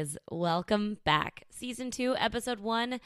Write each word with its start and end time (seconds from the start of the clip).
guys. 0.00 0.16
Welcome 0.30 0.96
back. 1.04 1.44
Season 1.50 1.90
two, 1.90 2.16
episode 2.16 2.60
one 2.60 3.00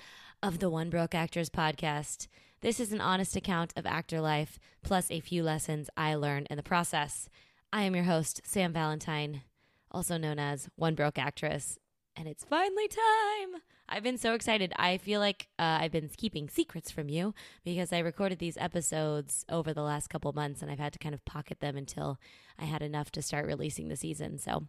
of 0.45 0.61
the 0.61 0.71
One 0.71 0.91
Broke 0.91 1.15
Actress 1.15 1.51
podcast. 1.51 2.29
This 2.61 2.79
is 2.79 2.93
an 2.93 3.01
honest 3.01 3.35
account 3.35 3.73
of 3.75 3.85
actor 3.85 4.21
life, 4.21 4.61
plus 4.85 5.11
a 5.11 5.19
few 5.19 5.43
lessons 5.43 5.91
I 5.97 6.15
learned 6.15 6.47
in 6.51 6.57
the 6.57 6.63
process. 6.63 7.29
I 7.73 7.83
am 7.83 7.97
your 7.97 8.05
host, 8.05 8.43
Sam 8.45 8.73
Valentine, 8.73 9.43
also 9.91 10.17
known 10.17 10.39
as 10.39 10.69
One 10.77 10.95
Broke 10.95 11.19
Actress, 11.19 11.81
and 12.15 12.29
it's 12.29 12.45
finally 12.45 12.87
time. 12.87 13.61
I've 13.89 14.05
been 14.05 14.19
so 14.19 14.35
excited. 14.35 14.73
I 14.77 14.99
feel 14.99 15.19
like 15.19 15.49
uh, 15.59 15.79
I've 15.81 15.93
been 15.93 16.11
keeping 16.17 16.49
secrets 16.49 16.93
from 16.93 17.09
you 17.09 17.35
because 17.65 17.93
I 17.93 17.99
recorded 17.99 18.39
these 18.39 18.57
episodes 18.57 19.45
over 19.49 19.75
the 19.75 19.83
last 19.83 20.11
couple 20.11 20.33
months 20.33 20.63
and 20.63 20.71
I've 20.71 20.79
had 20.79 20.93
to 20.93 21.01
kind 21.01 21.15
of 21.15 21.25
pocket 21.25 21.59
them 21.59 21.77
until 21.77 22.21
I 22.57 22.65
had 22.65 22.83
enough 22.83 23.11
to 23.13 23.23
start 23.23 23.47
releasing 23.47 23.89
the 23.89 23.97
season. 23.97 24.39
So, 24.39 24.69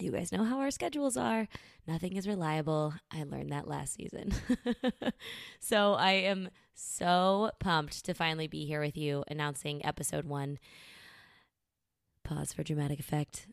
you 0.00 0.10
guys 0.12 0.32
know 0.32 0.44
how 0.44 0.60
our 0.60 0.70
schedules 0.70 1.16
are. 1.16 1.48
Nothing 1.86 2.16
is 2.16 2.26
reliable. 2.26 2.94
I 3.10 3.22
learned 3.24 3.50
that 3.50 3.68
last 3.68 3.94
season. 3.94 4.32
so, 5.60 5.94
I 5.94 6.12
am 6.12 6.50
so 6.74 7.50
pumped 7.58 8.04
to 8.06 8.14
finally 8.14 8.46
be 8.46 8.64
here 8.64 8.80
with 8.80 8.96
you 8.96 9.24
announcing 9.28 9.84
episode 9.84 10.24
one. 10.24 10.58
Pause 12.24 12.52
for 12.52 12.62
dramatic 12.62 13.00
effect. 13.00 13.48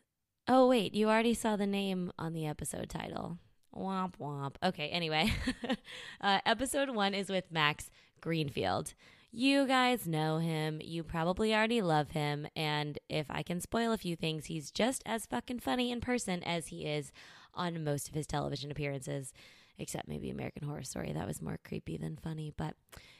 Oh, 0.46 0.68
wait, 0.68 0.94
you 0.94 1.08
already 1.08 1.34
saw 1.34 1.56
the 1.56 1.66
name 1.66 2.12
on 2.18 2.32
the 2.32 2.46
episode 2.46 2.88
title. 2.88 3.38
Womp 3.76 4.14
womp. 4.20 4.56
Okay, 4.62 4.88
anyway, 4.88 5.30
uh, 6.20 6.40
episode 6.46 6.90
one 6.90 7.14
is 7.14 7.28
with 7.28 7.50
Max 7.50 7.90
Greenfield. 8.20 8.94
You 9.30 9.66
guys 9.66 10.08
know 10.08 10.38
him. 10.38 10.80
You 10.82 11.02
probably 11.02 11.54
already 11.54 11.82
love 11.82 12.10
him. 12.10 12.46
And 12.56 12.98
if 13.08 13.26
I 13.30 13.42
can 13.42 13.60
spoil 13.60 13.92
a 13.92 13.98
few 13.98 14.16
things, 14.16 14.46
he's 14.46 14.70
just 14.70 15.02
as 15.04 15.26
fucking 15.26 15.60
funny 15.60 15.92
in 15.92 16.00
person 16.00 16.42
as 16.44 16.68
he 16.68 16.86
is 16.86 17.12
on 17.52 17.84
most 17.84 18.08
of 18.08 18.14
his 18.14 18.26
television 18.26 18.70
appearances, 18.70 19.32
except 19.78 20.08
maybe 20.08 20.30
American 20.30 20.66
Horror 20.66 20.82
Story. 20.82 21.12
That 21.12 21.26
was 21.26 21.42
more 21.42 21.58
creepy 21.62 21.98
than 21.98 22.16
funny. 22.16 22.54
But 22.56 22.74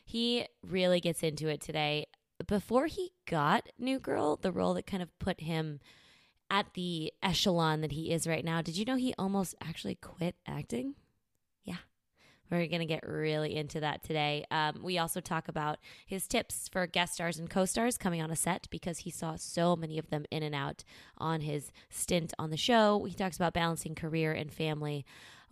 he 0.04 0.46
really 0.66 1.00
gets 1.00 1.22
into 1.22 1.48
it 1.48 1.60
today. 1.60 2.06
Before 2.46 2.86
he 2.86 3.12
got 3.26 3.68
New 3.78 3.98
Girl, 3.98 4.36
the 4.36 4.52
role 4.52 4.74
that 4.74 4.86
kind 4.86 5.02
of 5.02 5.18
put 5.18 5.40
him 5.40 5.80
at 6.50 6.72
the 6.74 7.12
echelon 7.22 7.82
that 7.82 7.92
he 7.92 8.10
is 8.10 8.26
right 8.26 8.44
now. 8.44 8.62
Did 8.62 8.76
you 8.76 8.84
know 8.84 8.96
he 8.96 9.14
almost 9.18 9.54
actually 9.60 9.96
quit 9.96 10.36
acting? 10.46 10.94
We're 12.50 12.66
going 12.66 12.80
to 12.80 12.86
get 12.86 13.06
really 13.06 13.56
into 13.56 13.80
that 13.80 14.02
today. 14.02 14.44
Um, 14.50 14.80
we 14.82 14.98
also 14.98 15.20
talk 15.20 15.48
about 15.48 15.78
his 16.06 16.26
tips 16.26 16.68
for 16.68 16.86
guest 16.86 17.14
stars 17.14 17.38
and 17.38 17.50
co 17.50 17.64
stars 17.64 17.98
coming 17.98 18.22
on 18.22 18.30
a 18.30 18.36
set 18.36 18.66
because 18.70 18.98
he 18.98 19.10
saw 19.10 19.36
so 19.36 19.76
many 19.76 19.98
of 19.98 20.08
them 20.10 20.24
in 20.30 20.42
and 20.42 20.54
out 20.54 20.84
on 21.18 21.42
his 21.42 21.70
stint 21.90 22.32
on 22.38 22.50
the 22.50 22.56
show. 22.56 23.04
He 23.04 23.14
talks 23.14 23.36
about 23.36 23.54
balancing 23.54 23.94
career 23.94 24.32
and 24.32 24.52
family. 24.52 25.04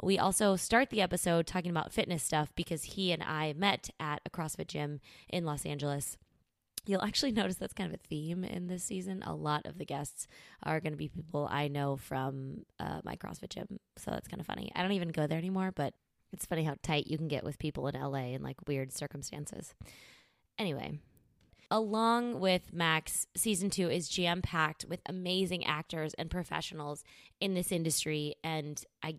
We 0.02 0.18
also 0.18 0.56
start 0.56 0.90
the 0.90 1.00
episode 1.00 1.46
talking 1.46 1.70
about 1.70 1.92
fitness 1.92 2.22
stuff 2.22 2.52
because 2.54 2.84
he 2.84 3.12
and 3.12 3.22
I 3.22 3.54
met 3.56 3.90
at 3.98 4.20
a 4.26 4.30
CrossFit 4.30 4.68
gym 4.68 5.00
in 5.28 5.44
Los 5.44 5.64
Angeles. 5.64 6.18
You'll 6.86 7.02
actually 7.02 7.32
notice 7.32 7.56
that's 7.56 7.72
kind 7.72 7.92
of 7.92 7.98
a 7.98 8.08
theme 8.08 8.44
in 8.44 8.66
this 8.66 8.84
season. 8.84 9.22
A 9.26 9.34
lot 9.34 9.66
of 9.66 9.78
the 9.78 9.86
guests 9.86 10.26
are 10.62 10.80
going 10.80 10.92
to 10.92 10.98
be 10.98 11.08
people 11.08 11.48
I 11.50 11.68
know 11.68 11.96
from 11.96 12.64
uh, 12.78 13.00
my 13.04 13.16
CrossFit 13.16 13.50
gym. 13.50 13.80
So 13.96 14.10
that's 14.10 14.28
kind 14.28 14.40
of 14.40 14.46
funny. 14.46 14.70
I 14.74 14.82
don't 14.82 14.92
even 14.92 15.08
go 15.08 15.26
there 15.26 15.38
anymore, 15.38 15.72
but 15.74 15.94
it's 16.36 16.44
funny 16.44 16.64
how 16.64 16.76
tight 16.82 17.06
you 17.06 17.16
can 17.16 17.28
get 17.28 17.44
with 17.44 17.58
people 17.58 17.88
in 17.88 17.98
LA 17.98 18.34
in 18.34 18.42
like 18.42 18.56
weird 18.68 18.92
circumstances. 18.92 19.74
Anyway, 20.58 20.98
along 21.70 22.40
with 22.40 22.74
Max, 22.74 23.26
season 23.34 23.70
two 23.70 23.88
is 23.88 24.06
jam 24.06 24.42
packed 24.42 24.84
with 24.86 25.00
amazing 25.06 25.64
actors 25.64 26.12
and 26.14 26.30
professionals 26.30 27.02
in 27.40 27.54
this 27.54 27.72
industry. 27.72 28.34
And 28.44 28.84
I 29.02 29.16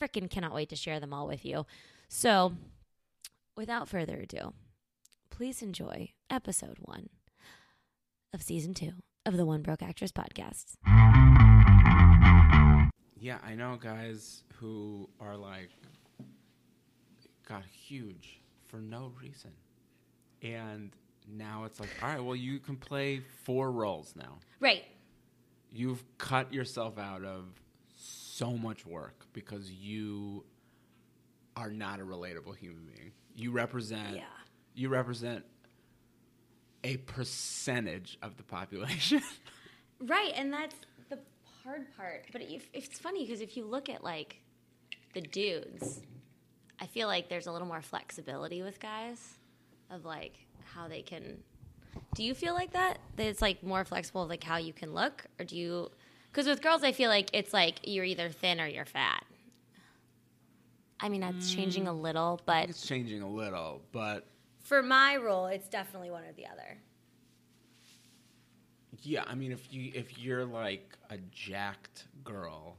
freaking 0.00 0.30
cannot 0.30 0.54
wait 0.54 0.68
to 0.68 0.76
share 0.76 1.00
them 1.00 1.12
all 1.12 1.26
with 1.26 1.44
you. 1.44 1.66
So, 2.08 2.52
without 3.56 3.88
further 3.88 4.20
ado, 4.20 4.52
please 5.30 5.60
enjoy 5.60 6.10
episode 6.30 6.76
one 6.80 7.08
of 8.32 8.42
season 8.42 8.74
two 8.74 8.92
of 9.26 9.36
the 9.36 9.44
One 9.44 9.62
Broke 9.62 9.82
Actress 9.82 10.12
podcast. 10.12 10.76
Yeah, 13.20 13.38
I 13.44 13.56
know 13.56 13.76
guys 13.82 14.44
who 14.54 15.08
are 15.20 15.36
like 15.36 15.70
got 17.48 17.62
huge 17.64 18.40
for 18.66 18.76
no 18.78 19.12
reason. 19.20 19.50
And 20.42 20.90
now 21.26 21.64
it's 21.64 21.80
like, 21.80 21.88
all 22.02 22.08
right, 22.08 22.22
well, 22.22 22.36
you 22.36 22.58
can 22.58 22.76
play 22.76 23.22
four 23.44 23.70
roles 23.70 24.14
now. 24.16 24.38
Right. 24.60 24.84
You've 25.72 26.02
cut 26.18 26.52
yourself 26.52 26.98
out 26.98 27.24
of 27.24 27.44
so 27.96 28.52
much 28.52 28.86
work 28.86 29.26
because 29.32 29.70
you 29.70 30.44
are 31.56 31.70
not 31.70 32.00
a 32.00 32.04
relatable 32.04 32.56
human 32.56 32.84
being. 32.86 33.12
You 33.34 33.50
represent 33.50 34.16
Yeah. 34.16 34.22
you 34.74 34.88
represent 34.88 35.44
a 36.84 36.96
percentage 36.98 38.18
of 38.22 38.36
the 38.36 38.42
population. 38.42 39.20
Right, 40.00 40.30
and 40.36 40.52
that's 40.52 40.76
the 41.10 41.18
hard 41.64 41.86
part. 41.96 42.26
But 42.30 42.42
if, 42.42 42.68
it's 42.72 43.00
funny 43.00 43.26
because 43.26 43.40
if 43.40 43.56
you 43.56 43.64
look 43.64 43.88
at 43.88 44.04
like 44.04 44.36
the 45.12 45.20
dudes, 45.20 46.02
I 46.80 46.86
feel 46.86 47.08
like 47.08 47.28
there's 47.28 47.46
a 47.46 47.52
little 47.52 47.66
more 47.66 47.82
flexibility 47.82 48.62
with 48.62 48.80
guys 48.80 49.38
of 49.90 50.04
like 50.04 50.34
how 50.64 50.88
they 50.88 51.02
can. 51.02 51.38
Do 52.14 52.22
you 52.22 52.34
feel 52.34 52.54
like 52.54 52.72
that? 52.72 52.98
That 53.16 53.26
it's 53.26 53.42
like 53.42 53.62
more 53.62 53.84
flexible, 53.84 54.26
like 54.26 54.44
how 54.44 54.56
you 54.56 54.72
can 54.72 54.94
look, 54.94 55.26
or 55.38 55.44
do 55.44 55.56
you? 55.56 55.90
Because 56.30 56.46
with 56.46 56.62
girls, 56.62 56.84
I 56.84 56.92
feel 56.92 57.10
like 57.10 57.30
it's 57.32 57.52
like 57.52 57.80
you're 57.84 58.04
either 58.04 58.28
thin 58.28 58.60
or 58.60 58.66
you're 58.66 58.84
fat. 58.84 59.24
I 61.00 61.08
mean, 61.08 61.20
that's 61.20 61.52
changing 61.52 61.86
a 61.86 61.92
mm. 61.92 62.02
little, 62.02 62.40
but 62.44 62.68
it's 62.68 62.86
changing 62.86 63.22
a 63.22 63.28
little, 63.28 63.82
but 63.92 64.26
for 64.62 64.82
my 64.82 65.16
role, 65.16 65.46
it's 65.46 65.68
definitely 65.68 66.10
one 66.10 66.24
or 66.24 66.32
the 66.32 66.46
other. 66.46 66.78
Yeah, 69.02 69.24
I 69.26 69.34
mean, 69.34 69.52
if 69.52 69.72
you 69.72 69.92
if 69.94 70.18
you're 70.18 70.44
like 70.44 70.96
a 71.10 71.18
jacked 71.30 72.06
girl 72.24 72.76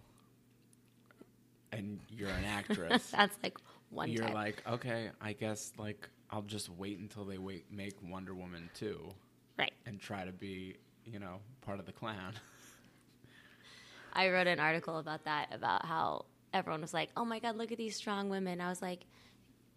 and 1.71 1.99
you're 2.09 2.29
an 2.29 2.45
actress, 2.47 3.09
That's 3.09 3.37
like 3.41 3.57
one. 3.89 4.09
you're 4.09 4.29
like, 4.29 4.63
okay, 4.67 5.09
I 5.21 5.33
guess 5.33 5.71
like 5.77 6.07
I'll 6.29 6.41
just 6.41 6.69
wait 6.69 6.99
until 6.99 7.25
they 7.25 7.37
wait 7.37 7.71
make 7.71 7.93
Wonder 8.03 8.33
Woman 8.33 8.69
two 8.73 9.09
right. 9.57 9.73
and 9.85 9.99
try 9.99 10.25
to 10.25 10.31
be 10.31 10.77
you 11.05 11.19
know 11.19 11.37
part 11.61 11.79
of 11.79 11.85
the 11.85 11.91
clan. 11.91 12.33
I 14.13 14.29
wrote 14.29 14.47
an 14.47 14.59
article 14.59 14.97
about 14.97 15.25
that 15.25 15.47
about 15.53 15.85
how 15.85 16.25
everyone 16.53 16.81
was 16.81 16.93
like, 16.93 17.09
"Oh 17.15 17.25
my 17.25 17.39
god, 17.39 17.55
look 17.55 17.71
at 17.71 17.77
these 17.77 17.95
strong 17.95 18.29
women." 18.29 18.61
I 18.61 18.69
was 18.69 18.81
like, 18.81 19.01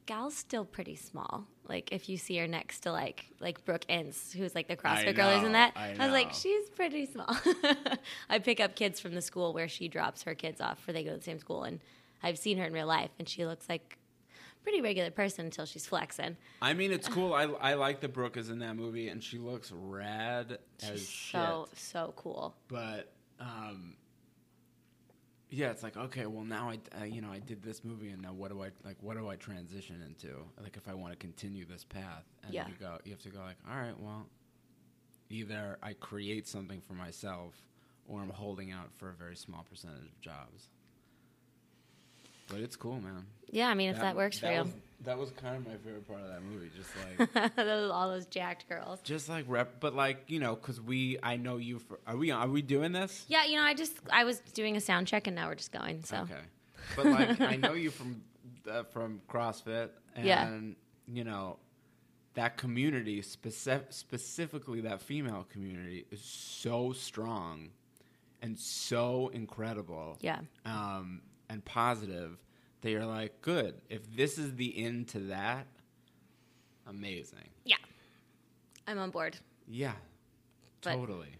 "Gal's 0.07 0.37
still 0.37 0.65
pretty 0.65 0.97
small. 0.97 1.47
Like 1.69 1.93
if 1.93 2.09
you 2.09 2.17
see 2.17 2.37
her 2.39 2.47
next 2.47 2.81
to 2.81 2.93
like 2.93 3.27
like 3.41 3.65
Brooke 3.65 3.85
Ence, 3.89 4.33
who's 4.33 4.55
like 4.55 4.69
the 4.69 4.77
CrossFit 4.77 5.09
I 5.09 5.13
girl, 5.13 5.29
isn't 5.31 5.53
that?" 5.53 5.73
I 5.77 5.93
was 5.99 6.13
like, 6.13 6.33
"She's 6.33 6.71
pretty 6.71 7.07
small." 7.07 7.37
I 8.29 8.39
pick 8.39 8.61
up 8.61 8.75
kids 8.75 9.01
from 9.01 9.15
the 9.15 9.23
school 9.23 9.53
where 9.53 9.69
she 9.69 9.89
drops 9.89 10.23
her 10.23 10.35
kids 10.35 10.61
off, 10.61 10.81
for 10.81 10.93
they 10.93 11.05
go 11.05 11.11
to 11.11 11.17
the 11.19 11.23
same 11.23 11.39
school, 11.39 11.65
and 11.65 11.81
I've 12.23 12.39
seen 12.39 12.59
her 12.59 12.65
in 12.65 12.73
real 12.73 12.87
life, 12.87 13.11
and 13.19 13.29
she 13.29 13.47
looks 13.47 13.69
like 13.69 13.99
pretty 14.63 14.81
regular 14.81 15.11
person 15.11 15.45
until 15.47 15.67
she's 15.67 15.87
flexing. 15.87 16.37
I 16.61 16.73
mean, 16.75 16.93
it's 16.93 17.09
cool. 17.17 17.35
I 17.35 17.45
I 17.45 17.75
like 17.75 18.01
that 18.01 18.13
Brooke 18.13 18.37
is 18.37 18.49
in 18.51 18.59
that 18.61 18.75
movie 18.77 19.09
and 19.09 19.23
she 19.23 19.39
looks 19.39 19.73
rad 19.73 20.59
as 20.83 20.91
She's 21.01 21.09
shit. 21.09 21.41
so 21.41 21.69
so 21.75 22.13
cool. 22.17 22.55
but 22.69 23.13
um 23.41 23.97
yeah 25.51 25.71
it's 25.71 25.83
like 25.83 25.97
okay 25.99 26.25
well 26.27 26.45
now 26.45 26.71
i 26.71 26.79
uh, 27.01 27.05
you 27.05 27.21
know 27.21 27.31
i 27.31 27.39
did 27.39 27.63
this 27.63 27.85
movie 27.85 28.09
and 28.11 28.23
now 28.23 28.33
what 28.33 28.51
do 28.51 28.63
i 28.63 28.71
like 28.85 28.97
what 29.01 29.17
do 29.19 29.29
i 29.29 29.37
transition 29.37 30.01
into 30.07 30.35
like 30.63 30.77
if 30.79 30.89
i 30.89 30.95
want 30.95 31.13
to 31.13 31.19
continue 31.19 31.67
this 31.67 31.85
path 31.85 32.25
and 32.45 32.55
Yeah. 32.55 32.67
you 32.69 32.75
go 32.81 32.97
you 33.05 33.11
have 33.11 33.21
to 33.23 33.29
go 33.29 33.41
like 33.41 33.57
all 33.71 33.77
right 33.77 33.99
well 34.01 34.27
either 35.29 35.77
i 35.83 35.93
create 35.93 36.49
something 36.49 36.81
for 36.81 36.95
myself 36.95 37.55
or 38.07 38.21
i'm 38.23 38.31
holding 38.31 38.71
out 38.73 38.91
for 38.97 39.11
a 39.11 39.15
very 39.15 39.37
small 39.37 39.67
percentage 39.69 40.05
of 40.07 40.21
jobs 40.23 40.69
but 42.53 42.61
it's 42.61 42.77
cool 42.77 43.01
man 43.01 43.25
Yeah, 43.51 43.69
I 43.69 43.75
mean, 43.75 43.91
if 43.91 44.01
that, 44.01 44.15
works 44.17 44.39
for 44.39 44.51
you, 44.53 44.59
was, 44.63 44.69
that 45.05 45.19
was 45.19 45.31
kind 45.33 45.57
of 45.57 45.67
my 45.67 45.77
favorite 45.79 46.07
part 46.07 46.21
of 46.21 46.29
that 46.29 46.43
movie 46.43 46.71
just 46.77 46.91
like 46.97 47.57
those 47.57 47.91
all 47.91 48.09
those 48.11 48.27
jacked 48.27 48.69
girls. 48.69 49.01
just 49.03 49.29
like 49.29 49.45
rep 49.49 49.81
but 49.81 49.95
like 49.95 50.25
you 50.29 50.39
know 50.39 50.55
because 50.55 50.81
we 50.81 51.19
i 51.23 51.37
know 51.37 51.57
you 51.57 51.79
for 51.79 51.99
are 52.07 52.17
we 52.17 52.31
are 52.31 52.49
we 52.49 52.63
doing 52.63 52.93
this 52.93 53.25
Yeah, 53.29 53.45
you 53.45 53.57
know, 53.57 53.63
I 53.63 53.75
just 53.75 53.95
I 54.13 54.25
was 54.25 54.39
doing 54.55 54.77
a 54.77 54.81
sound 54.81 55.07
check 55.09 55.27
and 55.27 55.35
now 55.37 55.49
we're 55.49 55.57
just 55.57 55.73
going. 55.73 56.05
So 56.05 56.17
Okay, 56.19 56.45
but 56.97 57.07
like 57.07 57.41
I 57.41 57.57
know 57.57 57.73
you 57.73 57.91
from 57.91 58.23
uh, 58.71 58.85
from 58.85 59.21
CrossFit, 59.29 59.89
and 60.15 60.27
Yeah. 60.27 60.61
you 61.09 61.25
know 61.25 61.59
that 62.35 62.57
community, 62.57 63.21
specific, 63.23 63.87
specifically 63.93 64.81
that 64.83 65.01
female 65.03 65.47
community, 65.53 66.07
is 66.11 66.23
so 66.23 66.93
strong 66.93 67.71
and 68.41 68.59
so 68.59 69.31
incredible, 69.35 70.17
yeah, 70.21 70.41
um, 70.65 71.21
and 71.49 71.65
positive. 71.65 72.39
That 72.83 72.91
you're 72.91 73.07
like, 73.07 73.41
good. 73.43 73.81
If 73.89 74.15
this 74.17 74.39
is 74.39 74.57
the 74.57 74.85
end 74.85 75.09
to 75.09 75.21
that, 75.21 75.67
amazing. 76.87 77.49
yeah, 77.65 77.77
I'm 78.87 78.99
on 78.99 79.11
board. 79.11 79.37
Yeah, 79.69 79.93
But- 80.83 80.95
totally. 80.97 81.37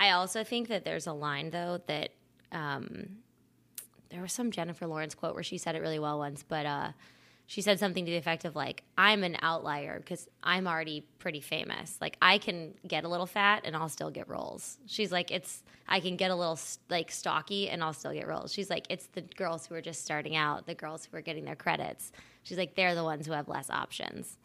I 0.00 0.10
also 0.12 0.44
think 0.44 0.68
that 0.68 0.84
there's 0.84 1.06
a 1.08 1.12
line 1.12 1.50
though 1.50 1.80
that 1.88 2.10
um, 2.52 3.16
there 4.10 4.22
was 4.22 4.32
some 4.32 4.50
Jennifer 4.52 4.86
Lawrence 4.86 5.14
quote 5.14 5.34
where 5.34 5.42
she 5.42 5.58
said 5.58 5.74
it 5.74 5.80
really 5.80 5.98
well 5.98 6.18
once, 6.18 6.44
but 6.48 6.64
uh, 6.64 6.92
she 7.48 7.62
said 7.62 7.80
something 7.80 8.04
to 8.04 8.10
the 8.10 8.18
effect 8.18 8.44
of 8.44 8.54
like, 8.54 8.82
"I'm 8.98 9.24
an 9.24 9.38
outlier 9.40 9.98
because 9.98 10.28
I'm 10.42 10.68
already 10.68 11.00
pretty 11.18 11.40
famous. 11.40 11.96
Like 11.98 12.18
I 12.20 12.36
can 12.36 12.74
get 12.86 13.04
a 13.04 13.08
little 13.08 13.26
fat 13.26 13.62
and 13.64 13.74
I'll 13.74 13.88
still 13.88 14.10
get 14.10 14.28
roles." 14.28 14.76
She's 14.86 15.10
like, 15.10 15.30
"It's 15.30 15.62
I 15.88 16.00
can 16.00 16.16
get 16.16 16.30
a 16.30 16.34
little 16.34 16.58
like 16.90 17.10
stocky 17.10 17.70
and 17.70 17.82
I'll 17.82 17.94
still 17.94 18.12
get 18.12 18.28
roles." 18.28 18.52
She's 18.52 18.68
like, 18.68 18.86
"It's 18.90 19.06
the 19.06 19.22
girls 19.22 19.66
who 19.66 19.74
are 19.74 19.80
just 19.80 20.04
starting 20.04 20.36
out, 20.36 20.66
the 20.66 20.74
girls 20.74 21.06
who 21.06 21.16
are 21.16 21.22
getting 21.22 21.46
their 21.46 21.56
credits." 21.56 22.12
She's 22.42 22.58
like, 22.58 22.74
"They're 22.74 22.94
the 22.94 23.02
ones 23.02 23.26
who 23.26 23.32
have 23.32 23.48
less 23.48 23.70
options." 23.70 24.36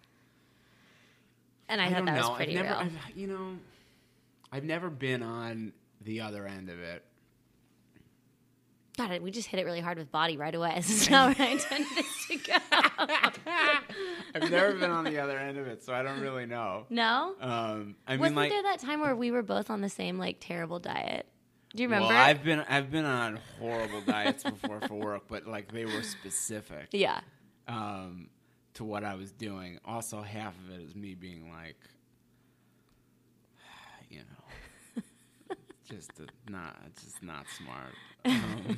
And 1.67 1.81
I, 1.81 1.89
thought 1.89 1.97
don't 1.97 2.05
that 2.05 2.17
was 2.17 2.29
pretty 2.37 2.57
I've 2.57 2.65
never, 2.65 2.79
real. 2.79 2.89
I've, 3.09 3.17
you 3.17 3.27
know, 3.27 3.57
I've 4.49 4.63
never 4.63 4.89
been 4.89 5.21
on 5.23 5.73
the 5.99 6.21
other 6.21 6.47
end 6.47 6.69
of 6.69 6.79
it. 6.79 7.03
God, 8.97 9.21
we 9.21 9.31
just 9.31 9.47
hit 9.47 9.59
it 9.59 9.65
really 9.65 9.79
hard 9.79 9.97
with 9.97 10.11
body 10.11 10.37
right 10.37 10.53
away. 10.53 10.73
This 10.77 10.89
is 10.89 11.09
not 11.09 11.37
where 11.37 11.47
I 11.47 11.51
intended 11.51 11.87
this 11.95 12.27
to 12.27 12.37
go. 12.37 12.53
I've 14.35 14.51
never 14.51 14.73
been 14.73 14.91
on 14.91 15.03
the 15.05 15.17
other 15.17 15.37
end 15.39 15.57
of 15.57 15.67
it, 15.67 15.83
so 15.83 15.93
I 15.93 16.03
don't 16.03 16.19
really 16.19 16.45
know. 16.45 16.85
No? 16.89 17.33
Um, 17.41 17.95
I 18.07 18.13
mean, 18.13 18.19
Wasn't 18.19 18.35
like, 18.35 18.51
there 18.51 18.63
that 18.63 18.79
time 18.79 19.01
where 19.01 19.15
we 19.15 19.31
were 19.31 19.41
both 19.41 19.71
on 19.71 19.81
the 19.81 19.89
same 19.89 20.19
like 20.19 20.37
terrible 20.39 20.79
diet? 20.79 21.25
Do 21.75 21.81
you 21.81 21.89
remember? 21.89 22.09
well, 22.09 22.17
I've 22.17 22.43
been 22.43 22.63
I've 22.69 22.91
been 22.91 23.05
on 23.05 23.39
horrible 23.59 24.01
diets 24.01 24.43
before 24.43 24.79
for 24.81 24.93
work, 24.93 25.23
but 25.27 25.47
like 25.47 25.71
they 25.71 25.85
were 25.85 26.03
specific 26.03 26.89
yeah. 26.91 27.21
um, 27.67 28.29
to 28.75 28.83
what 28.83 29.03
I 29.03 29.15
was 29.15 29.31
doing. 29.31 29.79
Also, 29.83 30.21
half 30.21 30.53
of 30.59 30.75
it 30.75 30.81
is 30.83 30.95
me 30.95 31.15
being 31.15 31.49
like, 31.49 31.77
you 34.09 34.19
know, 34.19 35.55
just 35.95 36.11
not 36.49 36.75
just 37.03 37.21
not 37.23 37.45
smart. 37.57 37.93
Um, 38.25 38.77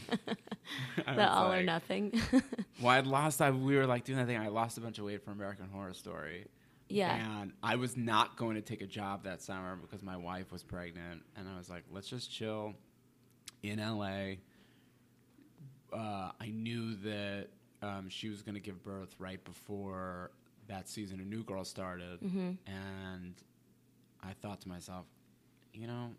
The 1.15 1.29
all 1.29 1.53
or 1.53 1.61
nothing. 1.63 2.19
Well, 2.81 2.89
I 2.89 2.99
lost. 3.01 3.41
I, 3.43 3.51
we 3.51 3.75
were 3.75 3.85
like 3.85 4.03
doing 4.03 4.17
that 4.17 4.25
thing. 4.25 4.37
I 4.37 4.47
lost 4.47 4.77
a 4.79 4.81
bunch 4.81 4.97
of 4.97 5.05
weight 5.05 5.23
for 5.23 5.29
American 5.31 5.67
Horror 5.71 5.93
Story. 5.93 6.47
yeah. 6.89 7.41
And 7.41 7.53
I 7.61 7.75
was 7.75 7.95
not 7.95 8.37
going 8.37 8.55
to 8.55 8.61
take 8.61 8.81
a 8.81 8.87
job 8.87 9.23
that 9.25 9.41
summer 9.43 9.75
because 9.75 10.01
my 10.01 10.17
wife 10.17 10.51
was 10.51 10.63
pregnant, 10.63 11.21
and 11.37 11.47
I 11.47 11.57
was 11.57 11.69
like, 11.69 11.83
let's 11.91 12.07
just 12.07 12.31
chill 12.31 12.73
in 13.61 13.77
LA. 13.79 14.37
Uh, 15.93 16.31
I 16.41 16.47
knew 16.51 16.95
that 16.95 17.47
um, 17.83 18.09
she 18.09 18.29
was 18.29 18.41
going 18.41 18.55
to 18.55 18.59
give 18.61 18.83
birth 18.83 19.15
right 19.19 19.43
before 19.45 20.31
that 20.67 20.89
season 20.89 21.19
of 21.19 21.27
New 21.27 21.43
Girl 21.43 21.63
started, 21.63 22.19
and 22.65 23.33
I 24.23 24.33
thought 24.41 24.61
to 24.61 24.67
myself, 24.69 25.05
you 25.73 25.85
know, 25.87 26.09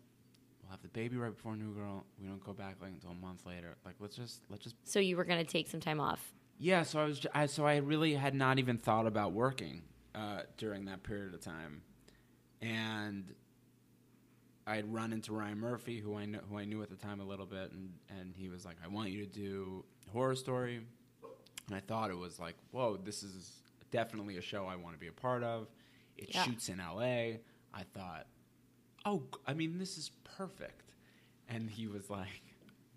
we'll 0.67 0.71
have 0.71 0.81
the 0.81 0.87
baby 0.89 1.15
right 1.17 1.33
before 1.33 1.55
New 1.55 1.73
Girl. 1.73 2.03
We 2.21 2.27
don't 2.27 2.43
go 2.43 2.53
back 2.53 2.75
like 2.81 2.91
until 2.91 3.11
a 3.11 3.15
month 3.15 3.45
later. 3.45 3.77
Like, 3.85 3.95
let's 3.99 4.15
just 4.15 4.41
let's 4.49 4.63
just 4.63 4.75
So 4.83 4.99
you 4.99 5.15
were 5.17 5.23
going 5.23 5.43
to 5.43 5.49
take 5.51 5.67
some 5.67 5.79
time 5.79 5.99
off. 5.99 6.33
yeah, 6.59 6.83
so 6.83 6.99
I 6.99 7.05
was, 7.05 7.19
ju- 7.19 7.29
I, 7.33 7.45
so 7.45 7.65
I 7.65 7.77
really 7.77 8.13
had 8.15 8.33
not 8.35 8.59
even 8.59 8.77
thought 8.77 9.07
about 9.07 9.31
working 9.33 9.81
uh, 10.15 10.41
during 10.57 10.85
that 10.85 11.03
period 11.03 11.33
of 11.33 11.41
time, 11.41 11.81
and 12.61 13.33
I 14.65 14.75
had 14.75 14.91
run 14.93 15.13
into 15.13 15.31
Ryan 15.33 15.59
Murphy, 15.59 15.99
who 15.99 16.15
I 16.17 16.25
knew, 16.25 16.39
who 16.49 16.57
I 16.57 16.65
knew 16.65 16.81
at 16.81 16.89
the 16.89 16.95
time 16.95 17.19
a 17.21 17.23
little 17.25 17.45
bit, 17.45 17.71
and 17.71 17.93
and 18.19 18.33
he 18.35 18.49
was 18.49 18.65
like, 18.65 18.77
"I 18.83 18.87
want 18.87 19.09
you 19.11 19.25
to 19.25 19.31
do 19.31 19.85
horror 20.11 20.35
story," 20.35 20.81
and 21.67 21.75
I 21.75 21.79
thought 21.79 22.09
it 22.11 22.17
was 22.17 22.39
like, 22.39 22.55
"Whoa, 22.71 22.97
this 22.97 23.23
is 23.23 23.51
definitely 23.91 24.37
a 24.37 24.41
show 24.41 24.65
I 24.65 24.75
want 24.75 24.95
to 24.95 24.99
be 24.99 25.07
a 25.07 25.11
part 25.13 25.43
of." 25.43 25.67
It 26.17 26.33
Yeah. 26.33 26.43
shoots 26.43 26.67
in 26.69 26.79
L.A. 26.79 27.39
I 27.73 27.83
thought, 27.93 28.25
"Oh, 29.07 29.23
I 29.45 29.53
mean, 29.53 29.77
this 29.79 29.97
is 29.97 30.11
perfect," 30.37 30.93
and 31.49 31.69
he 31.69 31.87
was 31.87 32.09
like, 32.09 32.41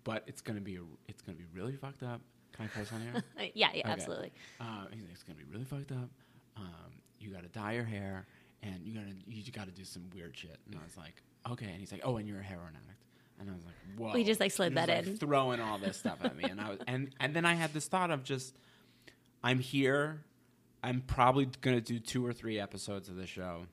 "But 0.03 0.23
it's 0.27 0.41
gonna 0.41 0.61
be, 0.61 0.75
a, 0.75 0.81
it's 1.07 1.21
gonna 1.21 1.37
be 1.37 1.45
really 1.53 1.75
fucked 1.75 2.03
up." 2.03 2.21
Can 2.53 2.65
I 2.65 2.67
curse 2.67 2.91
on 2.91 3.01
here? 3.01 3.23
Yeah, 3.55 3.69
yeah, 3.73 3.81
Okay. 3.81 3.83
absolutely. 3.91 4.31
Uh, 4.59 4.85
he's 4.91 5.03
like, 5.03 5.11
it's 5.13 5.23
gonna 5.23 5.37
be 5.39 5.45
really 5.51 5.63
fucked 5.65 5.91
up. 5.91 6.09
Um, 6.57 6.91
you 7.19 7.29
gotta 7.31 7.47
dye 7.47 7.73
your 7.73 7.85
hair, 7.85 8.25
and 8.61 8.85
you 8.85 8.93
gotta 8.93 9.13
you 9.27 9.51
gotta 9.51 9.71
do 9.71 9.85
some 9.85 10.03
weird 10.13 10.35
shit. 10.35 10.57
And 10.67 10.75
I 10.79 10.83
was 10.83 10.97
like, 10.97 11.21
okay. 11.51 11.67
And 11.67 11.79
he's 11.79 11.91
like, 11.91 12.01
oh, 12.03 12.17
and 12.17 12.27
you're 12.27 12.39
a 12.39 12.43
heroin 12.43 12.73
addict. 12.75 13.05
And 13.39 13.49
I 13.49 13.53
was 13.53 13.63
like, 13.65 13.73
whoa. 13.97 14.13
We 14.13 14.23
just, 14.23 14.39
like, 14.39 14.51
slid 14.51 14.67
And 14.67 14.77
he 14.77 14.81
was, 14.81 14.87
that 14.87 14.97
like, 14.97 15.07
in. 15.07 15.17
throwing 15.17 15.59
all 15.61 15.79
this 15.79 15.97
stuff 15.97 16.19
at 16.23 16.35
me, 16.35 16.43
and 16.43 16.59
I 16.61 16.69
was 16.69 16.79
and 16.87 17.09
and 17.19 17.33
then 17.33 17.45
I 17.45 17.53
had 17.53 17.73
this 17.73 17.87
thought 17.87 18.11
of 18.11 18.23
just, 18.23 18.55
I'm 19.43 19.59
here. 19.59 20.23
I'm 20.83 21.01
probably 21.01 21.47
gonna 21.61 21.79
do 21.81 21.99
two 21.99 22.25
or 22.25 22.33
three 22.33 22.59
episodes 22.59 23.07
of 23.07 23.15
the 23.15 23.25
show. 23.27 23.65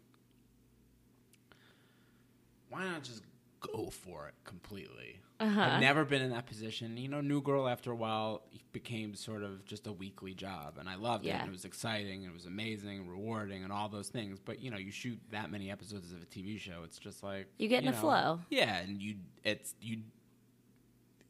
Why 2.69 2.85
not 2.85 3.03
just 3.03 3.23
go 3.61 3.91
for 3.91 4.29
it 4.29 4.35
completely? 4.45 5.21
Uh-huh. 5.41 5.61
I've 5.61 5.81
never 5.81 6.05
been 6.05 6.21
in 6.21 6.31
that 6.31 6.47
position. 6.47 6.97
You 6.97 7.09
know, 7.09 7.21
New 7.21 7.41
Girl 7.41 7.69
after 7.69 7.93
a 7.93 7.95
while 7.95 8.43
became 8.73 9.15
sort 9.15 9.45
of 9.45 9.65
just 9.65 9.87
a 9.87 9.93
weekly 9.93 10.35
job, 10.35 10.79
and 10.79 10.89
I 10.89 10.97
loved 10.97 11.27
it. 11.27 11.31
And 11.31 11.49
it 11.49 11.53
was 11.53 11.65
exciting, 11.65 12.25
and 12.25 12.33
it 12.33 12.35
was 12.35 12.47
amazing, 12.47 13.09
rewarding, 13.09 13.63
and 13.63 13.73
all 13.73 13.89
those 13.89 14.09
things. 14.09 14.39
But 14.45 14.61
you 14.61 14.71
know, 14.71 14.79
you 14.79 14.91
shoot 14.91 15.19
that 15.31 15.51
many 15.51 15.71
episodes 15.71 16.13
of 16.13 16.23
a 16.23 16.27
TV 16.27 16.59
show, 16.59 16.83
it's 16.85 16.99
just 16.99 17.23
like 17.23 17.47
You 17.59 17.69
get 17.69 17.85
in 17.85 17.89
a 17.89 17.93
flow. 17.93 18.41
Yeah, 18.51 18.79
and 18.79 19.01
you 19.01 19.17
it's 19.45 19.75
you 19.81 19.99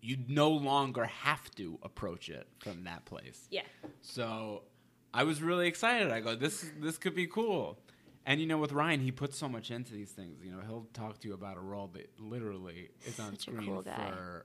you 0.00 0.16
no 0.26 0.50
longer 0.50 1.04
have 1.04 1.50
to 1.56 1.78
approach 1.82 2.28
it 2.28 2.46
from 2.60 2.84
that 2.84 3.04
place. 3.04 3.46
Yeah. 3.50 3.62
So 4.00 4.62
I 5.12 5.24
was 5.24 5.42
really 5.42 5.68
excited. 5.68 6.10
I 6.10 6.20
go, 6.20 6.34
this 6.34 6.70
this 6.80 6.96
could 6.96 7.14
be 7.14 7.26
cool. 7.26 7.78
And 8.28 8.42
you 8.42 8.46
know, 8.46 8.58
with 8.58 8.72
Ryan, 8.72 9.00
he 9.00 9.10
puts 9.10 9.38
so 9.38 9.48
much 9.48 9.70
into 9.70 9.94
these 9.94 10.10
things. 10.10 10.44
You 10.44 10.52
know, 10.52 10.60
he'll 10.60 10.86
talk 10.92 11.18
to 11.20 11.28
you 11.28 11.32
about 11.32 11.56
a 11.56 11.60
role 11.60 11.88
that 11.94 12.10
literally 12.20 12.90
is 13.06 13.18
on 13.18 13.32
Such 13.32 13.40
screen 13.40 13.66
cool 13.66 13.82
for 13.82 14.44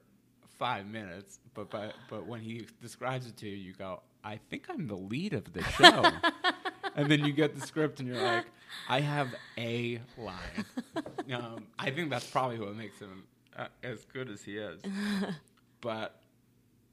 five 0.58 0.88
minutes, 0.88 1.40
but 1.54 1.70
but 1.70 1.94
but 2.10 2.26
when 2.26 2.40
he 2.40 2.66
describes 2.82 3.28
it 3.28 3.36
to 3.38 3.50
you, 3.50 3.58
you 3.58 3.74
go, 3.74 4.02
I 4.24 4.40
think 4.50 4.68
I'm 4.70 4.88
the 4.88 4.96
lead 4.96 5.34
of 5.34 5.52
the 5.52 5.64
show. 5.64 6.10
and 6.96 7.12
then 7.12 7.26
you 7.26 7.34
get 7.34 7.60
the 7.60 7.68
script, 7.68 8.00
and 8.00 8.08
you're 8.08 8.24
like, 8.24 8.46
I 8.88 9.02
have 9.02 9.36
a 9.58 10.00
line. 10.18 10.66
um, 11.34 11.66
I 11.78 11.92
think 11.92 12.10
that's 12.10 12.30
probably 12.30 12.60
what 12.60 12.76
makes 12.78 13.00
him 13.00 13.26
uh, 13.58 13.68
as 13.84 14.06
good 14.06 14.30
as 14.30 14.42
he 14.42 14.60
is. 14.60 14.82
but 15.82 16.22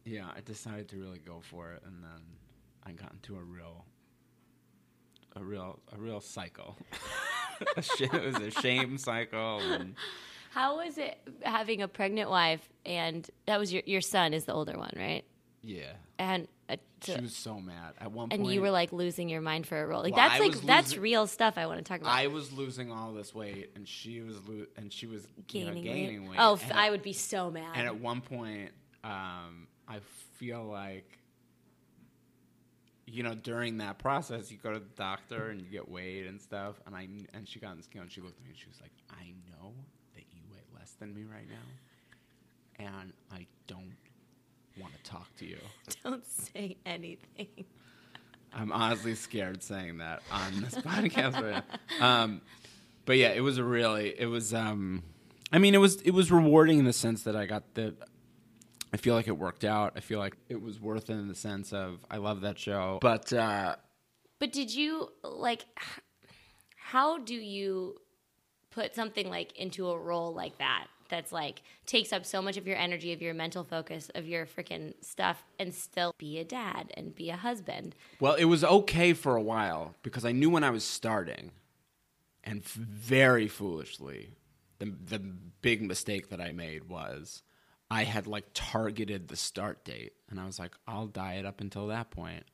yeah, 0.05 0.27
I 0.37 0.41
decided 0.41 0.89
to 0.89 0.97
really 0.97 1.21
go 1.25 1.41
for 1.41 1.73
it, 1.73 1.85
and 1.87 2.03
then 2.03 2.21
I 2.85 2.91
got 2.93 3.13
into 3.13 3.37
a 3.37 3.43
real, 3.43 3.85
a 5.37 5.43
real, 5.45 5.79
a 5.93 5.99
real 5.99 6.21
cycle. 6.21 6.77
a 7.77 7.83
sh- 7.83 8.01
it 8.03 8.13
was 8.25 8.37
a 8.37 8.51
shame 8.51 8.99
cycle, 8.99 9.61
and 9.61 9.95
How 10.53 10.79
was 10.79 10.99
it 10.99 11.19
having 11.43 11.83
a 11.83 11.89
pregnant 11.89 12.31
wife 12.31 12.67
and 12.87 13.29
that 13.47 13.59
was 13.59 13.73
your 13.73 13.83
your 13.87 14.01
son 14.01 14.33
is 14.35 14.45
the 14.47 14.53
older 14.55 14.77
one, 14.79 14.93
right? 14.97 15.25
yeah, 15.63 15.93
And 16.19 16.49
uh, 16.71 16.77
she 17.05 17.21
was 17.21 17.37
so 17.37 17.61
mad 17.61 17.93
at 18.01 18.11
one 18.13 18.29
and 18.33 18.41
point. 18.43 18.55
you 18.55 18.63
were 18.63 18.71
like 18.71 18.93
losing 18.95 19.29
your 19.29 19.43
mind 19.43 19.67
for 19.67 19.81
a 19.83 19.87
role. 19.87 20.03
Like 20.03 20.15
Well, 20.17 20.27
that's 20.29 20.41
I 20.41 20.45
like 20.47 20.61
that's 20.63 20.89
losing- 20.93 21.03
real 21.03 21.27
stuff 21.27 21.59
I 21.59 21.67
want 21.67 21.79
to 21.79 21.85
talk 21.85 22.01
about. 22.01 22.15
I 22.15 22.29
was 22.29 22.51
losing 22.53 22.91
all 22.91 23.13
this 23.13 23.35
weight, 23.35 23.73
and 23.77 23.87
she 23.87 24.23
was 24.23 24.37
lo- 24.49 24.67
and 24.79 24.91
she 24.93 25.07
was 25.07 25.27
you 25.53 25.67
know, 25.67 25.75
gaining, 25.75 25.85
gaining 25.85 26.21
weight. 26.23 26.31
weight. 26.31 26.39
Oh, 26.41 26.55
f- 26.55 26.73
I 26.73 26.89
would 26.91 27.03
be 27.03 27.13
so 27.13 27.51
mad. 27.51 27.73
And 27.75 27.87
at 27.87 27.97
one 28.01 28.23
point, 28.23 28.71
um, 29.05 29.67
I 29.87 29.99
feel 30.37 30.65
like, 30.65 31.19
you 33.11 33.23
know, 33.23 33.35
during 33.35 33.79
that 33.79 33.99
process, 33.99 34.51
you 34.51 34.59
go 34.59 34.73
to 34.73 34.79
the 34.79 34.95
doctor 34.97 35.51
and 35.51 35.61
you 35.61 35.69
get 35.69 35.89
weighed 35.89 36.27
and 36.27 36.41
stuff. 36.41 36.77
And 36.87 36.95
I 36.95 37.09
and 37.35 37.49
she 37.49 37.59
got 37.59 37.71
on 37.71 37.77
the 37.77 37.83
scale 37.83 38.03
and 38.03 38.11
she 38.11 38.21
looked 38.21 38.39
at 38.39 38.45
me 38.45 38.51
and 38.51 38.59
she 38.59 38.69
was 38.69 38.81
like, 38.81 38.93
"I 39.11 39.33
know 39.51 39.73
that 40.15 40.25
you 40.33 40.43
weigh 40.53 40.79
less 40.79 40.93
than 41.01 41.15
me 41.15 41.25
right 41.25 41.47
now, 41.49 42.87
and 43.01 43.13
I 43.33 43.47
don't 43.67 43.97
want 44.81 44.95
to 44.95 45.03
talk 45.11 45.35
to 45.39 45.47
you." 45.47 45.59
Don't 46.05 46.27
say 46.27 46.77
anything. 46.87 47.65
I'm 48.53 48.73
honestly 48.73 49.15
scared 49.15 49.63
saying 49.63 49.99
that 49.99 50.23
on 50.31 50.61
this 50.61 50.75
podcast 50.75 51.41
right 51.41 51.65
now. 52.01 52.23
Um, 52.23 52.41
but 53.07 53.17
yeah, 53.17 53.29
it 53.31 53.41
was 53.41 53.59
a 53.59 53.65
really, 53.65 54.15
it 54.19 54.27
was. 54.27 54.55
Um, 54.55 55.03
I 55.53 55.59
mean, 55.59 55.75
it 55.75 55.79
was 55.79 56.01
it 56.03 56.13
was 56.13 56.31
rewarding 56.31 56.79
in 56.79 56.85
the 56.85 56.93
sense 56.93 57.23
that 57.25 57.37
I 57.37 57.47
got 57.47 57.75
the. 57.75 57.95
I 58.93 58.97
feel 58.97 59.15
like 59.15 59.29
it 59.29 59.39
worked 59.39 59.65
out. 59.65 59.93
I 59.97 60.01
feel 60.01 60.19
like 60.19 60.37
it 60.49 60.61
was 60.61 60.81
worth 60.81 61.11
it 61.11 61.15
in 61.15 61.29
the 61.29 61.35
sense 61.35 61.73
of 61.73 62.05
I 62.11 62.17
love 62.17 62.41
that 62.43 62.59
show. 62.59 62.99
But 63.01 63.33
uh, 63.33 63.77
But 64.39 64.53
did 64.53 64.75
you 64.75 65.11
like? 65.23 65.65
How 66.77 67.19
do 67.19 67.35
you 67.35 68.01
put 68.71 68.95
something 68.95 69.29
like 69.29 69.57
into 69.57 69.89
a 69.89 69.99
role 69.99 70.33
like 70.35 70.59
that? 70.59 70.87
That's 71.09 71.33
like 71.33 71.63
takes 71.87 72.13
up 72.13 72.25
so 72.25 72.41
much 72.41 72.57
of 72.57 72.67
your 72.67 72.77
energy, 72.77 73.13
of 73.13 73.21
your 73.21 73.35
mental 73.35 73.65
focus, 73.65 74.11
of 74.15 74.27
your 74.29 74.47
freaking 74.47 74.95
stuff, 75.05 75.43
and 75.59 75.75
still 75.75 76.15
be 76.19 76.39
a 76.39 76.45
dad 76.45 76.93
and 76.97 77.15
be 77.15 77.31
a 77.31 77.37
husband. 77.37 77.97
well, 78.21 78.35
it 78.35 78.45
was 78.45 78.63
okay 78.63 79.13
for 79.13 79.35
a 79.37 79.43
while 79.43 79.95
because 80.03 80.25
I 80.25 80.33
knew 80.33 80.51
when 80.51 80.63
I 80.63 80.71
was 80.71 80.85
starting, 80.85 81.51
and 82.45 82.63
f- 82.63 82.73
very 82.75 83.49
foolishly, 83.49 84.31
the 84.79 84.95
the 85.05 85.19
big 85.63 85.83
mistake 85.83 86.31
that 86.31 86.41
I 86.41 86.53
made 86.53 86.89
was 86.89 87.43
I 87.91 88.05
had 88.05 88.27
like 88.27 88.45
targeted 88.55 89.29
the 89.29 89.37
start 89.37 89.85
date, 89.85 90.13
and 90.29 90.39
I 90.39 90.47
was 90.47 90.59
like, 90.59 90.73
I'll 90.87 91.07
diet 91.09 91.45
up 91.45 91.61
until 91.61 91.89
that 91.89 92.11
point, 92.11 92.45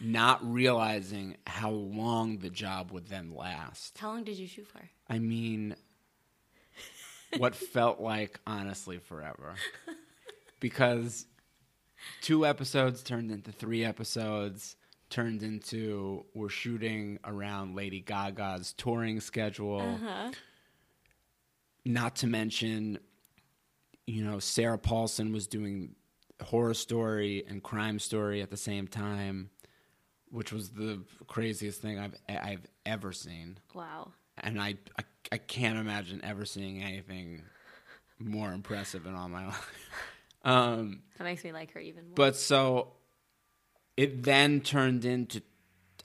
not 0.00 0.40
realizing 0.42 1.36
how 1.46 1.70
long 1.70 2.38
the 2.38 2.50
job 2.50 2.90
would 2.90 3.08
then 3.08 3.34
last. 3.34 3.98
How 3.98 4.08
long 4.08 4.24
did 4.24 4.36
you 4.38 4.46
shoot 4.46 4.66
for? 4.66 4.80
I 5.08 5.18
mean, 5.18 5.76
what 7.36 7.54
felt 7.54 8.00
like 8.00 8.40
honestly 8.46 8.98
forever. 8.98 9.54
Because 10.58 11.26
two 12.22 12.46
episodes 12.46 13.02
turned 13.02 13.30
into 13.30 13.52
three 13.52 13.84
episodes, 13.84 14.76
turned 15.10 15.42
into 15.42 16.24
we're 16.34 16.48
shooting 16.48 17.18
around 17.24 17.74
Lady 17.74 18.00
Gaga's 18.00 18.72
touring 18.72 19.20
schedule. 19.20 19.80
Uh-huh. 19.80 20.30
Not 21.84 22.16
to 22.16 22.26
mention, 22.26 22.98
you 24.10 24.24
know, 24.24 24.38
Sarah 24.38 24.78
Paulson 24.78 25.32
was 25.32 25.46
doing 25.46 25.94
horror 26.42 26.74
story 26.74 27.44
and 27.48 27.62
crime 27.62 27.98
story 27.98 28.40
at 28.42 28.50
the 28.50 28.56
same 28.56 28.86
time, 28.88 29.50
which 30.30 30.52
was 30.52 30.70
the 30.70 31.00
craziest 31.26 31.80
thing 31.80 31.98
I've 31.98 32.14
I've 32.28 32.66
ever 32.86 33.12
seen. 33.12 33.58
Wow. 33.74 34.12
And 34.38 34.60
I 34.60 34.76
I, 34.98 35.02
I 35.32 35.38
can't 35.38 35.78
imagine 35.78 36.20
ever 36.24 36.44
seeing 36.44 36.82
anything 36.82 37.42
more 38.18 38.52
impressive 38.52 39.06
in 39.06 39.14
all 39.14 39.28
my 39.28 39.46
life. 39.52 39.70
Um, 40.44 41.02
That 41.18 41.24
makes 41.24 41.44
me 41.44 41.52
like 41.52 41.72
her 41.72 41.80
even 41.80 42.04
more. 42.08 42.14
but 42.14 42.36
so 42.36 42.92
it 43.96 44.22
then 44.22 44.60
turned 44.62 45.04
into 45.04 45.42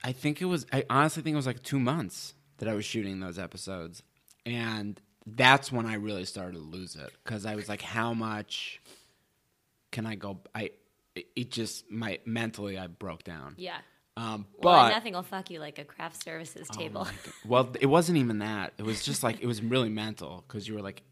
I 0.04 0.12
think 0.12 0.40
it 0.42 0.44
was 0.46 0.66
I 0.72 0.84
honestly 0.90 1.22
think 1.22 1.32
it 1.34 1.36
was 1.36 1.46
like 1.46 1.62
2 1.62 1.80
months 1.80 2.34
that 2.58 2.68
I 2.68 2.74
was 2.74 2.84
shooting 2.84 3.20
those 3.20 3.38
episodes. 3.38 4.02
And 4.44 5.00
that's 5.26 5.72
when 5.72 5.86
I 5.86 5.94
really 5.94 6.24
started 6.24 6.52
to 6.54 6.60
lose 6.60 6.94
it 6.96 7.10
cuz 7.24 7.44
I 7.46 7.54
was 7.56 7.68
like 7.68 7.82
how 7.82 8.14
much 8.14 8.80
can 9.90 10.06
I 10.06 10.14
go 10.14 10.40
I 10.54 10.70
it- 11.14 11.50
just 11.50 11.90
my 11.90 12.18
mentally 12.24 12.78
I 12.78 12.86
broke 12.86 13.24
down. 13.24 13.54
yeah. 13.58 13.78
Um 14.18 14.46
Well, 14.62 14.84
but 14.86 14.90
nothing 14.90 15.14
will 15.14 15.22
fuck 15.22 15.50
you 15.50 15.58
like 15.60 15.78
a 15.78 15.84
craft 15.84 16.22
services 16.22 16.68
Oh 16.72 16.76
table. 16.76 17.04
God. 17.04 17.14
well, 17.44 17.70
it 17.80 17.86
wasn't 17.86 18.18
even 18.18 18.38
that. 18.38 18.72
It 18.78 18.82
was 18.84 19.02
just 19.04 19.22
like 19.22 19.40
it 19.40 19.46
was 19.46 19.62
really 19.62 19.88
mental 19.90 20.44
because 20.46 20.66
you 20.68 20.74
were 20.74 20.80
like, 20.82 21.02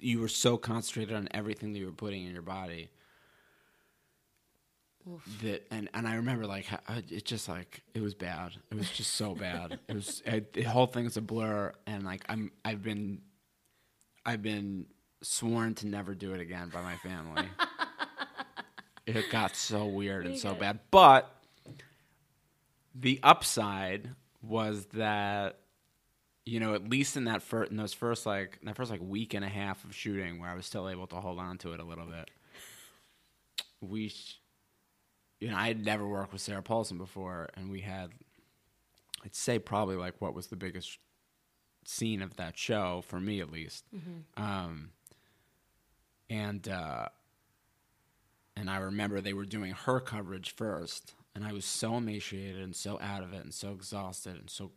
you 0.00 0.20
were 0.20 0.28
so 0.28 0.56
concentrated 0.56 1.14
on 1.14 1.28
everything 1.32 1.72
that 1.72 1.78
you 1.78 1.86
were 1.86 1.92
putting 1.92 2.24
in 2.26 2.32
your 2.32 2.42
body. 2.42 2.90
That 5.42 5.66
and 5.70 5.88
and 5.94 6.06
I 6.06 6.16
remember 6.16 6.46
like 6.46 6.66
how- 6.66 6.80
I- 6.88 7.02
it 7.08 7.24
just 7.24 7.48
like 7.48 7.82
it 7.94 8.00
was 8.02 8.14
bad. 8.14 8.52
It 8.70 8.76
was 8.76 8.90
just 8.90 9.14
so 9.14 9.34
bad. 9.34 9.78
It 9.88 9.94
was 9.94 10.22
the 10.52 10.62
whole 10.62 10.86
thing's 10.86 11.16
a 11.16 11.20
blur, 11.20 11.72
and 11.86 12.04
like 12.04 12.24
I'm 12.28 12.50
I've 12.64 12.82
been 12.82 13.20
I've 14.26 14.42
been 14.42 14.86
sworn 15.22 15.74
to 15.76 15.86
never 15.86 16.14
do 16.14 16.32
it 16.34 16.40
again 16.40 16.68
by 16.68 16.82
my 16.82 16.96
family. 16.96 17.48
it 19.06 19.30
got 19.30 19.56
so 19.56 19.86
weird 19.86 20.26
and 20.26 20.38
so 20.38 20.54
bad, 20.54 20.80
but 20.90 21.34
the 22.94 23.20
upside 23.22 24.10
was 24.42 24.86
that 24.94 25.58
you 26.46 26.60
know 26.60 26.74
at 26.74 26.88
least 26.88 27.16
in 27.16 27.24
that 27.24 27.42
first 27.42 27.70
in 27.70 27.76
those 27.76 27.92
first 27.92 28.26
like 28.26 28.58
that 28.62 28.76
first 28.76 28.90
like 28.90 29.00
week 29.02 29.34
and 29.34 29.44
a 29.44 29.48
half 29.48 29.84
of 29.84 29.94
shooting 29.94 30.40
where 30.40 30.48
I 30.50 30.54
was 30.54 30.66
still 30.66 30.88
able 30.88 31.06
to 31.08 31.16
hold 31.16 31.38
on 31.38 31.58
to 31.58 31.72
it 31.72 31.80
a 31.80 31.84
little 31.84 32.06
bit 32.06 32.30
we 33.80 34.08
sh- 34.08 34.37
you 35.40 35.48
know 35.50 35.56
I 35.56 35.68
had 35.68 35.84
never 35.84 36.06
worked 36.06 36.32
with 36.32 36.42
Sarah 36.42 36.62
Paulson 36.62 36.98
before 36.98 37.48
and 37.54 37.70
we 37.70 37.80
had 37.80 38.10
I'd 39.24 39.34
say 39.34 39.58
probably 39.58 39.96
like 39.96 40.20
what 40.20 40.34
was 40.34 40.46
the 40.48 40.56
biggest 40.56 40.98
scene 41.84 42.22
of 42.22 42.36
that 42.36 42.56
show 42.58 43.02
for 43.06 43.18
me 43.20 43.40
at 43.40 43.50
least. 43.50 43.84
Um 44.36 44.90
and 46.30 46.68
uh 46.68 47.08
and 48.56 48.68
I 48.68 48.78
remember 48.78 49.20
they 49.20 49.32
were 49.34 49.44
doing 49.44 49.70
her 49.72 50.00
coverage 50.00 50.52
first, 50.56 51.14
and 51.32 51.44
I 51.44 51.52
was 51.52 51.64
so 51.64 51.96
emaciated 51.96 52.60
and 52.60 52.74
so 52.74 52.98
out 53.00 53.22
of 53.22 53.32
it 53.32 53.44
and 53.44 53.54
so 53.54 53.70
exhausted 53.70 54.36
and 54.36 54.50
so 54.50 54.72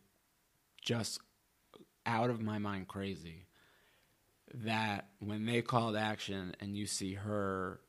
just 0.81 1.19
out 2.05 2.29
of 2.29 2.41
my 2.41 2.59
mind 2.59 2.87
crazy 2.87 3.47
that 4.53 5.07
when 5.19 5.45
they 5.45 5.61
called 5.63 5.95
action 5.95 6.53
and 6.59 6.75
you 6.75 6.85
see 6.85 7.15
her 7.15 7.79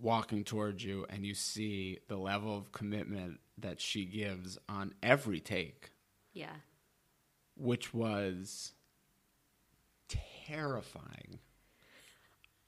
walking 0.00 0.44
towards 0.44 0.84
you 0.84 1.06
and 1.08 1.26
you 1.26 1.34
see 1.34 1.98
the 2.08 2.16
level 2.16 2.56
of 2.56 2.72
commitment 2.72 3.40
that 3.58 3.80
she 3.80 4.04
gives 4.04 4.58
on 4.68 4.94
every 5.02 5.40
take, 5.40 5.90
yeah. 6.32 6.56
which 7.56 7.92
was 7.92 8.72
terrifying. 10.46 11.38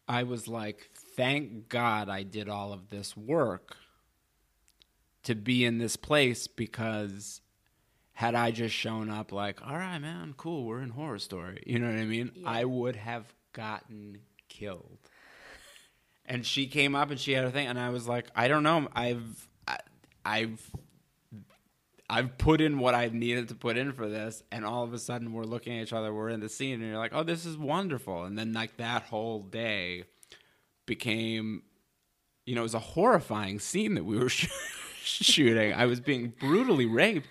I 0.08 0.24
was 0.24 0.48
like, 0.48 0.90
thank 1.16 1.68
God 1.68 2.08
I 2.08 2.24
did 2.24 2.48
all 2.48 2.72
of 2.72 2.88
this 2.88 3.16
work 3.16 3.76
to 5.22 5.34
be 5.34 5.64
in 5.64 5.78
this 5.78 5.96
place 5.96 6.48
because 6.48 7.40
had 8.12 8.34
I 8.34 8.50
just 8.50 8.74
shown 8.74 9.08
up 9.08 9.30
like, 9.30 9.64
all 9.64 9.76
right, 9.76 9.98
man, 9.98 10.34
cool, 10.36 10.64
we're 10.64 10.82
in 10.82 10.90
horror 10.90 11.18
story, 11.18 11.62
you 11.64 11.78
know 11.78 11.86
what 11.86 11.98
I 11.98 12.04
mean? 12.04 12.32
Yeah. 12.34 12.50
I 12.50 12.64
would 12.64 12.96
have 12.96 13.32
gotten 13.52 14.18
killed. 14.48 14.98
And 16.26 16.46
she 16.46 16.66
came 16.66 16.94
up 16.94 17.10
and 17.10 17.18
she 17.18 17.32
had 17.32 17.44
a 17.44 17.50
thing, 17.50 17.66
and 17.66 17.78
I 17.78 17.90
was 17.90 18.06
like, 18.06 18.26
I 18.36 18.46
don't 18.48 18.62
know, 18.62 18.88
I've, 18.94 19.48
I, 19.66 19.78
I've 20.24 20.70
I've 22.08 22.36
put 22.38 22.60
in 22.60 22.78
what 22.80 22.94
I've 22.94 23.14
needed 23.14 23.48
to 23.48 23.54
put 23.54 23.76
in 23.76 23.92
for 23.92 24.08
this, 24.08 24.42
and 24.50 24.64
all 24.64 24.82
of 24.82 24.92
a 24.92 24.98
sudden 24.98 25.32
we're 25.32 25.44
looking 25.44 25.78
at 25.78 25.82
each 25.84 25.92
other, 25.92 26.12
we're 26.12 26.28
in 26.28 26.40
the 26.40 26.48
scene, 26.48 26.74
and 26.80 26.88
you're 26.90 26.98
like, 26.98 27.12
oh, 27.14 27.22
this 27.22 27.46
is 27.46 27.56
wonderful. 27.56 28.24
And 28.24 28.36
then, 28.36 28.52
like, 28.52 28.76
that 28.78 29.04
whole 29.04 29.40
day 29.42 30.04
became, 30.86 31.62
you 32.46 32.54
know, 32.56 32.62
it 32.62 32.64
was 32.64 32.74
a 32.74 32.80
horrifying 32.80 33.60
scene 33.60 33.94
that 33.94 34.04
we 34.04 34.18
were 34.18 34.28
sh- 34.28 34.48
shooting. 35.02 35.72
I 35.72 35.86
was 35.86 36.00
being 36.00 36.32
brutally 36.40 36.86
raped, 36.86 37.28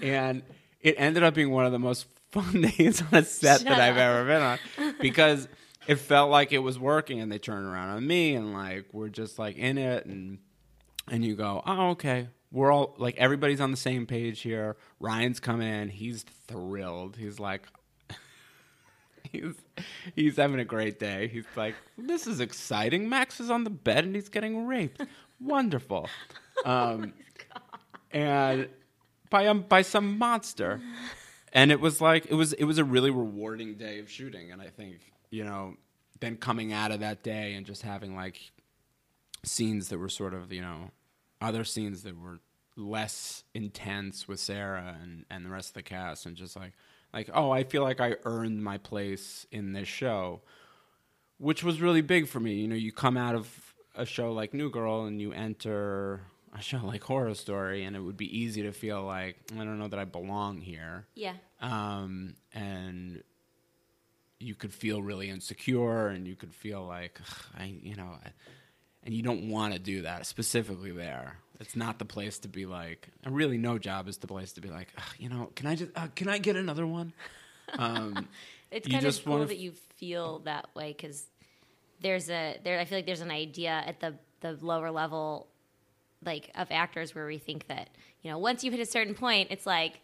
and 0.00 0.42
it 0.80 0.94
ended 0.98 1.22
up 1.24 1.34
being 1.34 1.50
one 1.50 1.66
of 1.66 1.72
the 1.72 1.78
most 1.80 2.06
fun 2.30 2.60
days 2.78 3.02
on 3.02 3.08
a 3.18 3.24
set 3.24 3.60
Shut 3.62 3.68
that 3.68 3.80
I've 3.80 3.96
up. 3.96 4.00
ever 4.00 4.24
been 4.24 4.42
on 4.42 4.94
because 5.00 5.48
it 5.86 5.96
felt 5.96 6.30
like 6.30 6.52
it 6.52 6.58
was 6.58 6.78
working, 6.78 7.20
and 7.20 7.30
they 7.30 7.38
turned 7.38 7.66
around 7.66 7.90
on 7.90 8.06
me, 8.06 8.34
and 8.34 8.52
like, 8.52 8.86
we're 8.92 9.08
just 9.08 9.38
like 9.38 9.56
in 9.56 9.78
it, 9.78 10.06
and 10.06 10.38
and 11.10 11.24
you 11.24 11.34
go, 11.34 11.62
oh, 11.66 11.90
okay. 11.90 12.28
We're 12.50 12.70
all 12.70 12.94
like 12.98 13.16
everybody's 13.16 13.60
on 13.60 13.70
the 13.70 13.78
same 13.78 14.06
page 14.06 14.40
here. 14.42 14.76
Ryan's 15.00 15.40
coming 15.40 15.68
in. 15.68 15.88
He's 15.88 16.22
thrilled. 16.46 17.16
He's 17.16 17.40
like, 17.40 17.66
he's 19.32 19.54
he's 20.14 20.36
having 20.36 20.60
a 20.60 20.64
great 20.64 20.98
day. 20.98 21.28
He's 21.28 21.46
like, 21.56 21.74
this 21.96 22.26
is 22.26 22.40
exciting. 22.40 23.08
Max 23.08 23.40
is 23.40 23.48
on 23.48 23.64
the 23.64 23.70
bed 23.70 24.04
and 24.04 24.14
he's 24.14 24.28
getting 24.28 24.66
raped. 24.66 25.00
Wonderful. 25.40 26.10
Um, 26.66 27.14
and 28.12 28.68
by 29.30 29.46
um, 29.46 29.62
by 29.62 29.80
some 29.80 30.18
monster. 30.18 30.80
And 31.52 31.70
it 31.70 31.80
was 31.80 32.00
like 32.00 32.26
it 32.26 32.34
was 32.34 32.52
it 32.54 32.64
was 32.64 32.78
a 32.78 32.84
really 32.84 33.10
rewarding 33.10 33.74
day 33.74 33.98
of 33.98 34.10
shooting. 34.10 34.50
And 34.52 34.62
I 34.62 34.68
think 34.68 35.12
you 35.30 35.44
know, 35.44 35.74
then 36.20 36.36
coming 36.36 36.72
out 36.72 36.92
of 36.92 37.00
that 37.00 37.22
day 37.22 37.54
and 37.54 37.66
just 37.66 37.82
having 37.82 38.14
like 38.14 38.52
scenes 39.44 39.88
that 39.88 39.98
were 39.98 40.08
sort 40.08 40.34
of 40.34 40.52
you 40.52 40.62
know 40.62 40.90
other 41.40 41.64
scenes 41.64 42.04
that 42.04 42.18
were 42.18 42.38
less 42.76 43.44
intense 43.54 44.26
with 44.26 44.40
Sarah 44.40 44.96
and, 45.02 45.24
and 45.30 45.44
the 45.44 45.50
rest 45.50 45.70
of 45.70 45.74
the 45.74 45.82
cast 45.82 46.26
and 46.26 46.36
just 46.36 46.56
like 46.56 46.72
like 47.12 47.28
oh 47.34 47.50
I 47.50 47.64
feel 47.64 47.82
like 47.82 48.00
I 48.00 48.16
earned 48.24 48.62
my 48.62 48.78
place 48.78 49.46
in 49.50 49.72
this 49.72 49.88
show 49.88 50.42
which 51.38 51.64
was 51.64 51.80
really 51.80 52.00
big 52.00 52.28
for 52.28 52.40
me 52.40 52.54
you 52.54 52.68
know 52.68 52.76
you 52.76 52.92
come 52.92 53.16
out 53.16 53.34
of 53.34 53.74
a 53.94 54.06
show 54.06 54.32
like 54.32 54.54
New 54.54 54.70
Girl 54.70 55.04
and 55.04 55.20
you 55.20 55.32
enter 55.32 56.22
a 56.52 56.60
show 56.60 56.78
like 56.84 57.02
Horror 57.02 57.34
Story 57.34 57.84
and 57.84 57.96
it 57.96 58.00
would 58.00 58.16
be 58.16 58.38
easy 58.38 58.62
to 58.62 58.72
feel 58.72 59.02
like 59.04 59.36
I 59.54 59.56
don't 59.64 59.78
know 59.78 59.88
that 59.88 59.98
I 59.98 60.04
belong 60.04 60.58
here 60.60 61.06
Yeah. 61.14 61.34
um, 61.60 62.34
and 62.52 63.22
you 64.38 64.54
could 64.54 64.72
feel 64.74 65.00
really 65.02 65.30
insecure 65.30 66.08
and 66.08 66.26
you 66.26 66.34
could 66.34 66.52
feel 66.54 66.84
like 66.84 67.20
I, 67.56 67.64
you 67.82 67.94
know, 67.96 68.18
I- 68.24 68.32
and 69.04 69.14
you 69.14 69.22
don't 69.22 69.48
want 69.50 69.72
to 69.72 69.78
do 69.80 70.02
that 70.02 70.26
specifically 70.26 70.92
there. 70.92 71.38
It's 71.58 71.74
not 71.76 71.98
the 71.98 72.04
place 72.04 72.38
to 72.40 72.48
be 72.48 72.66
like. 72.66 73.08
And 73.24 73.34
really, 73.34 73.58
no 73.58 73.78
job 73.78 74.06
is 74.08 74.18
the 74.18 74.26
place 74.28 74.52
to 74.52 74.60
be 74.60 74.68
like, 74.68 74.88
you 75.18 75.28
know, 75.28 75.50
can 75.56 75.66
I 75.66 75.74
just, 75.76 75.90
uh, 75.96 76.06
can 76.14 76.28
I 76.28 76.38
get 76.38 76.56
another 76.56 76.86
one? 76.86 77.12
Um, 77.78 78.28
It's 78.70 78.88
kind 78.88 79.04
of 79.04 79.24
cool 79.24 79.32
wanna 79.34 79.46
that 79.46 79.58
you 79.58 79.72
feel 79.96 80.38
that 80.40 80.74
way 80.74 80.92
because 80.96 81.26
there's 82.00 82.30
a 82.30 82.58
there. 82.64 82.78
I 82.80 82.86
feel 82.86 82.96
like 82.98 83.04
there's 83.06 83.20
an 83.20 83.30
idea 83.30 83.70
at 83.86 84.00
the 84.00 84.14
the 84.40 84.56
lower 84.64 84.90
level, 84.90 85.46
like 86.24 86.50
of 86.54 86.68
actors, 86.70 87.14
where 87.14 87.26
we 87.26 87.38
think 87.38 87.66
that 87.68 87.90
you 88.22 88.30
know 88.30 88.38
once 88.38 88.62
you 88.64 88.70
hit 88.70 88.80
a 88.80 88.86
certain 88.86 89.14
point, 89.14 89.48
it's 89.50 89.66
like 89.66 90.00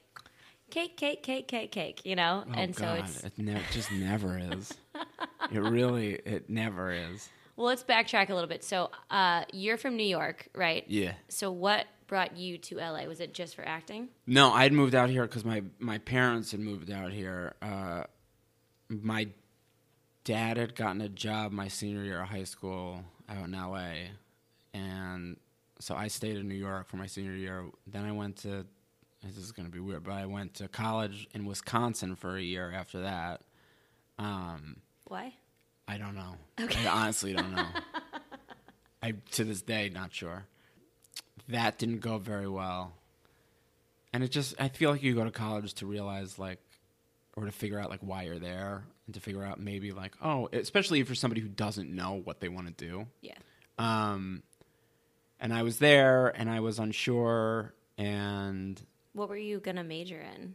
cake, 0.70 0.96
cake, 0.96 1.22
cake, 1.22 1.48
cake, 1.48 1.72
cake. 1.72 2.00
You 2.04 2.16
know, 2.16 2.44
oh 2.46 2.52
and 2.54 2.74
so 2.76 2.94
it's 2.94 3.24
it 3.24 3.38
ne- 3.38 3.62
just 3.72 3.90
never 3.92 4.38
is. 4.38 4.74
It 5.50 5.60
really, 5.60 6.12
it 6.14 6.50
never 6.50 6.90
is. 6.92 7.28
well. 7.56 7.68
Let's 7.68 7.82
backtrack 7.82 8.28
a 8.28 8.34
little 8.34 8.48
bit. 8.48 8.62
So 8.62 8.90
uh, 9.10 9.44
you're 9.50 9.78
from 9.78 9.96
New 9.96 10.06
York, 10.06 10.48
right? 10.54 10.84
Yeah. 10.88 11.12
So 11.28 11.50
what 11.50 11.86
brought 12.06 12.36
you 12.36 12.58
to 12.58 12.76
LA? 12.76 13.04
Was 13.04 13.20
it 13.20 13.32
just 13.32 13.54
for 13.54 13.66
acting? 13.66 14.08
No, 14.26 14.50
I'd 14.52 14.74
moved 14.74 14.94
out 14.94 15.08
here 15.08 15.22
because 15.22 15.44
my 15.46 15.62
my 15.78 15.96
parents 15.98 16.50
had 16.50 16.60
moved 16.60 16.90
out 16.90 17.12
here. 17.12 17.54
Uh, 17.62 18.02
my 18.90 19.28
dad 20.24 20.58
had 20.58 20.74
gotten 20.74 21.00
a 21.00 21.08
job 21.08 21.52
my 21.52 21.68
senior 21.68 22.02
year 22.02 22.20
of 22.20 22.28
high 22.28 22.44
school 22.44 23.04
out 23.28 23.44
in 23.44 23.54
L.A., 23.54 24.10
and 24.74 25.36
so 25.80 25.94
I 25.94 26.08
stayed 26.08 26.36
in 26.36 26.48
New 26.48 26.54
York 26.54 26.88
for 26.88 26.96
my 26.96 27.06
senior 27.06 27.34
year. 27.34 27.64
Then 27.86 28.04
I 28.04 28.12
went 28.12 28.38
to 28.38 28.66
this 29.22 29.36
is 29.36 29.52
going 29.52 29.66
to 29.66 29.72
be 29.72 29.80
weird, 29.80 30.04
but 30.04 30.12
I 30.12 30.26
went 30.26 30.54
to 30.54 30.68
college 30.68 31.28
in 31.34 31.44
Wisconsin 31.44 32.14
for 32.14 32.36
a 32.36 32.42
year 32.42 32.72
after 32.72 33.02
that. 33.02 33.42
Um, 34.18 34.76
Why? 35.06 35.34
I 35.86 35.98
don't 35.98 36.14
know. 36.14 36.36
Okay. 36.60 36.86
I 36.86 37.02
honestly 37.02 37.32
don't 37.32 37.52
know. 37.52 37.66
I 39.02 39.14
to 39.32 39.44
this 39.44 39.62
day 39.62 39.90
not 39.92 40.12
sure. 40.12 40.44
That 41.48 41.78
didn't 41.78 42.00
go 42.00 42.18
very 42.18 42.48
well. 42.48 42.92
And 44.12 44.22
it 44.22 44.28
just 44.28 44.54
I 44.60 44.68
feel 44.68 44.90
like 44.90 45.02
you 45.02 45.14
go 45.14 45.24
to 45.24 45.30
college 45.30 45.74
to 45.74 45.86
realize 45.86 46.38
like 46.38 46.60
or 47.36 47.44
to 47.44 47.52
figure 47.52 47.78
out 47.78 47.90
like 47.90 48.00
why 48.00 48.24
you're 48.24 48.38
there 48.38 48.84
and 49.06 49.14
to 49.14 49.20
figure 49.20 49.44
out 49.44 49.60
maybe 49.60 49.92
like 49.92 50.12
oh, 50.22 50.48
especially 50.52 51.00
if 51.00 51.08
you're 51.08 51.16
somebody 51.16 51.40
who 51.40 51.48
doesn't 51.48 51.90
know 51.90 52.20
what 52.22 52.40
they 52.40 52.48
want 52.48 52.66
to 52.76 52.86
do. 52.86 53.06
Yeah. 53.20 53.34
Um 53.78 54.42
and 55.40 55.52
I 55.52 55.62
was 55.62 55.78
there 55.78 56.28
and 56.28 56.50
I 56.50 56.60
was 56.60 56.78
unsure 56.78 57.74
and 57.96 58.80
What 59.12 59.28
were 59.28 59.36
you 59.36 59.60
gonna 59.60 59.84
major 59.84 60.20
in? 60.20 60.54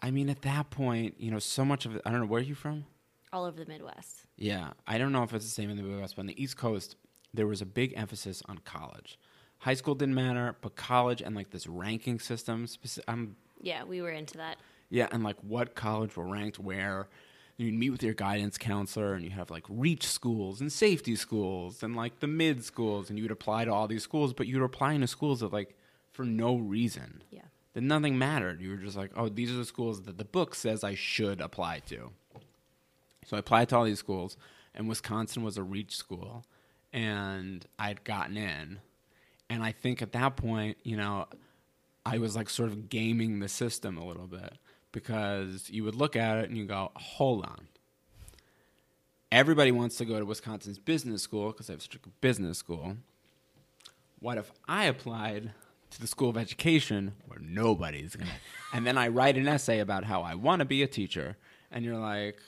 I 0.00 0.10
mean 0.10 0.28
at 0.30 0.42
that 0.42 0.70
point, 0.70 1.16
you 1.18 1.30
know, 1.30 1.38
so 1.38 1.64
much 1.64 1.86
of 1.86 1.96
it 1.96 2.02
I 2.04 2.10
don't 2.10 2.20
know 2.20 2.26
where 2.26 2.40
are 2.40 2.44
you 2.44 2.54
from? 2.54 2.84
All 3.32 3.44
over 3.44 3.62
the 3.62 3.70
Midwest. 3.70 4.26
Yeah, 4.36 4.70
I 4.86 4.98
don't 4.98 5.12
know 5.12 5.22
if 5.22 5.32
it's 5.34 5.44
the 5.44 5.50
same 5.50 5.70
in 5.70 5.76
the 5.76 5.82
Midwest, 5.82 6.16
but 6.16 6.20
on 6.22 6.26
the 6.26 6.42
East 6.42 6.56
Coast, 6.56 6.96
there 7.32 7.46
was 7.46 7.60
a 7.62 7.66
big 7.66 7.92
emphasis 7.96 8.42
on 8.48 8.58
college. 8.58 9.18
High 9.58 9.74
school 9.74 9.94
didn't 9.94 10.14
matter, 10.14 10.56
but 10.62 10.74
college 10.74 11.20
and 11.22 11.36
like 11.36 11.50
this 11.50 11.66
ranking 11.66 12.18
system. 12.18 12.66
speci- 12.66 13.04
I'm 13.06 13.36
Yeah, 13.60 13.84
we 13.84 14.00
were 14.02 14.10
into 14.10 14.38
that. 14.38 14.56
yeah, 14.88 15.06
and 15.12 15.22
like 15.22 15.36
what 15.42 15.74
college 15.74 16.16
were 16.16 16.26
ranked 16.26 16.58
where. 16.58 17.08
You'd 17.60 17.74
meet 17.74 17.90
with 17.90 18.02
your 18.02 18.14
guidance 18.14 18.56
counselor, 18.56 19.12
and 19.12 19.22
you 19.22 19.30
have 19.32 19.50
like 19.50 19.64
reach 19.68 20.06
schools 20.06 20.60
and 20.62 20.72
safety 20.72 21.14
schools 21.14 21.82
and 21.82 21.94
like 21.94 22.20
the 22.20 22.26
mid 22.26 22.64
schools, 22.64 23.10
and 23.10 23.18
you 23.18 23.24
would 23.24 23.30
apply 23.30 23.66
to 23.66 23.72
all 23.72 23.86
these 23.86 24.02
schools, 24.02 24.32
but 24.32 24.46
you 24.46 24.58
were 24.58 24.64
applying 24.64 25.02
to 25.02 25.06
schools 25.06 25.40
that 25.40 25.52
like 25.52 25.76
for 26.10 26.24
no 26.24 26.56
reason 26.56 27.22
Yeah. 27.30 27.42
then 27.74 27.86
nothing 27.86 28.16
mattered. 28.18 28.60
You 28.62 28.70
were 28.70 28.76
just 28.76 28.96
like, 28.96 29.10
oh, 29.14 29.28
these 29.28 29.50
are 29.50 29.56
the 29.56 29.64
schools 29.66 30.02
that 30.02 30.16
the 30.16 30.24
book 30.24 30.54
says 30.54 30.82
I 30.82 30.94
should 30.94 31.40
apply 31.42 31.80
to. 31.86 32.10
So 33.26 33.36
I 33.36 33.40
applied 33.40 33.68
to 33.68 33.76
all 33.76 33.84
these 33.84 33.98
schools, 33.98 34.38
and 34.74 34.88
Wisconsin 34.88 35.42
was 35.42 35.58
a 35.58 35.62
reach 35.62 35.94
school, 35.96 36.46
and 36.94 37.66
I'd 37.78 38.04
gotten 38.04 38.36
in. 38.38 38.80
And 39.50 39.62
I 39.62 39.72
think 39.72 40.00
at 40.00 40.12
that 40.12 40.36
point, 40.36 40.78
you 40.82 40.96
know, 40.96 41.26
I 42.06 42.16
was 42.18 42.34
like 42.34 42.48
sort 42.48 42.70
of 42.70 42.88
gaming 42.88 43.40
the 43.40 43.48
system 43.48 43.98
a 43.98 44.06
little 44.06 44.26
bit 44.26 44.54
because 44.92 45.70
you 45.70 45.84
would 45.84 45.94
look 45.94 46.16
at 46.16 46.38
it 46.38 46.48
and 46.48 46.58
you 46.58 46.64
go, 46.66 46.90
hold 46.96 47.44
on. 47.44 47.68
Everybody 49.32 49.70
wants 49.70 49.96
to 49.96 50.04
go 50.04 50.18
to 50.18 50.24
Wisconsin's 50.24 50.78
business 50.78 51.22
school 51.22 51.52
because 51.52 51.68
they 51.68 51.72
have 51.72 51.82
such 51.82 51.94
a 51.94 52.08
business 52.20 52.58
school. 52.58 52.96
What 54.18 54.38
if 54.38 54.50
I 54.68 54.84
applied 54.84 55.52
to 55.90 56.00
the 56.00 56.06
School 56.06 56.28
of 56.28 56.36
Education 56.36 57.14
where 57.26 57.38
nobody's 57.40 58.16
going 58.16 58.28
to? 58.72 58.76
And 58.76 58.86
then 58.86 58.98
I 58.98 59.08
write 59.08 59.36
an 59.36 59.46
essay 59.46 59.78
about 59.78 60.04
how 60.04 60.22
I 60.22 60.34
want 60.34 60.60
to 60.60 60.64
be 60.64 60.82
a 60.82 60.88
teacher. 60.88 61.36
And 61.70 61.84
you're 61.84 61.96
like, 61.96 62.38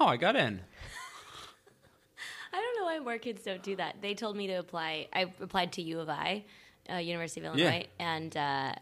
oh, 0.00 0.06
I 0.06 0.16
got 0.16 0.34
in. 0.36 0.60
I 2.52 2.56
don't 2.60 2.76
know 2.78 2.84
why 2.84 2.98
more 2.98 3.18
kids 3.18 3.44
don't 3.44 3.62
do 3.62 3.76
that. 3.76 3.96
They 4.02 4.14
told 4.14 4.36
me 4.36 4.46
to 4.48 4.54
apply. 4.54 5.08
I 5.12 5.32
applied 5.40 5.72
to 5.74 5.82
U 5.82 6.00
of 6.00 6.08
I, 6.08 6.44
uh, 6.90 6.96
University 6.96 7.40
of 7.40 7.46
Illinois, 7.46 7.86
and 8.00 8.36
uh, 8.36 8.72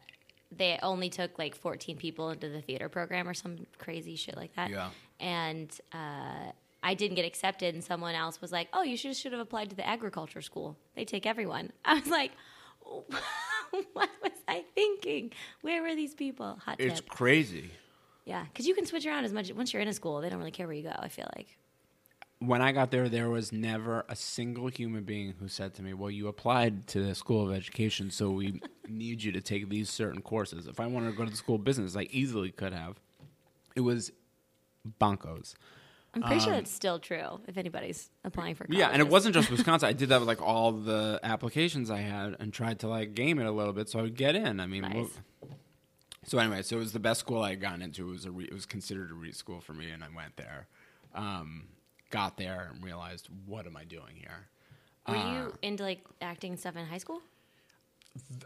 they 0.50 0.78
only 0.82 1.08
took 1.10 1.38
like 1.38 1.54
14 1.56 1.96
people 1.96 2.30
into 2.30 2.48
the 2.48 2.60
theater 2.60 2.88
program 2.88 3.28
or 3.28 3.34
some 3.34 3.66
crazy 3.78 4.16
shit 4.16 4.36
like 4.36 4.54
that. 4.56 4.70
Yeah. 4.70 4.90
And 5.20 5.70
uh, 5.92 6.52
I 6.82 6.94
didn't 6.94 7.16
get 7.16 7.24
accepted, 7.24 7.74
and 7.74 7.82
someone 7.82 8.14
else 8.14 8.40
was 8.40 8.52
like, 8.52 8.68
"Oh, 8.72 8.82
you 8.82 8.96
should 8.96 9.16
should 9.16 9.32
have 9.32 9.40
applied 9.40 9.70
to 9.70 9.76
the 9.76 9.86
agriculture 9.86 10.42
school. 10.42 10.76
They 10.94 11.04
take 11.04 11.26
everyone." 11.26 11.72
I 11.84 11.94
was 11.98 12.08
like, 12.08 12.32
"What 13.92 14.10
was 14.22 14.32
I 14.46 14.64
thinking? 14.74 15.32
Where 15.62 15.82
were 15.82 15.94
these 15.94 16.14
people?" 16.14 16.58
Hot 16.64 16.76
It's 16.78 17.00
tip. 17.00 17.08
crazy. 17.08 17.70
Yeah, 18.24 18.44
because 18.44 18.66
you 18.66 18.74
can 18.74 18.86
switch 18.86 19.06
around 19.06 19.24
as 19.24 19.32
much 19.32 19.52
once 19.52 19.72
you're 19.72 19.82
in 19.82 19.88
a 19.88 19.92
school. 19.92 20.20
They 20.20 20.28
don't 20.28 20.38
really 20.38 20.50
care 20.50 20.66
where 20.66 20.76
you 20.76 20.82
go. 20.82 20.92
I 20.96 21.08
feel 21.08 21.28
like. 21.36 21.56
When 22.38 22.60
I 22.60 22.72
got 22.72 22.90
there, 22.90 23.08
there 23.08 23.30
was 23.30 23.50
never 23.52 24.04
a 24.08 24.16
single 24.16 24.68
human 24.68 25.04
being 25.04 25.34
who 25.40 25.48
said 25.48 25.74
to 25.74 25.82
me, 25.82 25.94
"Well, 25.94 26.10
you 26.10 26.28
applied 26.28 26.86
to 26.88 27.02
the 27.04 27.14
School 27.14 27.48
of 27.48 27.54
Education, 27.54 28.10
so 28.10 28.30
we 28.30 28.60
need 28.88 29.22
you 29.22 29.32
to 29.32 29.40
take 29.40 29.68
these 29.68 29.88
certain 29.90 30.22
courses." 30.22 30.66
If 30.66 30.78
I 30.80 30.86
wanted 30.86 31.10
to 31.12 31.16
go 31.16 31.24
to 31.24 31.30
the 31.30 31.36
School 31.36 31.54
of 31.56 31.64
Business, 31.64 31.96
I 31.96 32.08
easily 32.10 32.50
could 32.50 32.72
have. 32.72 33.00
It 33.74 33.80
was 33.80 34.12
bonkos. 35.00 35.54
I'm 36.14 36.22
pretty 36.22 36.40
sure 36.40 36.52
that's 36.54 36.70
still 36.70 36.98
true. 36.98 37.40
If 37.46 37.58
anybody's 37.58 38.08
applying 38.24 38.54
for 38.54 38.64
Um, 38.64 38.72
Yeah, 38.72 38.88
and 38.88 39.00
it 39.02 39.08
wasn't 39.08 39.34
just 39.34 39.50
Wisconsin. 39.56 39.88
I 39.88 39.92
did 39.92 40.08
that 40.08 40.18
with 40.20 40.28
like 40.28 40.40
all 40.40 40.72
the 40.72 41.20
applications 41.22 41.90
I 41.90 41.98
had 41.98 42.36
and 42.40 42.54
tried 42.54 42.78
to 42.80 42.88
like 42.88 43.14
game 43.14 43.38
it 43.38 43.44
a 43.44 43.50
little 43.50 43.74
bit 43.74 43.90
so 43.90 43.98
I 43.98 44.02
would 44.02 44.16
get 44.16 44.34
in. 44.34 44.58
I 44.58 44.66
mean, 44.66 44.80
Nice. 44.82 44.94
wha- 44.94 45.48
so 46.24 46.38
anyway, 46.38 46.62
so 46.62 46.76
it 46.76 46.78
was 46.78 46.92
the 46.92 47.00
best 47.00 47.20
school 47.20 47.42
I 47.42 47.50
had 47.50 47.60
gotten 47.60 47.82
into. 47.82 48.08
It 48.08 48.12
was 48.12 48.24
a 48.24 48.30
re- 48.30 48.46
it 48.46 48.54
was 48.54 48.64
considered 48.64 49.10
a 49.10 49.14
read 49.14 49.36
school 49.36 49.60
for 49.60 49.74
me, 49.74 49.90
and 49.90 50.02
I 50.02 50.08
went 50.14 50.36
there. 50.36 50.68
Um, 51.14 51.64
got 52.10 52.36
there 52.36 52.70
and 52.72 52.82
realized, 52.84 53.28
what 53.46 53.66
am 53.66 53.76
I 53.76 53.84
doing 53.84 54.16
here? 54.16 54.48
Were 55.08 55.16
you 55.16 55.54
into 55.62 55.84
like 55.84 56.04
acting 56.20 56.56
stuff 56.56 56.76
in 56.76 56.84
high 56.84 56.98
school? 56.98 57.22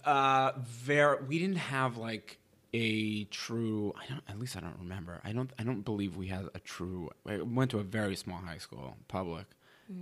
Uh, 0.04 0.52
very. 0.58 1.22
We 1.24 1.38
didn't 1.38 1.56
have 1.56 1.96
like 1.96 2.38
a 2.74 3.24
true. 3.24 3.94
I 3.98 4.06
don't. 4.08 4.22
At 4.28 4.38
least 4.38 4.56
I 4.56 4.60
don't 4.60 4.76
remember. 4.78 5.20
I 5.24 5.32
don't. 5.32 5.50
I 5.58 5.62
don't 5.62 5.82
believe 5.82 6.16
we 6.16 6.26
had 6.26 6.48
a 6.54 6.58
true. 6.58 7.10
I 7.26 7.38
went 7.38 7.70
to 7.70 7.78
a 7.78 7.82
very 7.82 8.16
small 8.16 8.38
high 8.38 8.58
school, 8.58 8.96
public, 9.08 9.46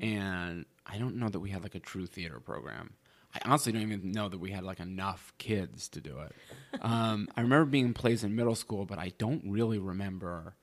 and 0.01 0.65
I 0.87 0.99
don't 0.99 1.17
know 1.17 1.29
that 1.29 1.41
we 1.41 1.51
had 1.51 1.63
like 1.63 1.75
a 1.75 1.81
true 1.81 2.07
theater 2.07 2.41
program. 2.41 2.95
I 3.35 3.41
honestly 3.45 3.73
don't 3.73 3.83
even 3.83 4.11
know 4.11 4.29
that 4.29 4.39
we 4.39 4.51
had 4.51 4.65
like 4.65 4.81
enough 4.81 5.33
kids 5.39 5.89
to 5.91 6.01
do 6.01 6.19
it. 6.21 6.33
um, 6.83 7.29
I 7.37 7.43
remember 7.43 7.67
being 7.67 7.87
in 7.87 7.95
plays 7.95 8.25
in 8.25 8.35
middle 8.35 8.55
school, 8.55 8.85
but 8.85 8.99
I 8.99 9.13
don't 9.19 9.43
really 9.47 9.79
remember 9.79 10.55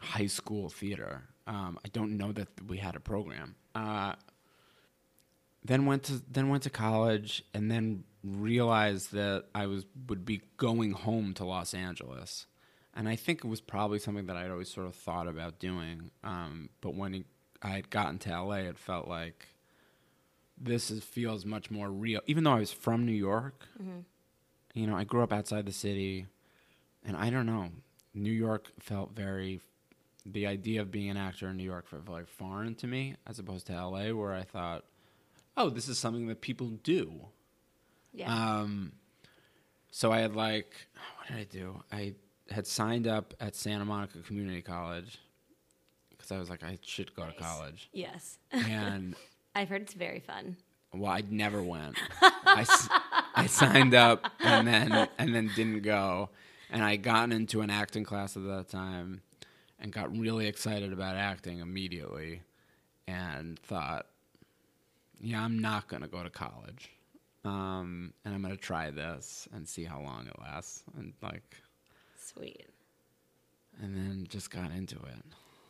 high 0.00 0.26
school 0.26 0.68
theater. 0.68 1.22
Um, 1.46 1.78
I 1.84 1.88
don't 1.88 2.16
know 2.16 2.32
that 2.32 2.48
we 2.66 2.78
had 2.78 2.96
a 2.96 3.00
program. 3.00 3.56
Uh, 3.74 4.14
then 5.64 5.86
went 5.86 6.04
to 6.04 6.22
then 6.30 6.48
went 6.48 6.64
to 6.64 6.70
college 6.70 7.44
and 7.54 7.70
then 7.70 8.04
realized 8.24 9.12
that 9.12 9.44
I 9.54 9.66
was 9.66 9.84
would 10.08 10.24
be 10.24 10.42
going 10.56 10.92
home 10.92 11.34
to 11.34 11.44
Los 11.44 11.74
Angeles, 11.74 12.46
and 12.94 13.08
I 13.08 13.16
think 13.16 13.44
it 13.44 13.48
was 13.48 13.60
probably 13.60 13.98
something 13.98 14.26
that 14.26 14.36
I'd 14.36 14.50
always 14.50 14.70
sort 14.70 14.86
of 14.86 14.94
thought 14.94 15.28
about 15.28 15.58
doing. 15.58 16.10
Um, 16.24 16.68
but 16.80 16.94
when 16.94 17.14
it, 17.14 17.26
I 17.62 17.70
had 17.70 17.90
gotten 17.90 18.18
to 18.20 18.42
LA, 18.42 18.56
it 18.56 18.78
felt 18.78 19.06
like 19.08 19.48
this 20.60 20.90
is, 20.90 21.02
feels 21.02 21.44
much 21.44 21.70
more 21.70 21.90
real. 21.90 22.20
Even 22.26 22.44
though 22.44 22.52
I 22.52 22.60
was 22.60 22.72
from 22.72 23.06
New 23.06 23.12
York, 23.12 23.66
you 24.74 24.86
know, 24.86 24.96
I 24.96 25.04
grew 25.04 25.22
up 25.22 25.32
outside 25.32 25.66
the 25.66 25.72
city, 25.72 26.26
and 27.04 27.16
I 27.16 27.30
don't 27.30 27.46
know, 27.46 27.70
New 28.14 28.32
York 28.32 28.72
felt 28.80 29.12
very. 29.14 29.60
The 30.24 30.46
idea 30.46 30.80
of 30.80 30.90
being 30.90 31.10
an 31.10 31.16
actor 31.16 31.48
in 31.48 31.56
New 31.56 31.64
York 31.64 31.88
felt 31.88 32.02
very 32.04 32.24
foreign 32.26 32.74
to 32.76 32.86
me, 32.86 33.16
as 33.26 33.38
opposed 33.38 33.66
to 33.66 33.72
LA, 33.72 34.12
where 34.12 34.32
I 34.34 34.42
thought, 34.42 34.84
oh, 35.56 35.68
this 35.68 35.88
is 35.88 35.98
something 35.98 36.28
that 36.28 36.40
people 36.40 36.68
do. 36.84 37.26
Yeah. 38.14 38.32
Um, 38.32 38.92
so 39.90 40.12
I 40.12 40.20
had 40.20 40.36
like, 40.36 40.72
what 41.18 41.28
did 41.28 41.36
I 41.38 41.44
do? 41.44 41.82
I 41.90 42.14
had 42.50 42.66
signed 42.66 43.06
up 43.08 43.34
at 43.40 43.56
Santa 43.56 43.84
Monica 43.84 44.18
Community 44.20 44.62
College 44.62 45.18
because 46.10 46.30
I 46.30 46.38
was 46.38 46.48
like, 46.48 46.62
I 46.62 46.78
should 46.82 47.14
go 47.16 47.24
Nice. 47.24 47.34
to 47.34 47.42
college. 47.42 47.88
yes. 47.92 48.38
And 48.52 49.16
I've 49.54 49.68
heard 49.68 49.82
it's 49.82 49.94
very 49.94 50.20
fun. 50.20 50.56
well, 50.94 51.10
I 51.10 51.22
never 51.28 51.62
went. 51.62 51.96
I 52.22 53.46
signed 53.48 53.94
up 53.94 54.30
and 54.40 54.66
then 54.68 55.08
and 55.18 55.34
then 55.34 55.50
didn't 55.56 55.82
go. 55.82 56.28
And 56.70 56.82
I 56.84 56.96
gotten 56.96 57.32
into 57.32 57.60
an 57.60 57.70
acting 57.70 58.04
class 58.04 58.36
at 58.36 58.44
that 58.44 58.68
time 58.68 59.20
and 59.82 59.92
got 59.92 60.16
really 60.16 60.46
excited 60.46 60.92
about 60.92 61.16
acting 61.16 61.58
immediately 61.58 62.40
and 63.06 63.58
thought, 63.58 64.06
yeah, 65.20 65.42
I'm 65.42 65.58
not 65.58 65.88
going 65.88 66.02
to 66.02 66.08
go 66.08 66.22
to 66.22 66.30
college. 66.30 66.90
Um, 67.44 68.14
and 68.24 68.32
I'm 68.32 68.40
going 68.40 68.54
to 68.54 68.60
try 68.60 68.90
this 68.90 69.48
and 69.52 69.68
see 69.68 69.84
how 69.84 70.00
long 70.00 70.28
it 70.28 70.38
lasts. 70.40 70.84
And 70.96 71.12
like, 71.20 71.56
Sweet. 72.16 72.66
and 73.82 73.94
then 73.94 74.26
just 74.28 74.50
got 74.50 74.70
into 74.70 74.96
it. 74.96 75.24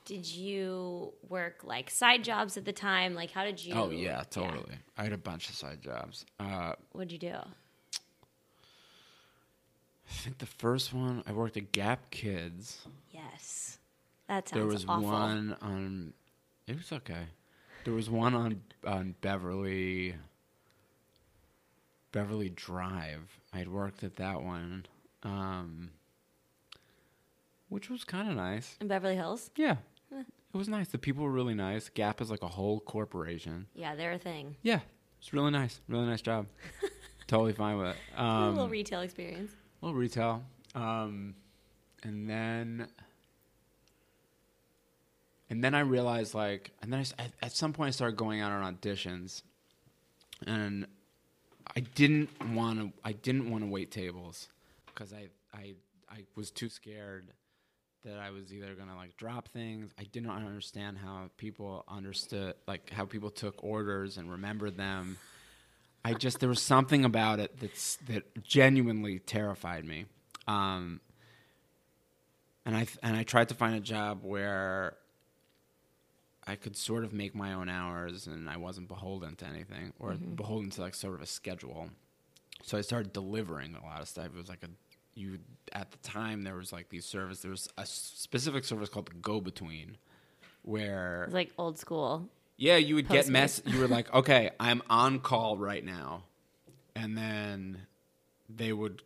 Did 0.04 0.28
you 0.30 1.14
work 1.28 1.62
like 1.64 1.88
side 1.88 2.22
jobs 2.22 2.56
at 2.56 2.66
the 2.66 2.72
time? 2.72 3.14
Like, 3.14 3.30
how 3.30 3.44
did 3.44 3.64
you? 3.64 3.74
Oh, 3.74 3.90
yeah, 3.90 4.22
totally. 4.28 4.74
I 4.98 5.04
had 5.04 5.12
a 5.12 5.18
bunch 5.18 5.48
of 5.48 5.54
side 5.54 5.80
jobs. 5.80 6.26
Uh, 6.38 6.72
What'd 6.92 7.12
you 7.12 7.18
do? 7.18 7.36
I 10.04 10.14
think 10.14 10.38
the 10.38 10.46
first 10.46 10.92
one, 10.92 11.22
I 11.26 11.32
worked 11.32 11.56
at 11.56 11.72
Gap 11.72 12.10
Kids. 12.10 12.80
Yes. 13.10 13.78
That 14.28 14.48
sounds 14.48 14.58
there 14.60 14.66
was 14.66 14.84
awful. 14.88 15.08
one 15.10 15.56
on 15.60 16.12
it 16.66 16.76
was 16.76 16.92
okay. 16.92 17.26
There 17.84 17.94
was 17.94 18.08
one 18.08 18.34
on 18.34 18.62
on 18.86 19.14
beverly 19.20 20.14
beverly 22.12 22.50
drive. 22.50 23.40
I 23.52 23.58
had 23.58 23.68
worked 23.68 24.02
at 24.04 24.16
that 24.16 24.42
one 24.42 24.86
um 25.22 25.90
which 27.68 27.88
was 27.88 28.04
kind 28.04 28.28
of 28.28 28.36
nice. 28.36 28.76
In 28.80 28.88
Beverly 28.88 29.16
Hills. 29.16 29.50
yeah. 29.56 29.76
It 30.10 30.58
was 30.58 30.68
nice. 30.68 30.88
The 30.88 30.98
people 30.98 31.24
were 31.24 31.30
really 31.30 31.54
nice. 31.54 31.88
Gap 31.88 32.20
is 32.20 32.30
like 32.30 32.42
a 32.42 32.48
whole 32.48 32.80
corporation. 32.80 33.66
Yeah, 33.74 33.94
they're 33.94 34.12
a 34.12 34.18
thing. 34.18 34.56
yeah 34.62 34.80
it's 35.22 35.32
really 35.32 35.52
nice. 35.52 35.80
Really 35.86 36.06
nice 36.06 36.20
job. 36.20 36.46
Totally 37.28 37.52
fine 37.52 37.78
with 37.78 37.88
it. 37.90 37.96
A 38.16 38.22
um 38.22 38.54
little 38.56 38.68
retail 38.68 39.02
experience. 39.02 39.52
A 39.80 39.86
little 39.86 39.98
retail. 39.98 40.42
Um, 40.74 41.34
and 42.02 42.28
then 42.28 42.88
and 45.52 45.62
then 45.62 45.74
I 45.74 45.80
realized 45.80 46.32
like, 46.32 46.70
and 46.80 46.90
then 46.90 47.04
I 47.18 47.24
at 47.42 47.52
some 47.52 47.74
point 47.74 47.88
I 47.88 47.90
started 47.90 48.16
going 48.16 48.40
out 48.40 48.50
on 48.50 48.74
auditions, 48.74 49.42
and 50.46 50.86
I 51.76 51.80
didn't 51.80 52.30
want 52.54 52.78
to. 52.78 52.92
I 53.04 53.12
didn't 53.12 53.50
want 53.50 53.62
to 53.62 53.68
wait 53.68 53.90
tables 53.90 54.48
because 54.86 55.12
I 55.12 55.26
I 55.52 55.74
I 56.10 56.24
was 56.36 56.50
too 56.50 56.70
scared 56.70 57.26
that 58.02 58.18
I 58.18 58.30
was 58.30 58.50
either 58.50 58.74
gonna 58.74 58.96
like 58.96 59.14
drop 59.18 59.48
things. 59.48 59.92
I 59.98 60.04
didn't 60.04 60.30
understand 60.30 60.96
how 60.96 61.28
people 61.36 61.84
understood 61.86 62.54
like 62.66 62.88
how 62.88 63.04
people 63.04 63.28
took 63.28 63.62
orders 63.62 64.16
and 64.16 64.30
remembered 64.30 64.78
them. 64.78 65.18
I 66.02 66.14
just 66.14 66.40
there 66.40 66.48
was 66.48 66.62
something 66.62 67.04
about 67.04 67.40
it 67.40 67.60
that's 67.60 67.96
that 68.08 68.42
genuinely 68.42 69.18
terrified 69.18 69.84
me. 69.84 70.06
Um, 70.48 71.02
and 72.64 72.74
I 72.74 72.86
and 73.02 73.18
I 73.18 73.22
tried 73.22 73.50
to 73.50 73.54
find 73.54 73.74
a 73.74 73.80
job 73.80 74.20
where 74.22 74.96
I 76.46 76.56
could 76.56 76.76
sort 76.76 77.04
of 77.04 77.12
make 77.12 77.34
my 77.34 77.52
own 77.52 77.68
hours 77.68 78.26
and 78.26 78.50
I 78.50 78.56
wasn't 78.56 78.88
beholden 78.88 79.36
to 79.36 79.46
anything 79.46 79.92
or 80.00 80.12
mm-hmm. 80.12 80.34
beholden 80.34 80.70
to 80.70 80.80
like 80.80 80.94
sort 80.94 81.14
of 81.14 81.22
a 81.22 81.26
schedule. 81.26 81.90
So 82.62 82.76
I 82.76 82.80
started 82.80 83.12
delivering 83.12 83.76
a 83.76 83.84
lot 83.84 84.00
of 84.00 84.08
stuff. 84.08 84.26
It 84.26 84.34
was 84.34 84.48
like 84.48 84.62
a 84.64 84.68
you 85.14 85.38
at 85.72 85.90
the 85.90 85.98
time 85.98 86.42
there 86.42 86.56
was 86.56 86.72
like 86.72 86.88
these 86.88 87.04
service 87.04 87.40
there 87.40 87.50
was 87.50 87.68
a 87.76 87.84
specific 87.84 88.64
service 88.64 88.88
called 88.88 89.06
the 89.06 89.14
go 89.14 89.42
between 89.42 89.98
where 90.62 91.24
It's 91.24 91.34
like 91.34 91.52
old 91.58 91.78
school. 91.78 92.28
yeah, 92.56 92.76
you 92.76 92.94
would 92.94 93.08
get 93.08 93.28
mess. 93.28 93.60
You 93.66 93.80
were 93.80 93.88
like, 93.88 94.12
okay, 94.14 94.50
I'm 94.60 94.82
on 94.88 95.18
call 95.18 95.56
right 95.56 95.84
now, 95.84 96.22
and 96.94 97.16
then 97.16 97.78
they 98.48 98.72
would 98.72 99.02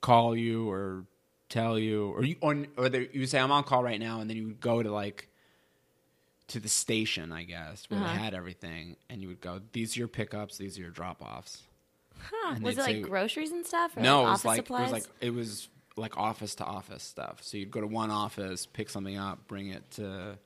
call 0.00 0.36
you 0.36 0.70
or 0.70 1.04
tell 1.48 1.78
you, 1.78 2.10
or 2.10 2.24
you, 2.24 2.36
or, 2.40 2.64
or 2.76 2.88
they, 2.88 3.08
you 3.12 3.20
would 3.20 3.28
say, 3.28 3.40
I'm 3.40 3.52
on 3.52 3.64
call 3.64 3.82
right 3.82 4.00
now, 4.00 4.20
and 4.20 4.30
then 4.30 4.36
you 4.36 4.46
would 4.46 4.60
go 4.60 4.82
to 4.82 4.92
like 4.92 5.28
to 6.52 6.60
the 6.60 6.68
station, 6.68 7.32
I 7.32 7.42
guess, 7.44 7.84
where 7.90 8.00
Uh-huh. 8.00 8.12
they 8.14 8.18
had 8.18 8.34
everything, 8.34 8.96
and 9.10 9.20
you 9.20 9.28
would 9.28 9.40
go, 9.40 9.60
these 9.72 9.96
are 9.96 10.00
your 10.00 10.08
pickups, 10.08 10.56
these 10.58 10.78
are 10.78 10.82
your 10.82 10.90
drop 10.90 11.20
offs. 11.20 11.62
Huh. 12.18 12.52
And 12.54 12.62
Was 12.64 12.78
it 12.78 12.80
like 12.82 12.96
say- 12.96 13.00
groceries 13.02 13.50
and 13.52 13.66
stuff? 13.66 13.96
Or 13.96 14.00
No, 14.00 14.20
it 14.20 14.22
was 14.24 14.30
office 14.32 14.44
like 14.44 14.56
supplies? 14.56 14.80
it 14.80 14.84
was 14.84 14.92
like 14.92 15.10
it 15.20 15.30
was 15.34 15.68
like 15.96 16.16
office 16.16 16.54
to 16.56 16.64
office 16.64 17.02
stuff. 17.02 17.42
So 17.42 17.56
you'd 17.58 17.70
go 17.70 17.80
to 17.80 17.86
one 17.86 18.10
office, 18.10 18.64
pick 18.66 18.88
something 18.90 19.16
up, 19.18 19.46
bring 19.48 19.68
it 19.68 19.90
to, 19.92 20.38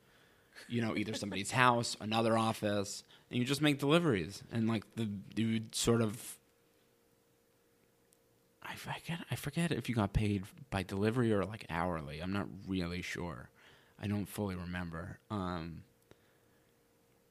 you 0.68 0.80
know, 0.82 0.96
either 0.96 1.14
somebody's 1.14 1.50
house, 1.64 1.96
another 2.00 2.36
office, 2.38 3.04
and 3.30 3.38
you 3.38 3.44
just 3.44 3.60
make 3.62 3.78
deliveries. 3.78 4.42
And 4.52 4.68
like 4.68 4.84
the 4.96 5.08
you 5.36 5.52
would 5.54 5.74
sort 5.74 6.00
of, 6.02 6.38
I 8.62 8.74
forget, 8.74 9.18
I 9.30 9.36
forget 9.36 9.70
if 9.72 9.88
you 9.88 9.94
got 9.94 10.12
paid 10.12 10.44
by 10.70 10.82
delivery 10.82 11.32
or 11.32 11.44
like 11.44 11.66
hourly. 11.70 12.20
I'm 12.20 12.32
not 12.32 12.48
really 12.66 13.02
sure. 13.02 13.48
I 14.00 14.06
don't 14.08 14.26
fully 14.26 14.56
remember. 14.56 15.18
Um, 15.30 15.82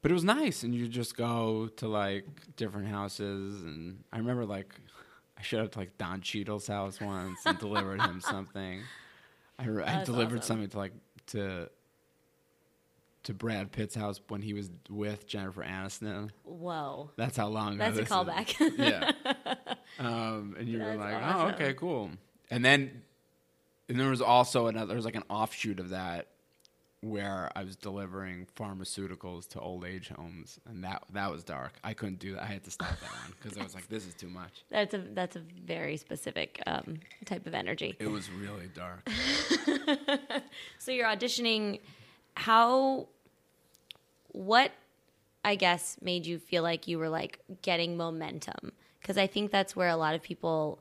but 0.05 0.11
it 0.11 0.13
was 0.13 0.23
nice, 0.23 0.61
and 0.61 0.75
you 0.75 0.87
just 0.87 1.17
go 1.17 1.67
to 1.77 1.87
like 1.87 2.27
different 2.57 2.89
houses, 2.89 3.63
and 3.63 4.03
I 4.13 4.19
remember 4.19 4.45
like 4.45 4.75
I 5.35 5.41
showed 5.41 5.65
up 5.65 5.71
to 5.71 5.79
like 5.79 5.97
Don 5.97 6.21
Cheadle's 6.21 6.67
house 6.67 7.01
once 7.01 7.39
and 7.43 7.57
delivered 7.57 7.99
him 7.99 8.21
something. 8.29 8.81
I, 9.57 9.65
re- 9.65 9.83
I 9.83 10.03
delivered 10.03 10.41
awesome. 10.41 10.57
something 10.57 10.69
to 10.69 10.77
like 10.77 10.93
to 11.29 11.71
to 13.23 13.33
Brad 13.33 13.71
Pitt's 13.71 13.95
house 13.95 14.21
when 14.27 14.43
he 14.43 14.53
was 14.53 14.69
with 14.91 15.25
Jennifer 15.25 15.63
Aniston. 15.63 16.29
Whoa. 16.43 17.09
That's 17.15 17.35
how 17.35 17.47
long 17.47 17.73
ago 17.73 17.89
That's 17.89 18.07
a 18.07 18.13
callback. 18.13 18.77
yeah. 18.77 19.11
Um, 19.97 20.55
and 20.59 20.67
you 20.67 20.77
were 20.77 20.85
That's 20.85 20.99
like, 20.99 21.35
oh, 21.35 21.47
okay, 21.53 21.73
cool. 21.73 22.11
And 22.51 22.63
then, 22.63 23.01
and 23.89 23.99
there 23.99 24.09
was 24.09 24.21
also 24.21 24.67
another. 24.67 24.87
There 24.87 24.95
was 24.97 25.05
like 25.05 25.15
an 25.15 25.23
offshoot 25.29 25.79
of 25.79 25.89
that 25.89 26.27
where 27.01 27.51
I 27.55 27.63
was 27.63 27.75
delivering 27.75 28.47
pharmaceuticals 28.55 29.47
to 29.49 29.59
old 29.59 29.85
age 29.85 30.09
homes, 30.09 30.59
and 30.67 30.83
that 30.83 31.03
that 31.13 31.31
was 31.31 31.43
dark. 31.43 31.73
I 31.83 31.93
couldn't 31.93 32.19
do 32.19 32.33
that. 32.33 32.43
I 32.43 32.47
had 32.47 32.63
to 32.63 32.71
stop 32.71 32.89
that 32.99 33.11
one 33.11 33.33
because 33.41 33.57
I 33.57 33.63
was 33.63 33.75
like, 33.75 33.87
this 33.87 34.07
is 34.07 34.13
too 34.13 34.29
much. 34.29 34.63
That's 34.69 34.93
a 34.93 34.97
that's 34.97 35.35
a 35.35 35.41
very 35.65 35.97
specific 35.97 36.61
um, 36.65 36.99
type 37.25 37.45
of 37.45 37.53
energy. 37.53 37.95
It 37.99 38.07
was 38.07 38.29
really 38.31 38.69
dark. 38.73 39.07
So 40.79 40.91
you're 40.91 41.07
auditioning. 41.07 41.79
How? 42.35 43.07
What? 44.29 44.71
I 45.43 45.55
guess 45.55 45.97
made 46.01 46.25
you 46.25 46.39
feel 46.39 46.63
like 46.63 46.87
you 46.87 46.97
were 46.97 47.09
like 47.09 47.39
getting 47.61 47.97
momentum 47.97 48.71
because 48.99 49.15
I 49.17 49.27
think 49.27 49.51
that's 49.51 49.75
where 49.75 49.89
a 49.89 49.95
lot 49.95 50.15
of 50.15 50.23
people, 50.23 50.79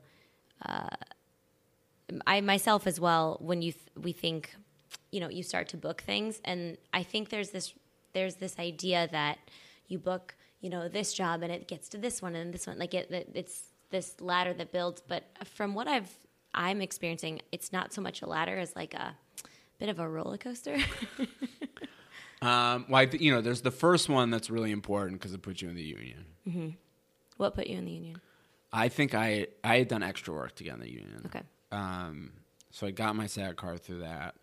uh, 0.65 0.89
I 2.25 2.41
myself 2.41 2.87
as 2.87 2.99
well. 2.99 3.37
When 3.39 3.61
you 3.61 3.73
th- 3.73 3.85
we 3.95 4.11
think, 4.11 4.55
you 5.15 5.21
know, 5.21 5.29
you 5.29 5.43
start 5.43 5.69
to 5.69 5.77
book 5.77 6.01
things, 6.01 6.41
and 6.43 6.77
I 6.93 7.03
think 7.03 7.29
there's 7.29 7.51
this 7.51 7.73
there's 8.11 8.35
this 8.35 8.59
idea 8.59 9.07
that 9.13 9.37
you 9.87 9.97
book, 9.97 10.35
you 10.59 10.69
know, 10.69 10.89
this 10.89 11.13
job 11.13 11.41
and 11.41 11.51
it 11.53 11.69
gets 11.69 11.87
to 11.89 11.97
this 11.97 12.21
one 12.21 12.35
and 12.35 12.53
this 12.53 12.67
one, 12.67 12.77
like 12.77 12.93
it, 12.93 13.09
it 13.09 13.29
it's 13.33 13.63
this 13.91 14.19
ladder 14.19 14.53
that 14.53 14.73
builds. 14.73 15.01
But 15.07 15.23
from 15.45 15.73
what 15.73 15.87
I've 15.87 16.13
I'm 16.53 16.81
experiencing, 16.81 17.41
it's 17.53 17.71
not 17.71 17.93
so 17.93 18.01
much 18.01 18.21
a 18.23 18.25
ladder 18.25 18.57
as 18.57 18.75
like 18.75 18.93
a 18.93 19.15
bit 19.79 19.87
of 19.87 19.99
a 19.99 20.07
roller 20.07 20.37
coaster. 20.37 20.77
Um, 22.41 22.85
well, 22.89 23.01
I 23.01 23.05
th- 23.05 23.23
you 23.23 23.31
know, 23.31 23.41
there's 23.41 23.61
the 23.61 23.71
first 23.71 24.07
one 24.07 24.29
that's 24.29 24.49
really 24.51 24.71
important 24.71 25.19
because 25.19 25.33
it 25.33 25.41
puts 25.41 25.61
you 25.61 25.69
in 25.69 25.75
the 25.75 25.81
union. 25.81 26.25
what 27.37 27.55
put 27.55 27.65
you 27.65 27.77
in 27.77 27.85
the 27.85 27.91
union? 27.91 28.21
I 28.71 28.89
think 28.89 29.15
I 29.15 29.47
I 29.63 29.77
had 29.77 29.87
done 29.87 30.03
extra 30.03 30.33
work 30.33 30.53
to 30.55 30.63
get 30.63 30.75
in 30.75 30.81
the 30.81 30.91
union. 30.91 31.23
Okay. 31.25 31.41
Um, 31.71 32.33
so 32.71 32.85
I 32.85 32.91
got 32.91 33.15
my 33.15 33.25
SAG 33.25 33.55
card 33.55 33.81
through 33.81 33.99
that 33.99 34.35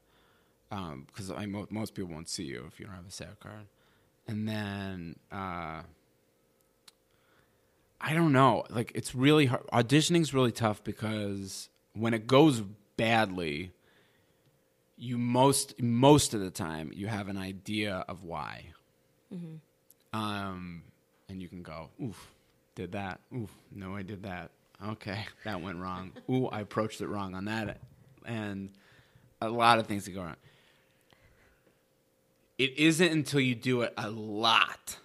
because 1.06 1.30
I 1.30 1.46
mo- 1.46 1.66
most 1.70 1.94
people 1.94 2.12
won't 2.12 2.28
see 2.28 2.44
you 2.44 2.64
if 2.68 2.80
you 2.80 2.86
don't 2.86 2.94
have 2.94 3.06
a 3.06 3.10
SAG 3.10 3.38
card. 3.40 3.66
And 4.26 4.48
then 4.48 5.16
uh, 5.30 5.82
I 8.00 8.14
don't 8.14 8.32
know, 8.32 8.64
like 8.70 8.92
it's 8.94 9.14
really 9.14 9.46
hard. 9.46 9.62
Auditioning's 9.72 10.32
really 10.32 10.52
tough 10.52 10.82
because 10.82 11.68
when 11.94 12.14
it 12.14 12.26
goes 12.26 12.62
badly, 12.96 13.70
you 14.96 15.18
most 15.18 15.80
most 15.80 16.32
of 16.34 16.40
the 16.40 16.50
time 16.50 16.90
you 16.94 17.06
have 17.08 17.28
an 17.28 17.36
idea 17.36 18.04
of 18.08 18.24
why. 18.24 18.66
Um, 20.12 20.82
and 21.28 21.40
you 21.40 21.48
can 21.48 21.62
go, 21.62 21.88
oof, 22.02 22.32
did 22.74 22.92
that. 22.92 23.20
Oof, 23.34 23.50
no, 23.74 23.96
I 23.96 24.02
did 24.02 24.22
that. 24.24 24.50
Okay, 24.86 25.24
that 25.44 25.60
went 25.60 25.78
wrong. 25.78 26.12
Ooh, 26.30 26.46
I 26.48 26.60
approached 26.60 27.00
it 27.00 27.06
wrong 27.08 27.34
on 27.34 27.44
that. 27.46 27.78
And 28.26 28.70
a 29.40 29.48
lot 29.48 29.78
of 29.78 29.86
things 29.86 30.04
that 30.04 30.10
go 30.12 30.22
wrong. 30.22 30.36
It 32.62 32.78
isn't 32.78 33.10
until 33.10 33.40
you 33.40 33.56
do 33.56 33.82
it 33.82 33.92
a 33.96 34.08
lot 34.08 34.96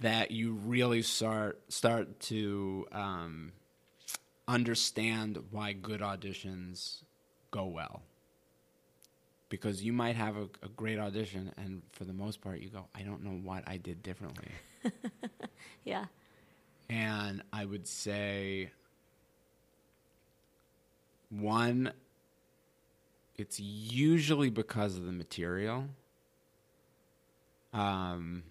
that 0.00 0.30
you 0.30 0.52
really 0.52 1.02
start 1.02 1.60
start 1.72 2.20
to 2.20 2.86
um, 2.92 3.50
understand 4.46 5.42
why 5.50 5.72
good 5.72 6.00
auditions 6.00 6.98
go 7.50 7.64
well. 7.64 8.02
Because 9.48 9.82
you 9.82 9.92
might 9.92 10.14
have 10.14 10.36
a, 10.36 10.44
a 10.62 10.68
great 10.76 11.00
audition, 11.00 11.50
and 11.56 11.82
for 11.90 12.04
the 12.04 12.12
most 12.12 12.40
part, 12.40 12.60
you 12.60 12.68
go, 12.68 12.86
I 12.94 13.02
don't 13.02 13.24
know 13.24 13.40
what 13.42 13.64
I 13.66 13.76
did 13.76 14.04
differently. 14.04 14.52
Yeah. 15.84 16.04
And 16.88 17.42
I 17.52 17.64
would 17.64 17.88
say 17.88 18.70
one, 21.28 21.92
it's 23.36 23.58
usually 23.58 24.48
because 24.48 24.96
of 24.96 25.04
the 25.04 25.12
material. 25.12 25.88
Um, 27.72 28.42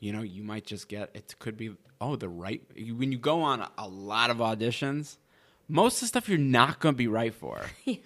you 0.00 0.12
know, 0.12 0.22
you 0.22 0.42
might 0.42 0.64
just 0.64 0.88
get 0.88 1.10
it 1.14 1.34
could 1.38 1.56
be 1.56 1.74
oh 2.00 2.16
the 2.16 2.28
right 2.28 2.62
when 2.96 3.12
you 3.12 3.18
go 3.18 3.42
on 3.42 3.66
a, 3.76 3.88
lot 3.88 4.30
of 4.30 4.38
auditions, 4.38 5.16
most 5.68 5.96
of 5.96 6.00
the 6.02 6.06
stuff 6.06 6.28
you're 6.28 6.38
not 6.38 6.80
going 6.80 6.94
to 6.94 6.98
be 6.98 7.08
right 7.08 7.34
for. 7.34 7.60
Yeah. 7.84 7.96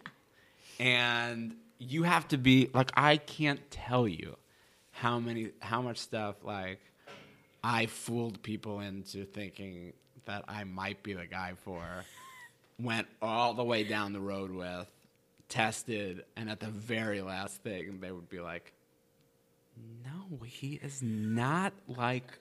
And 0.80 1.54
you 1.78 2.02
have 2.02 2.26
to 2.28 2.38
be 2.38 2.70
like 2.74 2.90
I 2.96 3.18
can't 3.18 3.70
tell 3.70 4.08
you 4.08 4.36
how 4.90 5.20
many 5.20 5.50
how 5.60 5.80
much 5.80 5.98
stuff 5.98 6.36
like 6.42 6.80
I 7.62 7.86
fooled 7.86 8.42
people 8.42 8.80
into 8.80 9.24
thinking 9.24 9.92
that 10.24 10.44
I 10.48 10.64
might 10.64 11.02
be 11.02 11.12
the 11.14 11.26
guy 11.26 11.52
for, 11.64 11.84
went 12.80 13.06
all 13.20 13.54
the 13.54 13.64
way 13.64 13.84
down 13.84 14.12
the 14.12 14.20
road 14.20 14.50
with, 14.50 14.90
tested, 15.48 16.24
and 16.36 16.50
at 16.50 16.60
the 16.60 16.68
very 16.68 17.20
last 17.20 17.62
thing, 17.62 18.00
they 18.00 18.10
would 18.10 18.28
be 18.28 18.40
like, 18.40 18.72
no, 20.04 20.42
he 20.44 20.74
is 20.82 21.02
not 21.02 21.72
like 21.86 22.38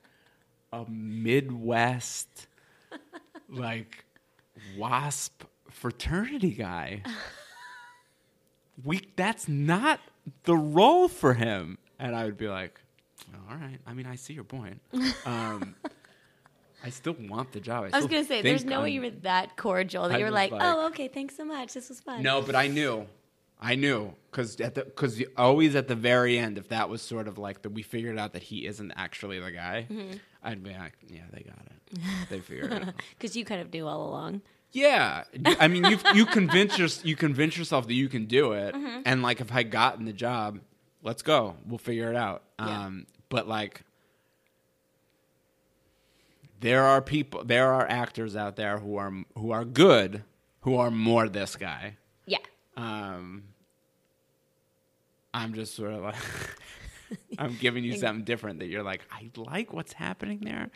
a 0.74 0.86
Midwest, 0.90 2.48
like, 3.50 4.06
WASP 4.78 5.44
fraternity 5.70 6.52
guy. 6.52 7.04
We, 8.84 9.02
that's 9.16 9.48
not 9.48 10.00
the 10.44 10.56
role 10.56 11.08
for 11.08 11.34
him. 11.34 11.78
And 12.00 12.16
I 12.16 12.26
would 12.26 12.38
be 12.38 12.48
like, 12.48 12.80
all 13.50 13.56
right. 13.56 13.78
I 13.86 13.94
mean, 13.94 14.06
I 14.08 14.16
see 14.16 14.34
your 14.34 14.44
point. 14.44 14.82
Um, 15.26 15.76
I 16.84 16.90
still 16.90 17.16
want 17.30 17.52
the 17.52 17.60
job. 17.60 17.90
I 17.94 17.98
was 17.98 18.08
gonna 18.08 18.24
say, 18.24 18.42
there's 18.42 18.66
no 18.66 18.80
way 18.80 18.86
I'm- 18.88 18.94
you 18.94 19.02
were 19.02 19.10
that 19.22 19.56
cordial 19.56 20.08
that 20.10 20.16
I 20.16 20.18
you 20.18 20.26
were 20.26 20.32
like, 20.32 20.52
like- 20.52 20.62
"Oh, 20.64 20.88
okay, 20.88 21.08
thanks 21.08 21.38
so 21.38 21.46
much. 21.46 21.74
This 21.76 21.90
was 21.90 22.00
fun." 22.00 22.24
No, 22.24 22.42
but 22.42 22.56
I 22.56 22.68
knew. 22.68 23.06
I 23.62 23.76
knew 23.76 24.14
because 24.32 24.60
at 24.60 24.74
the 24.76 24.84
because 24.86 25.22
always 25.38 25.76
at 25.76 25.88
the 25.88 25.96
very 25.96 26.38
end, 26.40 26.58
if 26.58 26.70
that 26.70 26.90
was 26.90 27.02
sort 27.02 27.28
of 27.28 27.38
like 27.38 27.62
that, 27.62 27.70
we 27.70 27.84
figured 27.84 28.18
out 28.18 28.34
that 28.34 28.44
he 28.44 28.66
isn't 28.66 28.92
actually 28.96 29.40
the 29.40 29.52
guy, 29.52 29.86
Mm-hmm. 29.90 30.18
I'd 30.44 30.64
be 30.64 30.72
like, 30.72 30.94
yeah, 31.08 31.22
they 31.32 31.42
got 31.44 31.60
it. 31.68 32.02
They 32.30 32.40
figured 32.40 32.74
it 32.74 32.82
out. 32.88 32.94
Because 33.18 33.36
you 33.36 33.46
kind 33.46 33.62
of 33.62 33.72
knew 33.72 33.86
all 33.88 34.10
along. 34.10 34.42
Yeah, 34.72 35.26
I 35.60 35.68
mean, 35.68 35.84
you 35.86 36.00
you 36.16 36.26
convince 36.26 36.78
your, 36.80 36.88
you 37.04 37.16
convince 37.16 37.58
yourself 37.58 37.86
that 37.88 37.94
you 37.94 38.08
can 38.10 38.26
do 38.26 38.54
it, 38.54 38.74
Mm-hmm. 38.74 39.02
and 39.06 39.22
like 39.22 39.42
if 39.42 39.52
I 39.52 39.64
gotten 39.64 40.06
the 40.06 40.14
job, 40.14 40.60
let's 41.04 41.22
go, 41.22 41.58
we'll 41.68 41.78
figure 41.78 42.10
it 42.10 42.16
out. 42.16 42.42
Yeah. 42.58 42.86
Um, 42.86 43.06
but 43.30 43.48
like, 43.48 43.82
there 46.60 46.84
are 46.84 47.02
people, 47.02 47.44
there 47.44 47.72
are 47.74 47.88
actors 47.88 48.36
out 48.36 48.56
there 48.56 48.78
who 48.80 48.96
are 48.98 49.12
who 49.38 49.52
are 49.52 49.66
good, 49.66 50.24
who 50.62 50.76
are 50.76 50.90
more 50.92 51.28
this 51.28 51.56
guy. 51.56 51.98
Yeah. 52.26 52.38
Um, 52.78 53.44
I'm 55.34 55.54
just 55.54 55.76
sort 55.76 55.94
of 55.94 56.02
like, 56.02 56.16
I'm 57.40 57.56
giving 57.60 57.84
you 57.84 57.98
something 57.98 58.24
different 58.24 58.60
that 58.60 58.68
you're 58.68 58.84
like, 58.84 59.02
I 59.12 59.30
like 59.36 59.74
what's 59.74 59.94
happening 59.94 60.40
there. 60.42 60.70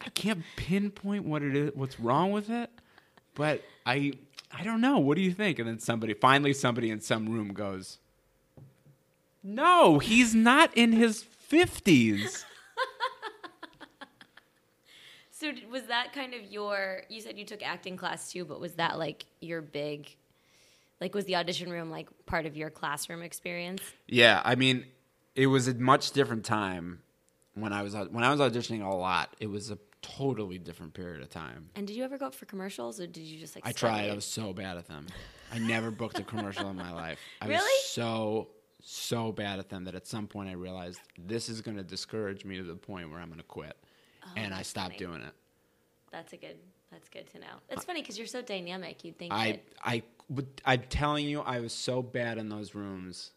I 0.00 0.08
can't 0.10 0.42
pinpoint 0.56 1.24
what 1.24 1.42
it 1.42 1.56
is, 1.56 1.70
what's 1.74 1.98
wrong 1.98 2.32
with 2.32 2.50
it, 2.50 2.70
but 3.34 3.62
I, 3.86 4.12
I 4.52 4.62
don't 4.62 4.80
know. 4.80 4.98
What 4.98 5.16
do 5.16 5.22
you 5.22 5.32
think? 5.32 5.58
And 5.58 5.66
then 5.66 5.78
somebody, 5.78 6.12
finally, 6.12 6.52
somebody 6.52 6.90
in 6.90 7.00
some 7.00 7.30
room 7.30 7.54
goes, 7.54 7.98
"No, 9.42 9.98
he's 9.98 10.34
not 10.34 10.76
in 10.76 10.92
his 10.92 11.22
fifties." 11.22 12.44
So 15.40 15.52
was 15.70 15.84
that 15.84 16.12
kind 16.12 16.34
of 16.34 16.44
your? 16.52 17.04
You 17.08 17.22
said 17.22 17.38
you 17.38 17.46
took 17.46 17.62
acting 17.62 17.96
class 17.96 18.30
too, 18.30 18.44
but 18.44 18.60
was 18.60 18.74
that 18.74 18.98
like 18.98 19.24
your 19.40 19.62
big? 19.62 20.14
Like, 21.00 21.14
was 21.14 21.24
the 21.24 21.36
audition 21.36 21.70
room 21.70 21.90
like 21.90 22.08
part 22.26 22.46
of 22.46 22.56
your 22.56 22.70
classroom 22.70 23.22
experience? 23.22 23.82
Yeah, 24.06 24.42
I 24.44 24.54
mean, 24.54 24.84
it 25.34 25.46
was 25.46 25.66
a 25.68 25.74
much 25.74 26.10
different 26.12 26.44
time 26.44 27.00
when 27.54 27.72
I 27.72 27.82
was 27.82 27.94
when 27.94 28.22
I 28.24 28.30
was 28.34 28.40
auditioning 28.40 28.84
a 28.84 28.94
lot. 28.94 29.34
It 29.40 29.46
was 29.46 29.70
a 29.70 29.78
totally 30.02 30.58
different 30.58 30.94
period 30.94 31.22
of 31.22 31.28
time. 31.30 31.70
And 31.74 31.86
did 31.86 31.94
you 31.96 32.04
ever 32.04 32.18
go 32.18 32.26
up 32.26 32.34
for 32.34 32.46
commercials, 32.46 33.00
or 33.00 33.06
did 33.06 33.22
you 33.22 33.38
just 33.38 33.54
like? 33.54 33.66
I 33.66 33.72
tried. 33.72 34.04
it? 34.06 34.12
I 34.12 34.14
was 34.14 34.24
so 34.24 34.52
bad 34.52 34.76
at 34.76 34.86
them. 34.88 35.06
I 35.52 35.58
never 35.58 35.90
booked 35.90 36.18
a 36.18 36.22
commercial 36.22 36.68
in 36.70 36.76
my 36.76 36.92
life. 36.92 37.18
I 37.40 37.46
Really? 37.46 37.56
was 37.60 37.84
so 37.86 38.48
so 38.82 39.30
bad 39.32 39.58
at 39.58 39.68
them 39.68 39.84
that 39.84 39.94
at 39.94 40.06
some 40.06 40.26
point 40.26 40.48
I 40.48 40.52
realized 40.52 41.00
this 41.18 41.48
is 41.50 41.60
going 41.60 41.76
to 41.76 41.82
discourage 41.82 42.44
me 42.46 42.56
to 42.56 42.62
the 42.62 42.74
point 42.76 43.10
where 43.10 43.20
I'm 43.20 43.28
going 43.28 43.38
to 43.38 43.44
quit, 43.44 43.76
oh, 44.24 44.28
and 44.36 44.54
I 44.54 44.60
Oh, 44.60 44.62
stopped 44.62 44.94
funny. 44.94 44.98
doing 44.98 45.20
it. 45.22 45.32
That's 46.10 46.32
a 46.32 46.36
good. 46.38 46.56
That's 46.90 47.08
good 47.08 47.28
to 47.32 47.38
know. 47.38 47.46
It's 47.68 47.84
funny 47.84 48.02
because 48.02 48.18
you're 48.18 48.26
so 48.26 48.42
dynamic. 48.42 49.04
You'd 49.04 49.18
think 49.18 49.32
I 49.32 49.60
I 49.84 50.02
I'm 50.64 50.82
telling 50.88 51.26
you, 51.26 51.40
I 51.40 51.60
was 51.60 51.72
so 51.72 52.02
bad 52.02 52.38
in 52.38 52.48
those 52.48 52.74
rooms. 52.74 53.30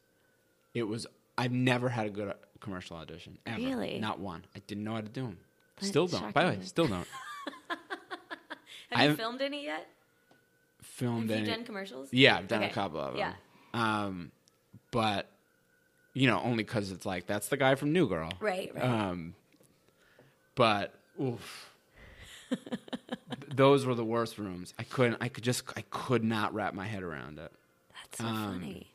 It 0.74 0.84
was 0.84 1.06
I've 1.38 1.52
never 1.52 1.89
had 1.89 2.08
a 2.08 2.10
good 2.10 2.30
uh, 2.30 2.34
commercial 2.60 2.98
audition 2.98 3.38
ever. 3.46 3.58
Really? 3.60 4.00
Not 4.00 4.20
one. 4.20 4.44
I 4.56 4.60
didn't 4.68 4.84
know 4.84 4.94
how 4.94 5.02
to 5.02 5.10
do 5.10 5.24
them. 5.24 5.38
That's 5.78 5.88
Still 5.89 6.08
don't. 6.08 6.34
By 6.34 6.44
the 6.46 6.50
way, 6.52 6.60
still 6.63 6.88
don't. 6.88 7.08
have 7.70 7.80
you 8.92 9.10
I've- 9.10 9.16
filmed 9.16 9.42
any 9.42 9.66
yet? 9.66 9.88
Filmed 10.82 11.30
Have 11.30 11.39
you 11.39 11.46
any- 11.46 11.56
done 11.56 11.66
commercials? 11.66 12.10
Yeah, 12.12 12.38
I've 12.38 12.48
done 12.48 12.63
a 12.63 12.70
couple 12.70 13.00
of 13.00 13.13
them. 13.16 13.20
Yeah. 13.20 13.34
Um, 13.74 14.32
but 14.92 15.30
you 16.13 16.28
know, 16.28 16.39
only 16.44 16.63
because 16.63 16.92
it's 16.92 17.06
like 17.06 17.26
that's 17.26 17.48
the 17.48 17.58
guy 17.58 17.76
from 17.76 17.94
New 17.94 18.08
Girl. 18.08 18.30
Right. 18.39 18.72
Right. 18.74 18.84
Um, 18.84 19.34
but 20.56 20.94
oof. 21.22 21.73
Th- 22.56 23.50
those 23.56 23.86
were 23.86 23.96
the 23.96 24.06
worst 24.06 24.38
rooms. 24.38 24.74
I 24.78 24.84
couldn't. 24.84 25.18
I 25.22 25.28
could 25.28 25.44
just. 25.44 25.63
I 25.76 25.84
could 25.89 26.24
not 26.24 26.54
wrap 26.54 26.74
my 26.74 26.86
head 26.86 27.04
around 27.04 27.39
it. 27.39 27.52
That's 27.94 28.18
so 28.20 28.26
um, 28.26 28.60
funny. 28.60 28.88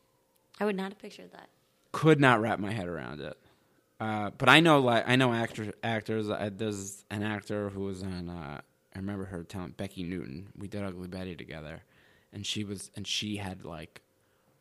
I 0.61 0.65
would 0.65 0.77
not 0.77 0.93
have 0.93 0.99
pictured 0.99 1.33
that. 1.33 1.49
Could 1.93 2.21
not 2.21 2.41
wrap 2.41 2.59
my 2.59 2.73
head 2.73 2.89
around 2.89 3.21
it. 3.21 3.37
Uh, 4.01 4.31
but 4.37 4.49
I 4.49 4.61
know, 4.61 4.79
like, 4.79 5.09
I 5.09 5.17
know 5.17 5.33
actors. 5.33 5.73
Actors. 5.83 6.29
Uh, 6.31 6.51
there's 6.53 7.05
an 7.11 7.23
actor 7.23 7.71
who 7.71 7.85
was 7.85 8.03
on. 8.03 8.29
Uh, 8.29 8.61
I 8.95 8.99
remember 8.99 9.27
her 9.27 9.45
telling 9.45 9.73
Becki 9.73 10.09
Newton. 10.09 10.49
We 10.57 10.69
did 10.69 10.83
Ugly 10.83 11.09
Betty 11.09 11.37
together, 11.37 11.83
and 12.33 12.47
she 12.47 12.65
was, 12.65 12.91
and 12.97 13.07
she 13.07 13.37
had 13.37 13.65
like 13.65 14.03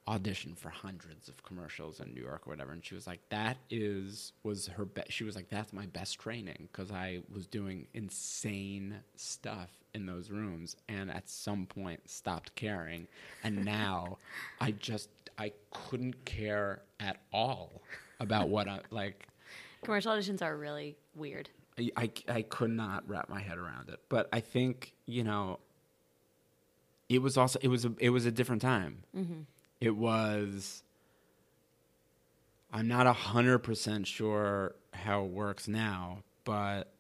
auditioned 0.08 0.58
for 0.58 0.70
hundreds 0.70 1.28
of 1.28 1.44
commercials 1.44 2.00
in 2.00 2.14
New 2.14 2.22
York 2.22 2.48
or 2.48 2.52
whatever, 2.52 2.72
and 2.72 2.84
she 2.84 2.96
was 2.96 3.06
like, 3.06 3.20
"That 3.30 3.58
is 3.70 4.32
was 4.44 4.68
her 4.68 4.86
best." 4.86 5.12
She 5.12 5.24
was 5.24 5.36
like, 5.36 5.50
"That's 5.50 5.74
my 5.74 5.86
best 5.88 6.20
training 6.20 6.70
because 6.72 6.92
I 6.92 7.22
was 7.30 7.46
doing 7.46 7.88
insane 7.94 8.96
stuff 9.16 9.70
in 9.94 10.06
those 10.06 10.32
rooms, 10.32 10.76
and 10.88 11.12
at 11.12 11.30
some 11.30 11.66
point 11.66 12.10
stopped 12.10 12.56
caring, 12.56 13.08
and 13.44 13.66
now 13.66 14.18
I 14.62 14.72
just 14.72 15.10
I 15.38 15.52
couldn't 15.72 16.26
care 16.26 16.82
at 17.00 17.18
all 17.34 17.82
about 18.20 18.50
what 18.50 18.68
I 18.68 18.80
like." 18.92 19.28
Commercial 19.84 20.14
auditions 20.14 20.42
are 20.42 20.58
really 20.58 20.98
weird. 21.16 21.50
I, 21.78 21.92
I, 21.96 22.12
I 22.28 22.42
could 22.42 22.72
not 22.72 23.08
wrap 23.08 23.30
my 23.30 23.42
head 23.42 23.58
around 23.58 23.90
it. 23.90 24.00
But 24.10 24.30
I 24.32 24.40
think 24.40 24.94
you 25.06 25.24
know, 25.24 25.60
it 27.10 27.22
was 27.22 27.38
also 27.38 27.60
it 27.62 27.68
was 27.68 27.84
a 27.84 27.94
it 28.00 28.10
was 28.10 28.26
a 28.26 28.32
different 28.32 28.62
time. 28.62 29.04
Mm-hmm. 29.16 29.42
It 29.80 29.96
was. 29.96 30.84
I'm 32.72 32.88
not 32.88 33.08
hundred 33.16 33.60
percent 33.60 34.08
sure 34.08 34.76
how 34.94 35.24
it 35.24 35.32
works 35.32 35.68
now, 35.68 36.20
but 36.44 36.92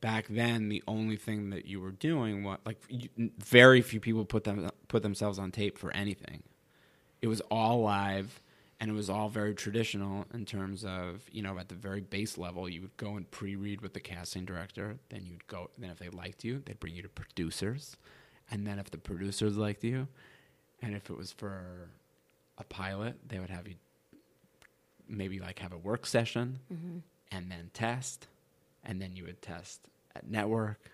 back 0.00 0.26
then 0.28 0.68
the 0.68 0.82
only 0.86 1.16
thing 1.16 1.50
that 1.50 1.66
you 1.66 1.80
were 1.80 1.90
doing 1.90 2.44
was 2.44 2.58
like 2.64 2.78
you, 2.88 3.08
very 3.38 3.80
few 3.82 3.98
people 4.00 4.24
put 4.24 4.44
them 4.44 4.70
put 4.88 5.02
themselves 5.02 5.38
on 5.38 5.50
tape 5.50 5.78
for 5.78 5.90
anything. 5.92 6.42
It 7.20 7.28
was 7.28 7.40
all 7.50 7.80
live 7.80 8.40
and 8.80 8.90
it 8.90 8.94
was 8.94 9.08
all 9.08 9.28
very 9.28 9.54
traditional 9.54 10.26
in 10.34 10.44
terms 10.44 10.84
of 10.84 11.22
you 11.30 11.42
know 11.42 11.58
at 11.58 11.68
the 11.68 11.74
very 11.74 12.00
base 12.00 12.36
level 12.38 12.68
you 12.68 12.82
would 12.82 12.96
go 12.96 13.16
and 13.16 13.30
pre-read 13.30 13.80
with 13.80 13.94
the 13.94 14.00
casting 14.00 14.44
director 14.44 14.98
then 15.08 15.24
you'd 15.24 15.46
go 15.46 15.70
then 15.78 15.90
if 15.90 15.98
they 15.98 16.08
liked 16.10 16.44
you 16.44 16.62
they'd 16.66 16.80
bring 16.80 16.94
you 16.94 17.02
to 17.02 17.08
producers 17.08 17.96
and 18.50 18.66
then 18.66 18.78
if 18.78 18.90
the 18.90 18.98
producers 18.98 19.56
liked 19.56 19.82
you 19.84 20.06
and 20.82 20.94
if 20.94 21.10
it 21.10 21.16
was 21.16 21.32
for 21.32 21.90
a 22.58 22.64
pilot 22.64 23.16
they 23.28 23.38
would 23.38 23.50
have 23.50 23.66
you 23.68 23.74
maybe 25.08 25.38
like 25.38 25.58
have 25.60 25.72
a 25.72 25.78
work 25.78 26.06
session 26.06 26.58
and 27.30 27.50
then 27.50 27.70
test 27.72 28.26
and 28.84 29.00
then 29.00 29.14
you 29.16 29.24
would 29.24 29.40
test 29.42 29.80
at 30.14 30.28
network 30.28 30.90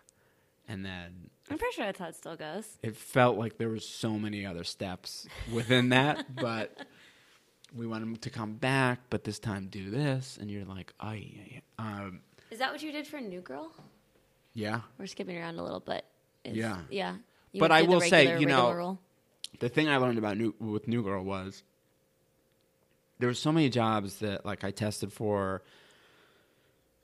and 0.69 0.85
then 0.85 1.31
I'm 1.51 1.59
pretty 1.59 1.75
sure 1.75 1.85
that's 1.87 1.99
how 1.99 2.07
it 2.07 2.17
still 2.17 2.37
goes. 2.37 2.67
it 2.83 2.97
felt 2.97 3.37
like 3.37 3.59
there 3.59 3.69
was 3.69 3.87
so 3.87 4.13
many 4.13 4.47
other 4.47 4.65
steps 4.65 5.27
within 5.53 5.91
that, 5.91 6.35
but 6.41 6.79
we 7.75 7.87
want 7.87 8.03
him 8.05 8.17
to 8.17 8.31
come 8.31 8.55
back, 8.55 9.01
but 9.11 9.25
this 9.25 9.39
time 9.39 9.67
do 9.67 9.91
this, 9.91 10.39
and 10.41 10.51
you're 10.51 10.65
like, 10.65 10.95
I, 11.01 11.61
um, 11.79 12.21
Is 12.51 12.61
that 12.61 12.71
what 12.73 12.81
you 12.83 12.93
did 12.93 13.07
for 13.07 13.17
a 13.17 13.21
New 13.21 13.41
Girl? 13.41 13.73
yeah. 14.55 14.83
We're 14.99 15.07
skipping 15.07 15.37
around 15.37 15.59
a 15.59 15.63
little 15.65 15.81
bit. 15.81 16.05
Yeah. 16.45 16.79
Yeah. 16.91 17.17
You 17.53 17.61
But 17.61 17.73
I 17.73 17.83
will 17.83 18.01
say, 18.01 18.39
you 18.39 18.47
know, 18.47 18.69
rigmarole. 18.69 19.01
The 19.61 19.69
thing 19.69 19.89
I 19.89 19.97
learned 19.99 20.19
about 20.19 20.37
new 20.37 20.55
with 20.59 20.89
New 20.89 21.03
Girl 21.03 21.23
was 21.25 21.63
there 23.19 23.29
were 23.29 23.35
so 23.35 23.53
many 23.53 23.69
jobs 23.69 24.17
that 24.19 24.45
like 24.45 24.65
I 24.65 24.71
tested 24.71 25.13
for 25.13 25.63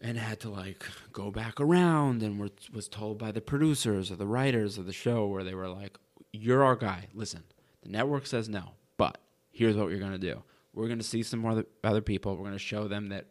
and 0.00 0.18
had 0.18 0.40
to 0.40 0.50
like 0.50 0.84
go 1.12 1.30
back 1.30 1.60
around 1.60 2.22
and 2.22 2.38
were, 2.38 2.50
was 2.72 2.88
told 2.88 3.18
by 3.18 3.32
the 3.32 3.40
producers 3.40 4.10
or 4.10 4.16
the 4.16 4.26
writers 4.26 4.78
of 4.78 4.86
the 4.86 4.92
show 4.92 5.26
where 5.26 5.44
they 5.44 5.54
were 5.54 5.68
like, 5.68 5.98
"You're 6.32 6.64
our 6.64 6.76
guy. 6.76 7.08
Listen, 7.14 7.44
the 7.82 7.88
network 7.90 8.26
says 8.26 8.48
no, 8.48 8.72
but 8.96 9.18
here's 9.52 9.76
what 9.76 9.90
you're 9.90 10.00
gonna 10.00 10.18
do. 10.18 10.42
We're 10.74 10.88
gonna 10.88 11.02
see 11.02 11.22
some 11.22 11.44
other 11.46 11.66
other 11.84 12.00
people. 12.00 12.36
We're 12.36 12.44
gonna 12.44 12.58
show 12.58 12.88
them 12.88 13.08
that 13.10 13.26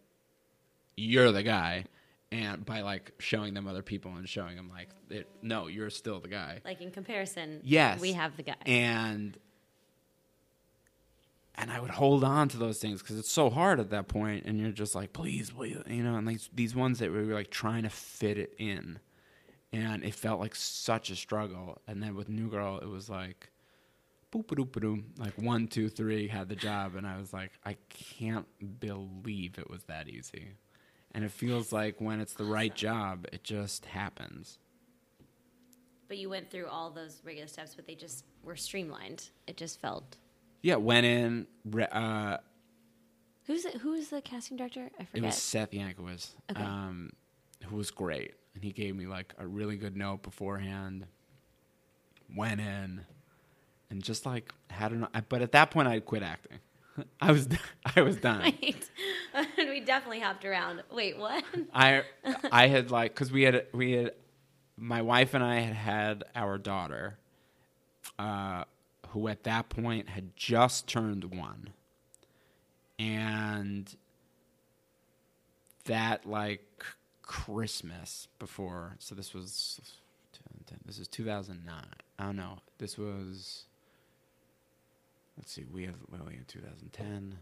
you're 0.95 1.31
the 1.31 1.43
guy." 1.43 1.85
And 2.31 2.65
by 2.65 2.81
like 2.81 3.13
showing 3.19 3.53
them 3.53 3.67
other 3.67 3.81
people 3.81 4.11
and 4.17 4.27
showing 4.27 4.57
them 4.57 4.69
like, 4.69 4.89
it, 5.09 5.29
no, 5.41 5.67
you're 5.67 5.89
still 5.89 6.19
the 6.19 6.27
guy. 6.27 6.59
Like 6.65 6.81
in 6.81 6.91
comparison, 6.91 7.61
Yes. 7.63 8.01
we 8.01 8.11
have 8.13 8.35
the 8.35 8.43
guy. 8.43 8.55
and 8.65 9.37
and 11.55 11.71
I 11.71 11.79
would 11.79 11.89
hold 11.89 12.23
on 12.23 12.49
to 12.49 12.57
those 12.57 12.77
things 12.79 13.01
because 13.01 13.17
it's 13.17 13.31
so 13.31 13.49
hard 13.49 13.79
at 13.79 13.89
that 13.89 14.07
point, 14.07 14.45
and 14.45 14.59
you're 14.59 14.69
just 14.71 14.93
like, 14.93 15.11
please, 15.11 15.49
please, 15.49 15.77
you 15.87 16.03
know, 16.03 16.15
and 16.15 16.27
these 16.27 16.49
these 16.53 16.75
ones 16.75 16.99
that 16.99 17.11
we 17.11 17.25
were 17.25 17.33
like 17.33 17.49
trying 17.49 17.83
to 17.83 17.89
fit 17.89 18.37
it 18.37 18.53
in, 18.59 18.99
and 19.73 20.03
it 20.03 20.13
felt 20.13 20.39
like 20.39 20.53
such 20.53 21.09
a 21.09 21.15
struggle. 21.15 21.81
And 21.87 22.03
then 22.03 22.15
with 22.15 22.29
New 22.29 22.49
Girl, 22.49 22.77
it 22.77 22.87
was 22.87 23.09
like, 23.09 23.49
boop 24.31 24.45
doop 24.45 24.69
doop, 24.69 25.03
like 25.17 25.33
one, 25.41 25.67
two, 25.67 25.89
three, 25.89 26.27
had 26.27 26.47
the 26.47 26.55
job, 26.55 26.95
and 26.95 27.07
I 27.07 27.17
was 27.17 27.33
like, 27.33 27.53
I 27.65 27.75
can't 27.89 28.45
believe 28.79 29.57
it 29.57 29.67
was 29.69 29.83
that 29.85 30.07
easy. 30.09 30.49
And 31.13 31.23
it 31.25 31.31
feels 31.31 31.71
like 31.73 31.99
when 31.99 32.19
it's 32.19 32.33
the 32.33 32.43
right 32.43 32.73
job, 32.75 33.27
it 33.31 33.43
just 33.43 33.85
happens. 33.87 34.59
but 36.07 36.17
you 36.17 36.29
went 36.29 36.49
through 36.51 36.67
all 36.67 36.89
those 36.89 37.21
regular 37.25 37.47
steps, 37.47 37.75
but 37.75 37.85
they 37.87 37.95
just 37.95 38.23
were 38.43 38.55
streamlined. 38.55 39.29
It 39.47 39.57
just 39.57 39.81
felt. 39.81 40.15
Yeah, 40.61 40.75
went 40.75 41.05
in. 41.05 41.47
Re- 41.65 41.87
uh, 41.91 42.37
Who's 43.45 43.63
it, 43.65 43.75
who 43.75 43.93
is 43.93 44.09
the 44.09 44.21
casting 44.21 44.57
director? 44.57 44.89
I 44.99 45.05
forget. 45.05 45.23
It 45.23 45.25
was 45.25 45.35
Seth 45.41 45.71
Yanklewitz, 45.71 46.31
Okay. 46.51 46.61
um, 46.61 47.11
who 47.65 47.77
was 47.77 47.91
great, 47.91 48.33
and 48.55 48.63
he 48.63 48.71
gave 48.73 48.95
me 48.95 49.05
like 49.07 49.33
a 49.37 49.47
really 49.47 49.77
good 49.77 49.95
note 49.95 50.21
beforehand. 50.23 51.05
Went 52.35 52.59
in, 52.59 53.01
and 53.89 54.03
just 54.03 54.25
like 54.25 54.53
had 54.69 54.91
an. 54.91 55.07
But 55.29 55.41
at 55.41 55.53
that 55.53 55.71
point, 55.71 55.87
I 55.87 56.01
quit 56.01 56.23
acting. 56.23 56.59
I 57.21 57.31
was 57.31 57.47
I 57.95 58.01
was 58.01 58.17
done. 58.17 58.53
Wait, 59.57 59.69
we 59.69 59.79
definitely 59.79 60.19
hopped 60.19 60.45
around. 60.45 60.83
Wait, 60.91 61.17
what? 61.17 61.43
I 61.73 62.03
I 62.51 62.67
had 62.67 62.91
like 62.91 63.13
because 63.13 63.31
we 63.31 63.43
had 63.43 63.67
we 63.71 63.91
had 63.93 64.11
my 64.77 65.01
wife 65.01 65.33
and 65.33 65.43
I 65.43 65.59
had 65.59 65.75
had 65.75 66.23
our 66.35 66.57
daughter, 66.57 67.17
uh, 68.17 68.63
who 69.09 69.27
at 69.27 69.43
that 69.43 69.69
point 69.69 70.09
had 70.09 70.35
just 70.35 70.87
turned 70.87 71.25
one, 71.25 71.69
and 72.97 73.95
that 75.85 76.25
like 76.25 76.63
Christmas 77.21 78.27
before. 78.39 78.95
So 78.99 79.13
this 79.13 79.33
was 79.33 79.81
this 80.85 80.99
is 80.99 81.07
2009. 81.07 81.75
I 82.17 82.23
don't 82.23 82.35
know. 82.35 82.59
This 82.77 82.97
was. 82.97 83.65
Let's 85.37 85.51
see. 85.51 85.65
We 85.71 85.83
have 85.85 85.95
well, 86.09 86.27
in 86.27 86.45
2010. 86.47 87.37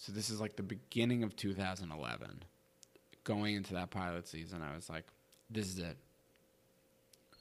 So 0.00 0.12
this 0.12 0.30
is 0.30 0.40
like 0.40 0.54
the 0.56 0.62
beginning 0.62 1.24
of 1.24 1.34
2011. 1.34 2.42
Going 3.24 3.56
into 3.56 3.74
that 3.74 3.90
pilot 3.90 4.26
season, 4.28 4.62
I 4.62 4.74
was 4.74 4.88
like, 4.88 5.04
"This 5.50 5.66
is 5.66 5.78
it." 5.80 5.96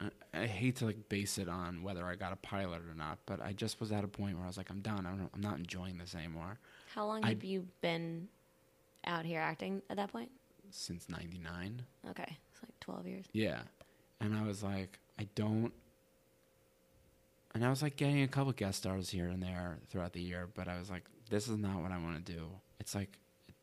I, 0.02 0.10
I 0.34 0.46
hate 0.48 0.78
to 0.78 0.86
like 0.86 1.08
base 1.08 1.38
it 1.38 1.48
on 1.48 1.82
whether 1.84 2.06
I 2.06 2.16
got 2.16 2.34
a 2.34 2.36
pilot 2.38 2.82
or 2.90 2.94
not, 2.96 3.20
but 3.26 3.42
I 3.42 3.54
just 3.54 3.80
was 3.80 3.92
at 3.92 4.04
a 4.04 4.08
point 4.08 4.36
where 4.36 4.44
I 4.44 4.48
was 4.48 4.58
like, 4.58 4.70
"I'm 4.70 4.82
done. 4.82 5.06
I 5.06 5.12
don't, 5.12 5.30
I'm 5.34 5.42
not 5.42 5.58
enjoying 5.58 5.98
this 5.98 6.16
anymore." 6.16 6.58
How 6.94 7.06
long 7.06 7.24
I- 7.24 7.30
have 7.30 7.44
you 7.44 7.68
been 7.82 8.28
out 9.06 9.24
here 9.24 9.40
acting 9.40 9.82
at 9.90 9.98
that 9.98 10.12
point? 10.12 10.32
Since 10.72 11.08
'99. 11.10 11.84
Okay, 12.10 12.38
it's 12.52 12.62
like 12.64 12.78
12 12.82 13.08
years. 13.08 13.26
Yeah. 13.32 13.62
And 14.20 14.36
I 14.36 14.44
was 14.44 14.64
like, 14.64 15.00
I 15.20 15.28
don't. 15.36 15.72
And 17.54 17.64
I 17.64 17.70
was 17.70 17.82
like 17.82 17.96
getting 17.96 18.24
a 18.24 18.28
couple 18.28 18.52
guest 18.52 18.80
stars 18.80 19.10
here 19.10 19.30
and 19.30 19.42
there 19.42 19.78
throughout 19.90 20.12
the 20.14 20.22
year, 20.22 20.50
but 20.54 20.68
I 20.68 20.78
was 20.78 20.90
like, 20.90 21.04
this 21.30 21.48
is 21.48 21.58
not 21.58 21.82
what 21.82 21.92
I 21.92 21.98
want 21.98 22.26
to 22.26 22.34
do. 22.34 22.48
It's 22.80 22.96
like, 22.96 23.18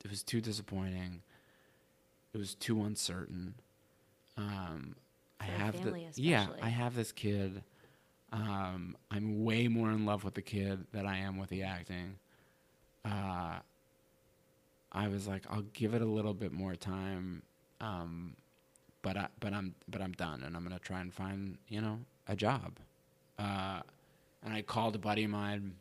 it 0.04 0.10
was 0.10 0.22
too 0.22 0.40
disappointing. 0.40 1.22
It 2.32 2.38
was 2.38 2.54
too 2.54 2.82
uncertain. 2.82 3.54
Um, 4.36 4.96
I 5.40 5.44
have 5.44 5.82
the 5.84 6.00
yeah. 6.16 6.46
I 6.62 6.68
have 6.68 6.94
this 6.94 7.12
kid. 7.12 7.62
Um, 8.32 8.96
I'm 9.10 9.44
way 9.44 9.68
more 9.68 9.90
in 9.90 10.04
love 10.04 10.24
with 10.24 10.34
the 10.34 10.42
kid 10.42 10.86
than 10.92 11.06
I 11.06 11.18
am 11.18 11.38
with 11.38 11.50
the 11.50 11.62
acting. 11.62 12.16
Uh, 13.04 13.58
I 14.90 15.08
was 15.08 15.28
like, 15.28 15.44
I'll 15.50 15.66
give 15.72 15.94
it 15.94 16.02
a 16.02 16.06
little 16.06 16.34
bit 16.34 16.52
more 16.52 16.74
time. 16.74 17.42
Um, 17.80 18.34
but 19.02 19.16
I, 19.16 19.28
but 19.38 19.52
I'm 19.52 19.74
but 19.88 20.00
I'm 20.00 20.12
done, 20.12 20.42
and 20.42 20.56
I'm 20.56 20.62
gonna 20.62 20.78
try 20.78 21.00
and 21.00 21.12
find 21.12 21.58
you 21.68 21.80
know 21.80 22.00
a 22.26 22.34
job. 22.34 22.78
Uh, 23.38 23.80
and 24.42 24.52
I 24.52 24.62
called 24.62 24.94
a 24.96 24.98
buddy 24.98 25.24
of 25.24 25.30
mine. 25.30 25.74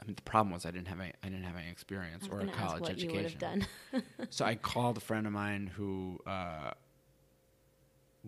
I 0.00 0.06
mean, 0.06 0.16
the 0.16 0.22
problem 0.22 0.52
was 0.52 0.66
I 0.66 0.70
didn't 0.70 0.88
have 0.88 1.00
any, 1.00 1.12
I 1.22 1.28
didn't 1.28 1.44
have 1.44 1.56
any 1.56 1.70
experience 1.70 2.28
or 2.30 2.40
a 2.40 2.46
college 2.46 2.82
what 2.82 2.98
you 2.98 3.10
would 3.12 3.16
have 3.16 3.26
education. 3.26 3.66
done. 3.92 4.02
so 4.30 4.44
I 4.44 4.56
called 4.56 4.96
a 4.96 5.00
friend 5.00 5.26
of 5.26 5.32
mine 5.32 5.70
who 5.74 6.18
uh, 6.26 6.72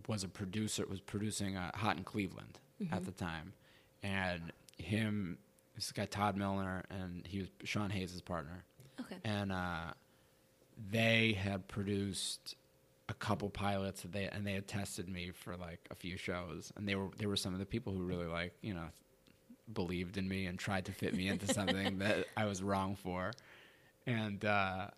was 0.07 0.23
a 0.23 0.29
producer, 0.29 0.87
was 0.89 1.01
producing 1.01 1.57
uh, 1.57 1.71
Hot 1.75 1.97
in 1.97 2.05
Cleveland 2.05 2.59
at 2.93 3.05
the 3.05 3.11
time, 3.11 3.55
and 4.03 4.53
him, 4.79 5.39
this 5.75 5.91
guy 5.93 6.07
Todd 6.07 6.37
Milliner, 6.37 6.85
and 6.91 7.27
he 7.27 7.41
was 7.41 7.49
Sean 7.65 7.91
Hayes' 7.91 8.21
partner 8.21 8.65
okay. 9.01 9.17
and 9.25 9.53
uh, 9.53 9.93
they 10.91 11.33
had 11.33 11.67
produced 11.69 12.57
a 13.09 13.15
couple 13.15 13.49
pilots 13.49 14.03
that 14.03 14.13
they 14.13 14.29
and 14.29 14.47
they 14.47 14.53
had 14.53 14.67
tested 14.67 15.09
me 15.09 15.31
for 15.31 15.57
like 15.57 15.81
a 15.91 15.95
few 15.95 16.17
shows 16.17 16.73
and 16.77 16.89
they 16.89 16.97
were 16.97 17.09
they 17.19 17.27
were 17.27 17.37
some 17.37 17.53
of 17.53 17.61
the 17.61 17.67
people 17.67 17.93
who 17.93 18.03
really 18.03 18.27
like 18.27 18.53
you 18.63 18.75
know 18.75 18.89
believed 19.73 20.17
in 20.17 20.29
me 20.29 20.47
and 20.47 20.59
tried 20.59 20.85
to 20.87 20.93
fit 20.93 21.15
me 21.15 21.29
into 21.29 21.53
something 21.53 21.99
that 22.01 22.27
I 22.37 22.45
was 22.47 22.63
wrong 22.63 22.97
for 22.97 23.33
and 24.07 24.45
uh, 24.45 24.89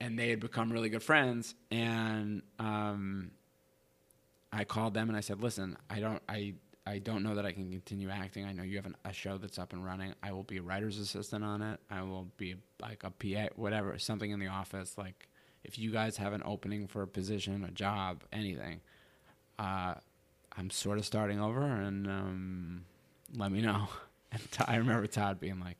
and 0.00 0.18
they 0.18 0.30
had 0.30 0.40
become 0.40 0.72
really 0.72 0.88
good 0.88 1.02
friends 1.02 1.54
and 1.70 2.42
um, 2.58 3.30
I 4.52 4.64
called 4.64 4.94
them 4.94 5.08
and 5.08 5.16
I 5.16 5.20
said 5.20 5.42
listen 5.42 5.76
I 5.88 6.00
don't 6.00 6.22
I 6.28 6.54
I 6.86 6.98
don't 6.98 7.22
know 7.22 7.36
that 7.36 7.46
I 7.46 7.52
can 7.52 7.70
continue 7.70 8.10
acting. 8.10 8.44
I 8.44 8.52
know 8.52 8.64
you 8.64 8.76
have 8.76 8.86
an, 8.86 8.96
a 9.04 9.12
show 9.12 9.38
that's 9.38 9.58
up 9.58 9.72
and 9.72 9.84
running. 9.84 10.14
I 10.20 10.32
will 10.32 10.42
be 10.42 10.56
a 10.56 10.62
writer's 10.62 10.98
assistant 10.98 11.44
on 11.44 11.62
it. 11.62 11.78
I 11.88 12.02
will 12.02 12.26
be 12.36 12.56
like 12.80 13.04
a 13.04 13.10
PA, 13.10 13.54
whatever, 13.54 13.96
something 13.98 14.30
in 14.30 14.40
the 14.40 14.48
office. 14.48 14.98
Like 14.98 15.28
if 15.62 15.78
you 15.78 15.92
guys 15.92 16.16
have 16.16 16.32
an 16.32 16.42
opening 16.44 16.88
for 16.88 17.02
a 17.02 17.06
position, 17.06 17.64
a 17.64 17.70
job, 17.70 18.24
anything, 18.32 18.80
uh, 19.60 19.94
I'm 20.56 20.70
sort 20.70 20.98
of 20.98 21.06
starting 21.06 21.40
over, 21.40 21.62
and 21.62 22.06
um, 22.06 22.84
let 23.36 23.52
me 23.52 23.60
know. 23.60 23.88
And 24.34 24.40
I 24.66 24.76
remember 24.76 25.06
Todd 25.06 25.38
being 25.40 25.60
like, 25.60 25.76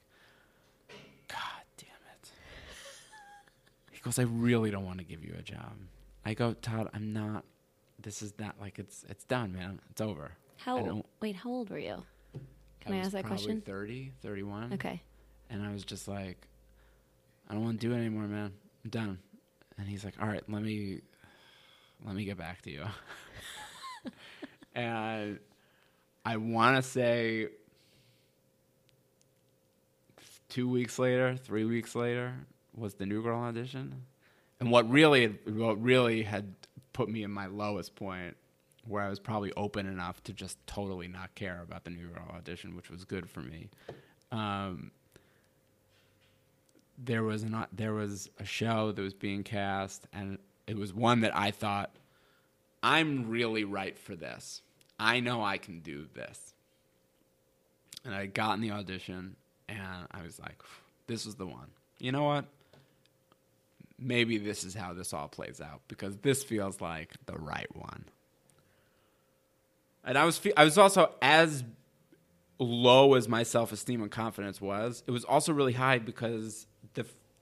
"God 1.26 1.38
damn 1.78 1.88
it." 2.20 2.32
He 3.90 3.98
goes, 4.00 4.18
"I 4.18 4.24
really 4.24 4.70
don't 4.70 4.84
want 4.84 4.98
to 4.98 5.04
give 5.04 5.24
you 5.24 5.34
a 5.38 5.40
job." 5.40 5.72
I 6.26 6.34
go, 6.34 6.52
"Todd, 6.52 6.90
I'm 6.92 7.14
not. 7.14 7.44
This 7.98 8.20
is 8.20 8.34
not 8.38 8.56
like 8.60 8.78
it's 8.78 9.06
it's 9.08 9.24
done, 9.24 9.54
man. 9.54 9.80
It's 9.90 10.02
over." 10.02 10.32
How 10.58 10.78
old? 10.78 11.06
Wait, 11.20 11.34
how 11.36 11.48
old 11.48 11.70
were 11.70 11.78
you? 11.78 12.02
Can 12.80 12.92
I 12.92 12.98
was 12.98 13.06
ask 13.06 13.12
that 13.14 13.24
question? 13.24 13.62
30, 13.62 14.12
31. 14.22 14.74
Okay. 14.74 15.00
And 15.50 15.62
I 15.62 15.72
was 15.72 15.82
just 15.84 16.06
like, 16.06 16.46
I 17.48 17.54
don't 17.54 17.64
want 17.64 17.80
to 17.80 17.86
do 17.86 17.94
it 17.94 17.96
anymore, 17.96 18.24
man. 18.24 18.52
I'm 18.84 18.90
done. 18.90 19.18
And 19.78 19.88
he's 19.88 20.04
like, 20.04 20.14
all 20.20 20.28
right, 20.28 20.42
let 20.48 20.62
me, 20.62 21.00
let 22.04 22.14
me 22.14 22.24
get 22.24 22.36
back 22.36 22.62
to 22.62 22.70
you. 22.70 22.84
and 24.74 25.38
I 26.24 26.36
want 26.36 26.76
to 26.76 26.82
say 26.82 27.48
two 30.48 30.68
weeks 30.68 30.98
later, 30.98 31.36
three 31.36 31.64
weeks 31.64 31.94
later 31.94 32.34
was 32.76 32.94
the 32.94 33.06
New 33.06 33.22
Girl 33.22 33.40
audition. 33.40 34.02
And 34.60 34.70
what 34.70 34.88
really, 34.88 35.26
what 35.46 35.82
really 35.82 36.22
had 36.22 36.54
put 36.92 37.08
me 37.08 37.22
in 37.22 37.30
my 37.30 37.46
lowest 37.46 37.94
point 37.94 38.36
where 38.86 39.02
I 39.02 39.08
was 39.08 39.20
probably 39.20 39.52
open 39.56 39.86
enough 39.86 40.22
to 40.24 40.32
just 40.32 40.58
totally 40.66 41.08
not 41.08 41.34
care 41.34 41.60
about 41.62 41.84
the 41.84 41.90
New 41.90 42.08
Girl 42.08 42.28
audition, 42.34 42.76
which 42.76 42.90
was 42.90 43.04
good 43.04 43.30
for 43.30 43.40
me. 43.40 43.70
Um, 44.30 44.90
there 46.98 47.22
was 47.22 47.44
not 47.44 47.68
there 47.72 47.94
was 47.94 48.28
a 48.38 48.44
show 48.44 48.92
that 48.92 49.00
was 49.00 49.14
being 49.14 49.42
cast, 49.42 50.06
and 50.12 50.38
it 50.66 50.76
was 50.76 50.92
one 50.92 51.20
that 51.20 51.36
I 51.36 51.50
thought 51.50 51.90
I'm 52.82 53.28
really 53.28 53.64
right 53.64 53.98
for 53.98 54.16
this. 54.16 54.62
I 54.98 55.20
know 55.20 55.42
I 55.42 55.58
can 55.58 55.80
do 55.80 56.06
this. 56.14 56.54
And 58.04 58.14
I 58.14 58.26
got 58.26 58.54
in 58.54 58.60
the 58.60 58.72
audition, 58.72 59.36
and 59.68 60.06
I 60.10 60.22
was 60.22 60.40
like, 60.40 60.60
"This 61.06 61.24
is 61.24 61.36
the 61.36 61.46
one." 61.46 61.70
You 61.98 62.10
know 62.10 62.24
what? 62.24 62.46
Maybe 63.98 64.38
this 64.38 64.64
is 64.64 64.74
how 64.74 64.92
this 64.92 65.12
all 65.12 65.28
plays 65.28 65.60
out 65.60 65.82
because 65.86 66.16
this 66.18 66.42
feels 66.42 66.80
like 66.80 67.14
the 67.26 67.38
right 67.38 67.74
one. 67.76 68.04
And 70.04 70.18
I 70.18 70.24
was 70.24 70.36
fe- 70.36 70.52
I 70.56 70.64
was 70.64 70.76
also 70.78 71.12
as 71.22 71.62
low 72.58 73.14
as 73.14 73.28
my 73.28 73.44
self 73.44 73.70
esteem 73.70 74.02
and 74.02 74.10
confidence 74.10 74.60
was. 74.60 75.04
It 75.06 75.12
was 75.12 75.24
also 75.24 75.52
really 75.52 75.74
high 75.74 75.98
because 75.98 76.66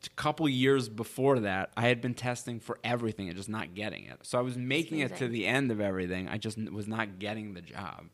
couple 0.08 0.48
years 0.48 0.88
before 0.88 1.40
that, 1.40 1.70
I 1.76 1.88
had 1.88 2.00
been 2.00 2.14
testing 2.14 2.60
for 2.60 2.78
everything 2.82 3.28
and 3.28 3.36
just 3.36 3.48
not 3.48 3.74
getting 3.74 4.04
it. 4.04 4.18
So 4.22 4.38
I 4.38 4.42
was 4.42 4.56
making 4.56 5.00
it 5.00 5.16
to 5.16 5.28
the 5.28 5.46
end 5.46 5.70
of 5.70 5.80
everything. 5.80 6.28
I 6.28 6.38
just 6.38 6.58
was 6.70 6.88
not 6.88 7.18
getting 7.18 7.54
the 7.54 7.60
job. 7.60 8.06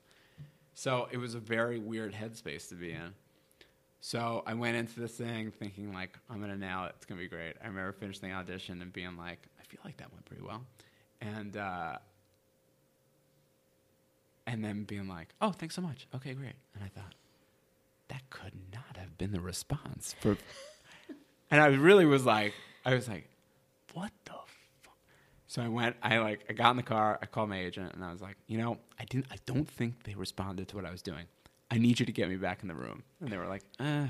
So 0.75 1.09
it 1.11 1.17
was 1.19 1.35
a 1.35 1.39
very 1.39 1.79
weird 1.79 2.13
headspace 2.13 2.69
to 2.69 2.75
be 2.75 2.93
in. 2.93 3.15
So 4.01 4.43
I 4.47 4.55
went 4.55 4.77
into 4.77 5.01
this 5.01 5.13
thing 5.13 5.51
thinking 5.51 5.93
like 5.93 6.19
I'm 6.31 6.41
gonna 6.41 6.57
nail 6.57 6.85
it. 6.85 6.93
It's 6.97 7.07
gonna 7.07 7.21
be 7.21 7.29
great. 7.29 7.55
I 7.63 7.67
remember 7.67 7.93
finishing 7.93 8.29
the 8.29 8.35
audition 8.37 8.83
and 8.83 8.93
being 8.93 9.17
like, 9.17 9.39
I 9.59 9.65
feel 9.65 9.81
like 9.85 9.97
that 9.97 10.13
went 10.13 10.25
pretty 10.27 10.43
well, 10.43 10.65
and 11.21 11.57
uh, 11.57 11.99
and 14.47 14.65
then 14.65 14.85
being 14.85 15.09
like, 15.09 15.35
oh, 15.41 15.51
thanks 15.51 15.75
so 15.75 15.83
much. 15.83 16.07
Okay, 16.15 16.35
great. 16.35 16.55
And 16.75 16.85
I 16.85 16.89
thought 16.89 17.15
that 18.09 18.23
could 18.31 18.53
not 18.73 18.97
have 18.97 19.19
been 19.19 19.33
the 19.33 19.41
response 19.41 20.15
for. 20.21 20.37
And 21.51 21.61
I 21.61 21.67
really 21.67 22.07
was 22.07 22.25
like, 22.25 22.55
I 22.85 22.95
was 22.95 23.09
like, 23.09 23.29
what 23.95 24.13
the. 24.25 24.33
fuck? 24.83 24.97
So 25.47 25.63
I 25.63 25.69
went. 25.69 25.97
I 26.03 26.19
like. 26.19 26.45
I 26.49 26.53
got 26.53 26.71
in 26.71 26.77
the 26.77 26.83
car. 26.83 27.19
I 27.23 27.27
called 27.27 27.49
my 27.49 27.59
agent, 27.61 27.95
and 27.95 28.05
I 28.05 28.13
was 28.13 28.21
like, 28.21 28.37
you 28.47 28.59
know, 28.59 28.79
I 28.99 29.05
didn't. 29.05 29.27
I 29.31 29.37
don't 29.47 29.69
think 29.69 30.05
they 30.05 30.15
responded 30.15 30.69
to 30.69 30.77
what 30.77 30.85
I 30.85 30.91
was 30.91 31.03
doing. 31.03 31.25
I 31.71 31.79
need 31.79 31.99
you 31.99 32.07
to 32.07 32.13
get 32.13 32.29
me 32.29 32.37
back 32.37 32.63
in 32.63 32.69
the 32.69 32.75
room. 32.75 33.03
And 33.21 33.31
they 33.31 33.37
were 33.37 33.47
like, 33.49 33.63
uh. 33.81 34.09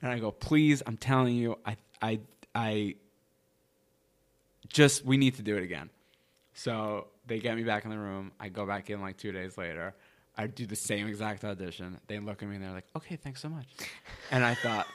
And 0.00 0.12
I 0.12 0.18
go, 0.20 0.30
please. 0.30 0.82
I'm 0.86 0.96
telling 0.96 1.34
you, 1.34 1.58
I, 1.66 1.76
I, 2.00 2.20
I. 2.54 2.94
Just 4.68 5.04
we 5.04 5.16
need 5.16 5.34
to 5.36 5.42
do 5.42 5.56
it 5.56 5.62
again. 5.62 5.90
So 6.54 7.06
they 7.26 7.38
get 7.38 7.56
me 7.56 7.62
back 7.62 7.84
in 7.84 7.90
the 7.90 7.98
room. 7.98 8.32
I 8.38 8.48
go 8.48 8.66
back 8.66 8.90
in 8.90 9.00
like 9.00 9.16
two 9.16 9.32
days 9.32 9.56
later. 9.56 9.94
I 10.36 10.46
do 10.46 10.66
the 10.66 10.76
same 10.76 11.08
exact 11.08 11.44
audition. 11.44 11.98
They 12.06 12.18
look 12.18 12.42
at 12.42 12.48
me 12.48 12.56
and 12.56 12.64
they're 12.64 12.72
like, 12.72 12.86
"Okay, 12.96 13.16
thanks 13.16 13.40
so 13.40 13.48
much." 13.48 13.66
And 14.30 14.44
I 14.44 14.54
thought, 14.54 14.86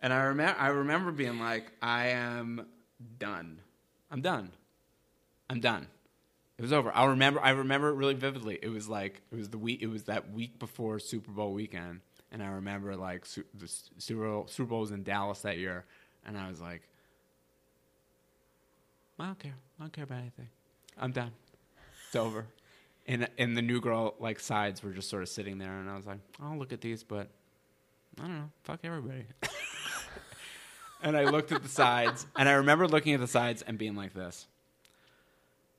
and 0.00 0.12
I 0.12 0.24
remember, 0.24 0.58
I 0.58 0.68
remember 0.68 1.12
being 1.12 1.38
like, 1.38 1.72
"I 1.82 2.08
am 2.08 2.66
done. 3.18 3.60
I'm 4.10 4.20
done. 4.20 4.52
I'm 5.50 5.60
done." 5.60 5.86
It 6.58 6.62
was 6.62 6.72
over. 6.72 6.90
I 6.92 7.04
remember. 7.06 7.40
I 7.40 7.50
remember 7.50 7.88
it 7.90 7.94
really 7.94 8.14
vividly. 8.14 8.58
It 8.60 8.68
was 8.68 8.88
like 8.88 9.22
it 9.30 9.36
was 9.36 9.48
the 9.50 9.58
week. 9.58 9.80
It 9.82 9.86
was 9.86 10.04
that 10.04 10.32
week 10.32 10.58
before 10.58 10.98
Super 10.98 11.30
Bowl 11.30 11.52
weekend, 11.52 12.00
and 12.32 12.42
I 12.42 12.48
remember 12.48 12.96
like 12.96 13.26
su- 13.26 13.44
the 13.54 13.68
Super 13.98 14.26
Bowl, 14.28 14.46
Super 14.48 14.70
Bowl 14.70 14.80
was 14.80 14.90
in 14.90 15.04
Dallas 15.04 15.42
that 15.42 15.58
year, 15.58 15.84
and 16.26 16.36
I 16.36 16.48
was 16.48 16.60
like, 16.60 16.82
I 19.20 19.26
don't 19.26 19.38
care. 19.38 19.54
I 19.78 19.82
don't 19.84 19.92
care 19.92 20.04
about 20.04 20.18
anything. 20.18 20.48
I'm 20.96 21.12
done. 21.12 21.30
It's 22.06 22.16
over. 22.16 22.46
And 23.06 23.28
and 23.38 23.56
the 23.56 23.62
new 23.62 23.80
girl 23.80 24.14
like 24.18 24.40
sides 24.40 24.82
were 24.82 24.90
just 24.90 25.08
sort 25.08 25.22
of 25.22 25.28
sitting 25.28 25.58
there, 25.58 25.78
and 25.78 25.88
I 25.88 25.96
was 25.96 26.06
like, 26.06 26.18
I'll 26.42 26.58
look 26.58 26.72
at 26.72 26.80
these, 26.80 27.02
but 27.04 27.28
I 28.18 28.22
don't 28.22 28.34
know. 28.34 28.50
Fuck 28.64 28.80
everybody. 28.82 29.26
and 31.02 31.16
I 31.16 31.24
looked 31.24 31.52
at 31.52 31.62
the 31.62 31.68
sides, 31.68 32.26
and 32.36 32.48
I 32.48 32.52
remember 32.52 32.88
looking 32.88 33.14
at 33.14 33.20
the 33.20 33.26
sides 33.26 33.62
and 33.62 33.78
being 33.78 33.94
like 33.94 34.14
this. 34.14 34.46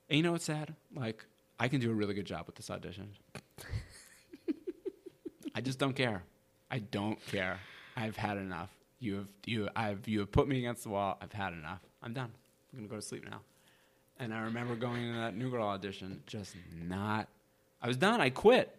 And 0.10 0.18
you 0.18 0.24
know 0.24 0.32
what's 0.32 0.46
sad? 0.46 0.74
Like, 0.96 1.26
I 1.60 1.68
can 1.68 1.80
do 1.80 1.92
a 1.92 1.94
really 1.94 2.14
good 2.14 2.26
job 2.26 2.48
with 2.48 2.56
this 2.56 2.70
audition. 2.70 3.10
I 5.54 5.62
just 5.62 5.78
don't 5.78 5.96
care. 5.96 6.24
I 6.72 6.80
don't 6.80 7.24
care. 7.28 7.60
I've 7.96 8.16
had 8.16 8.38
enough. 8.38 8.70
You 9.00 9.16
have 9.16 9.28
you 9.46 9.70
I've 9.76 10.08
you 10.08 10.20
have 10.20 10.32
put 10.32 10.48
me 10.48 10.60
against 10.60 10.84
the 10.84 10.90
wall. 10.90 11.18
I've 11.22 11.34
had 11.34 11.54
enough. 11.54 11.80
I'm 12.02 12.14
done. 12.14 12.32
I'm 12.72 12.80
gonna 12.80 12.90
go 12.90 12.96
to 12.96 13.02
sleep 13.02 13.26
now. 13.30 13.42
And 14.20 14.34
I 14.34 14.42
remember 14.42 14.76
going 14.76 15.06
into 15.06 15.20
that 15.20 15.36
new 15.36 15.50
girl 15.50 15.68
audition, 15.68 16.22
just 16.28 16.56
not. 16.82 17.28
I 17.82 17.88
was 17.88 17.98
done. 17.98 18.22
I 18.22 18.30
quit. 18.30 18.76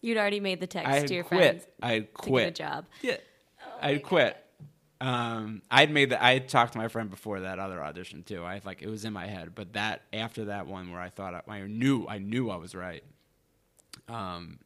You'd 0.00 0.18
already 0.18 0.40
made 0.40 0.60
the 0.60 0.66
text 0.66 0.90
I 0.90 1.06
to 1.06 1.14
your 1.14 1.24
quit. 1.24 1.40
friends 1.40 1.66
I 1.82 1.92
had 1.92 2.14
to 2.14 2.30
get 2.30 2.48
a 2.48 2.50
job. 2.50 2.84
Yeah, 3.02 3.16
oh 3.64 3.78
I 3.80 3.92
had 3.94 4.02
quit. 4.02 4.45
Um, 5.00 5.62
I'd 5.70 5.90
made 5.90 6.10
that. 6.10 6.22
I 6.22 6.32
had 6.34 6.48
talked 6.48 6.72
to 6.72 6.78
my 6.78 6.88
friend 6.88 7.10
before 7.10 7.40
that 7.40 7.58
other 7.58 7.82
audition 7.82 8.22
too. 8.22 8.44
I 8.44 8.60
like 8.64 8.80
it 8.82 8.88
was 8.88 9.04
in 9.04 9.12
my 9.12 9.26
head, 9.26 9.54
but 9.54 9.74
that 9.74 10.02
after 10.12 10.46
that 10.46 10.66
one 10.66 10.90
where 10.90 11.00
I 11.00 11.10
thought 11.10 11.34
I, 11.34 11.42
I 11.52 11.60
knew 11.66 12.06
I 12.08 12.18
knew 12.18 12.48
I 12.50 12.56
was 12.56 12.74
right. 12.74 13.04
Um, 14.08 14.58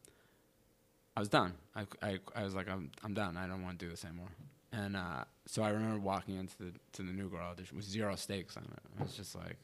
I 1.17 1.21
was 1.21 1.29
done. 1.29 1.55
I, 1.75 1.87
I, 2.01 2.19
I 2.35 2.45
was 2.45 2.55
like 2.55 2.69
I'm 2.69 2.91
I'm 3.03 3.15
done. 3.15 3.37
I 3.37 3.47
don't 3.47 3.63
want 3.63 3.79
to 3.79 3.85
do 3.85 3.91
this 3.91 4.05
anymore. 4.05 4.29
And 4.73 4.97
uh, 4.97 5.25
so 5.47 5.63
I 5.63 5.71
remember 5.71 5.99
walking 5.99 6.37
into 6.37 6.57
the 6.59 6.73
to 6.93 7.03
the 7.03 7.13
new 7.13 7.29
girl 7.29 7.49
audition 7.51 7.77
with 7.77 7.87
zero 7.87 8.15
stakes 8.15 8.57
on 8.57 8.63
it. 8.65 8.79
I 9.01 9.03
was 9.03 9.15
just 9.15 9.35
like, 9.35 9.57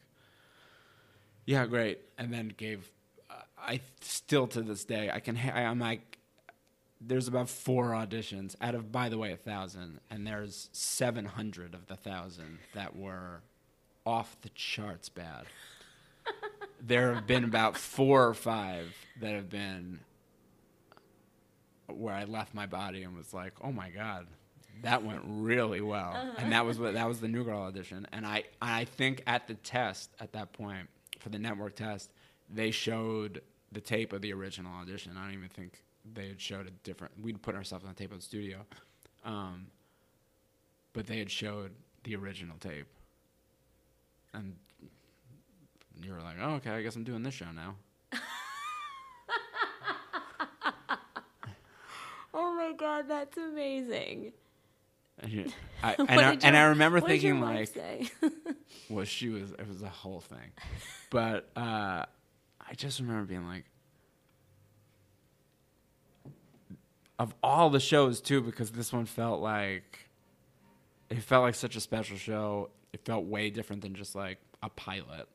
yeah, 1.44 1.64
great. 1.66 2.00
And 2.18 2.32
then 2.34 2.52
gave. 2.56 2.90
Uh, 3.30 3.34
I 3.58 3.80
still 4.00 4.48
to 4.48 4.62
this 4.62 4.84
day 4.84 5.10
I 5.12 5.20
can. 5.20 5.36
Ha- 5.36 5.52
I, 5.54 5.62
I'm 5.62 5.78
like 5.78 6.18
there's 7.00 7.28
about 7.28 7.48
four 7.48 7.90
auditions 7.90 8.56
out 8.60 8.74
of 8.74 8.90
by 8.90 9.08
the 9.08 9.18
way 9.18 9.32
a 9.32 9.36
thousand 9.36 10.00
and 10.10 10.26
there's 10.26 10.68
700 10.72 11.74
of 11.74 11.86
the 11.86 11.96
thousand 11.96 12.58
that 12.74 12.96
were 12.96 13.42
off 14.04 14.36
the 14.42 14.50
charts 14.50 15.08
bad. 15.08 15.46
There 16.78 17.14
have 17.14 17.26
been 17.26 17.42
about 17.42 17.78
four 17.78 18.28
or 18.28 18.34
five 18.34 18.94
that 19.20 19.32
have 19.32 19.48
been 19.48 20.00
where 21.86 22.14
i 22.14 22.24
left 22.24 22.52
my 22.52 22.66
body 22.66 23.02
and 23.02 23.16
was 23.16 23.32
like 23.32 23.54
oh 23.62 23.72
my 23.72 23.88
god 23.88 24.26
that 24.82 25.02
went 25.02 25.22
really 25.24 25.80
well. 25.80 26.12
Uh-huh. 26.14 26.32
And 26.38 26.52
that 26.52 26.66
was 26.66 26.78
what 26.78 26.94
that 26.94 27.08
was 27.08 27.20
the 27.20 27.28
new 27.28 27.44
girl 27.44 27.62
audition. 27.62 28.06
And 28.12 28.26
i 28.26 28.44
i 28.60 28.84
think 28.84 29.22
at 29.26 29.46
the 29.48 29.54
test 29.54 30.10
at 30.20 30.32
that 30.32 30.52
point 30.52 30.88
for 31.18 31.30
the 31.30 31.38
network 31.38 31.76
test 31.76 32.12
they 32.48 32.70
showed 32.70 33.40
the 33.72 33.80
tape 33.80 34.12
of 34.12 34.20
the 34.22 34.32
original 34.32 34.72
audition. 34.74 35.16
I 35.16 35.24
don't 35.24 35.34
even 35.34 35.48
think 35.48 35.82
they 36.14 36.28
had 36.28 36.40
showed 36.40 36.66
a 36.66 36.70
different 36.70 37.12
we'd 37.20 37.42
put 37.42 37.54
ourselves 37.54 37.84
on 37.84 37.90
a 37.90 37.94
tape 37.94 38.12
at 38.12 38.18
the 38.18 38.24
studio 38.24 38.64
um, 39.24 39.66
but 40.92 41.06
they 41.06 41.18
had 41.18 41.30
showed 41.30 41.72
the 42.04 42.14
original 42.14 42.56
tape. 42.58 42.86
And 44.32 44.54
you 46.02 46.12
were 46.12 46.20
like 46.20 46.36
oh 46.40 46.54
okay 46.56 46.70
i 46.70 46.82
guess 46.82 46.94
i'm 46.94 47.04
doing 47.04 47.22
this 47.22 47.34
show 47.34 47.50
now. 47.54 47.74
Oh 52.38 52.54
my 52.54 52.72
god, 52.76 53.08
that's 53.08 53.36
amazing. 53.38 54.32
and, 55.20 55.54
I, 55.82 55.94
and, 55.98 56.10
I, 56.10 56.30
did 56.34 56.44
and 56.44 56.54
I 56.54 56.64
remember 56.64 57.00
thinking 57.00 57.40
like 57.40 57.74
well 58.90 59.06
she 59.06 59.30
was 59.30 59.52
it 59.52 59.66
was 59.66 59.82
a 59.82 59.88
whole 59.88 60.20
thing. 60.20 60.52
But 61.10 61.48
uh, 61.56 62.04
i 62.60 62.74
just 62.76 62.98
remember 63.00 63.24
being 63.24 63.46
like 63.46 63.64
of 67.18 67.34
all 67.42 67.70
the 67.70 67.80
shows 67.80 68.20
too 68.20 68.40
because 68.40 68.70
this 68.72 68.92
one 68.92 69.06
felt 69.06 69.40
like 69.40 70.08
it 71.10 71.22
felt 71.22 71.42
like 71.42 71.54
such 71.54 71.76
a 71.76 71.80
special 71.80 72.16
show 72.16 72.70
it 72.92 73.04
felt 73.04 73.24
way 73.24 73.50
different 73.50 73.82
than 73.82 73.94
just 73.94 74.14
like 74.14 74.38
a 74.62 74.68
pilot 74.70 75.28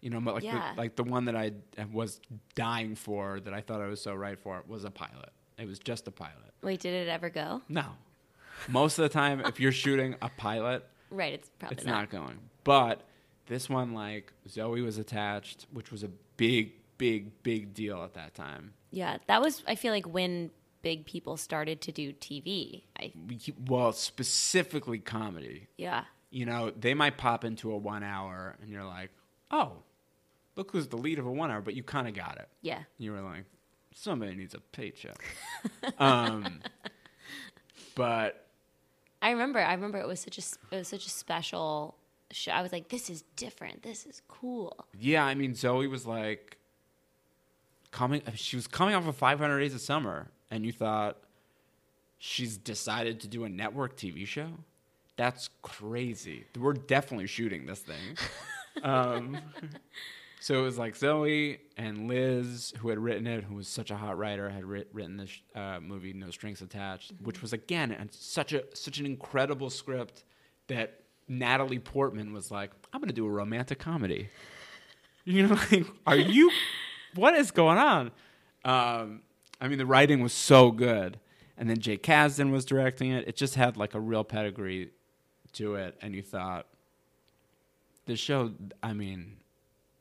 you 0.00 0.10
know 0.10 0.20
but 0.20 0.34
like 0.34 0.44
Yeah. 0.44 0.72
the, 0.74 0.78
like 0.80 0.96
the 0.96 1.02
one 1.04 1.24
that 1.26 1.36
i 1.36 1.52
was 1.92 2.20
dying 2.54 2.94
for 2.94 3.40
that 3.40 3.52
i 3.54 3.60
thought 3.60 3.80
i 3.80 3.86
was 3.86 4.00
so 4.00 4.14
right 4.14 4.38
for 4.38 4.62
was 4.66 4.84
a 4.84 4.90
pilot 4.90 5.30
it 5.58 5.66
was 5.66 5.78
just 5.78 6.06
a 6.08 6.10
pilot 6.10 6.52
Wait, 6.62 6.80
did 6.80 6.94
it 6.94 7.08
ever 7.08 7.28
go? 7.30 7.62
no 7.68 7.84
most 8.68 8.98
of 8.98 9.02
the 9.02 9.08
time 9.08 9.40
if 9.40 9.60
you're 9.60 9.72
shooting 9.72 10.14
a 10.22 10.28
pilot 10.36 10.84
Right, 11.10 11.34
it's 11.34 11.48
probably 11.60 11.76
it's 11.76 11.86
not. 11.86 11.92
not 12.00 12.10
going. 12.10 12.40
But 12.64 13.02
this 13.46 13.70
one, 13.70 13.94
like 13.94 14.32
Zoe 14.48 14.80
was 14.82 14.98
attached, 14.98 15.66
which 15.72 15.92
was 15.92 16.02
a 16.02 16.08
big, 16.36 16.72
big, 16.98 17.44
big 17.44 17.74
deal 17.74 18.02
at 18.02 18.14
that 18.14 18.34
time. 18.34 18.72
Yeah, 18.90 19.18
that 19.28 19.40
was. 19.40 19.62
I 19.68 19.76
feel 19.76 19.92
like 19.92 20.04
when 20.08 20.50
big 20.86 21.04
people 21.04 21.36
started 21.36 21.80
to 21.80 21.90
do 21.90 22.12
TV. 22.12 22.84
I 22.96 23.12
Well, 23.66 23.90
specifically 23.90 25.00
comedy. 25.00 25.66
yeah. 25.76 26.04
You 26.30 26.46
know, 26.46 26.70
they 26.70 26.94
might 26.94 27.16
pop 27.16 27.44
into 27.44 27.72
a 27.72 27.76
one 27.76 28.04
hour, 28.04 28.56
and 28.62 28.70
you're 28.70 28.84
like, 28.84 29.10
oh, 29.50 29.72
look 30.54 30.70
who's 30.70 30.86
the 30.86 30.96
lead 30.96 31.18
of 31.18 31.26
a 31.26 31.32
one 31.32 31.50
hour, 31.50 31.60
but 31.60 31.74
you 31.74 31.82
kind 31.82 32.06
of 32.06 32.14
got 32.14 32.36
it. 32.38 32.48
Yeah. 32.62 32.80
You 32.98 33.10
were 33.12 33.20
like, 33.20 33.46
somebody 33.94 34.36
needs 34.36 34.54
a 34.54 34.60
paycheck. 34.60 35.24
um, 35.98 36.60
but 37.96 38.46
I 39.20 39.30
remember. 39.30 39.58
I 39.58 39.72
remember 39.74 39.98
it 39.98 40.06
was 40.06 40.20
such 40.20 40.38
a 40.38 40.42
it 40.74 40.78
was 40.78 40.86
such 40.86 41.06
a 41.06 41.10
special 41.10 41.96
show. 42.30 42.52
I 42.52 42.62
was 42.62 42.70
like, 42.70 42.90
this 42.90 43.10
is 43.10 43.24
different. 43.34 43.82
This 43.82 44.06
is 44.06 44.22
cool. 44.28 44.86
Yeah, 44.96 45.24
I 45.24 45.34
mean, 45.34 45.56
Zoe 45.56 45.88
was 45.88 46.06
like 46.06 46.58
coming. 47.90 48.22
She 48.34 48.54
was 48.54 48.68
coming 48.68 48.94
off 48.94 49.06
of 49.08 49.16
500 49.16 49.58
Days 49.58 49.74
of 49.74 49.80
Summer, 49.80 50.30
and 50.50 50.64
you 50.64 50.72
thought 50.72 51.18
she's 52.18 52.56
decided 52.56 53.20
to 53.20 53.28
do 53.28 53.44
a 53.44 53.48
network 53.48 53.96
TV 53.96 54.26
show. 54.26 54.48
That's 55.16 55.48
crazy. 55.62 56.44
We're 56.58 56.74
definitely 56.74 57.26
shooting 57.26 57.66
this 57.66 57.80
thing. 57.80 58.16
um, 58.82 59.38
so 60.40 60.58
it 60.58 60.62
was 60.62 60.78
like 60.78 60.94
Zoe 60.94 61.58
and 61.76 62.06
Liz, 62.06 62.74
who 62.78 62.90
had 62.90 62.98
written 62.98 63.26
it, 63.26 63.44
who 63.44 63.54
was 63.54 63.66
such 63.66 63.90
a 63.90 63.96
hot 63.96 64.18
writer, 64.18 64.50
had 64.50 64.64
writ- 64.64 64.90
written 64.92 65.16
this 65.16 65.30
uh, 65.54 65.80
movie, 65.80 66.12
No 66.12 66.30
Strings 66.30 66.60
Attached, 66.60 67.12
which 67.22 67.40
was 67.40 67.52
again 67.52 67.92
and 67.92 68.12
such 68.12 68.52
a 68.52 68.64
such 68.74 68.98
an 68.98 69.06
incredible 69.06 69.70
script 69.70 70.24
that 70.68 71.00
Natalie 71.28 71.78
Portman 71.78 72.32
was 72.32 72.50
like, 72.50 72.70
"I'm 72.92 73.00
going 73.00 73.08
to 73.08 73.14
do 73.14 73.26
a 73.26 73.30
romantic 73.30 73.78
comedy." 73.78 74.28
You 75.24 75.48
know, 75.48 75.58
like, 75.72 75.86
are 76.06 76.16
you? 76.16 76.52
What 77.16 77.34
is 77.34 77.50
going 77.50 77.78
on? 77.78 78.12
Um, 78.64 79.22
I 79.60 79.68
mean, 79.68 79.78
the 79.78 79.86
writing 79.86 80.22
was 80.22 80.32
so 80.32 80.70
good, 80.70 81.18
and 81.56 81.68
then 81.68 81.78
Jake 81.78 82.02
Kasdan 82.02 82.50
was 82.50 82.64
directing 82.64 83.10
it. 83.10 83.26
It 83.26 83.36
just 83.36 83.54
had 83.54 83.76
like 83.76 83.94
a 83.94 84.00
real 84.00 84.24
pedigree 84.24 84.90
to 85.54 85.76
it, 85.76 85.96
and 86.02 86.14
you 86.14 86.22
thought, 86.22 86.66
this 88.06 88.20
show. 88.20 88.52
I 88.82 88.92
mean, 88.92 89.38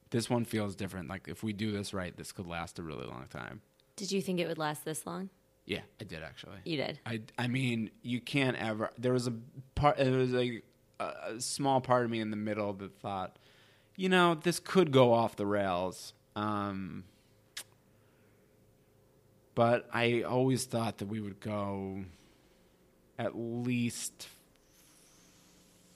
this 0.09 0.29
one 0.29 0.45
feels 0.45 0.75
different. 0.75 1.09
Like 1.09 1.27
if 1.27 1.43
we 1.43 1.53
do 1.53 1.71
this 1.71 1.93
right, 1.93 2.15
this 2.15 2.31
could 2.31 2.47
last 2.47 2.79
a 2.79 2.83
really 2.83 3.05
long 3.05 3.25
time. 3.29 3.61
Did 3.95 4.11
you 4.11 4.21
think 4.21 4.39
it 4.39 4.47
would 4.47 4.57
last 4.57 4.83
this 4.85 5.05
long? 5.05 5.29
Yeah, 5.65 5.81
I 5.99 6.03
did 6.03 6.21
actually. 6.21 6.57
You 6.63 6.77
did. 6.77 6.99
I, 7.05 7.21
I 7.39 7.47
mean, 7.47 7.89
you 8.03 8.21
can't 8.21 8.55
ever. 8.57 8.91
There 8.97 9.13
was 9.13 9.27
a 9.27 9.33
part. 9.73 9.97
There 9.97 10.11
was 10.11 10.33
a, 10.33 10.61
a 10.99 11.05
a 11.35 11.41
small 11.41 11.81
part 11.81 12.05
of 12.05 12.11
me 12.11 12.19
in 12.19 12.29
the 12.29 12.37
middle 12.37 12.73
that 12.73 12.97
thought, 12.99 13.37
you 13.95 14.09
know, 14.09 14.35
this 14.35 14.59
could 14.59 14.91
go 14.91 15.13
off 15.13 15.35
the 15.35 15.45
rails. 15.45 16.13
Um, 16.35 17.05
but 19.55 19.87
I 19.93 20.21
always 20.23 20.65
thought 20.65 20.99
that 20.99 21.07
we 21.07 21.19
would 21.19 21.39
go 21.39 22.03
at 23.17 23.35
least 23.37 24.27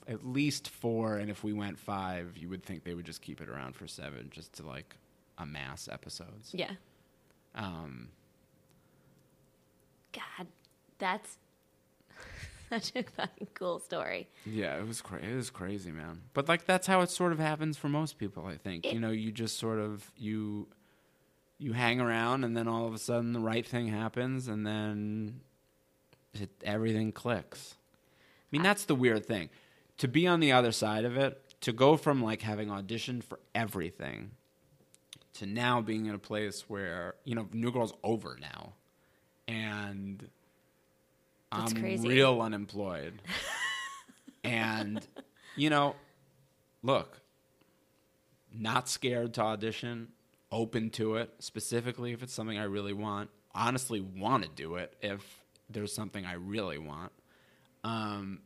at 0.08 0.26
least 0.26 0.70
four, 0.70 1.18
and 1.18 1.30
if 1.30 1.44
we 1.44 1.54
went 1.54 1.78
five, 1.78 2.36
you 2.36 2.50
would 2.50 2.64
think 2.64 2.84
they 2.84 2.96
would 2.96 3.06
just 3.06 3.22
keep 3.22 3.42
it 3.42 3.48
around 3.48 3.76
for 3.76 3.86
seven, 3.88 4.30
just 4.32 4.54
to 4.54 4.66
like 4.66 4.96
amass 5.38 5.88
episodes. 5.92 6.50
Yeah. 6.52 6.72
Um, 7.54 8.10
God, 10.14 10.48
that's 10.98 11.38
such 12.70 12.92
a 12.96 13.04
fucking 13.04 13.50
cool 13.54 13.80
story. 13.80 14.28
Yeah, 14.46 14.78
it 14.80 14.88
was 14.88 15.02
cra- 15.02 15.22
it 15.22 15.36
was 15.36 15.52
crazy, 15.52 15.92
man. 15.92 16.22
But 16.34 16.48
like 16.50 16.66
that's 16.66 16.88
how 16.88 17.02
it 17.02 17.12
sort 17.12 17.32
of 17.32 17.38
happens 17.40 17.78
for 17.78 17.88
most 17.90 18.18
people, 18.18 18.48
I 18.48 18.56
think. 18.58 18.86
It- 18.88 18.94
you 18.94 19.00
know, 19.00 19.12
you 19.12 19.32
just 19.32 19.60
sort 19.60 19.78
of 19.80 20.12
you 20.18 20.68
you 21.60 21.74
hang 21.74 22.00
around 22.00 22.44
and 22.44 22.56
then 22.58 22.68
all 22.68 22.88
of 22.88 22.94
a 22.94 22.98
sudden 22.98 23.34
the 23.34 23.40
right 23.40 23.66
thing 23.66 23.88
happens 23.88 24.48
and 24.48 24.66
then 24.66 25.42
it, 26.34 26.50
everything 26.64 27.12
clicks. 27.12 27.76
I 28.16 28.48
mean, 28.52 28.64
that's 28.64 28.86
the 28.86 28.96
weird 28.96 29.26
thing. 29.26 29.50
To 30.00 30.08
be 30.08 30.26
on 30.26 30.40
the 30.40 30.52
other 30.54 30.72
side 30.72 31.06
of 31.06 31.18
it, 31.18 31.44
to 31.62 31.74
go 31.74 31.98
from 31.98 32.24
like 32.24 32.42
having 32.42 32.70
auditioned 32.70 33.24
for 33.24 33.40
everything 33.54 34.32
to 35.34 35.46
now 35.46 35.82
being 35.82 36.06
in 36.06 36.16
a 36.16 36.20
place 36.20 36.66
where 36.70 37.16
you 37.24 37.36
know 37.36 37.48
New 37.54 37.72
Girl's 37.72 37.94
over 38.04 38.38
now, 38.42 38.74
and 39.48 40.28
That's 41.52 41.74
I'm 41.74 41.80
crazy. 41.82 42.08
real 42.08 42.42
unemployed, 42.42 43.22
and 44.44 45.06
you 45.56 45.70
know, 45.70 45.96
look, 46.82 47.20
not 48.54 48.90
scared 48.90 49.34
to 49.36 49.42
audition, 49.42 50.10
open 50.52 50.90
to 50.92 51.16
it, 51.16 51.34
specifically 51.40 52.14
if 52.14 52.24
it's 52.24 52.34
something 52.34 52.58
I 52.58 52.64
really 52.64 52.94
want. 52.94 53.30
Honestly, 53.54 54.02
want 54.02 54.44
to 54.44 54.50
do 54.50 54.76
it 54.76 54.96
if 55.02 55.22
there's 55.70 55.94
something 55.94 56.26
I 56.26 56.34
really 56.34 56.78
want. 56.78 57.12
Um, 57.84 58.42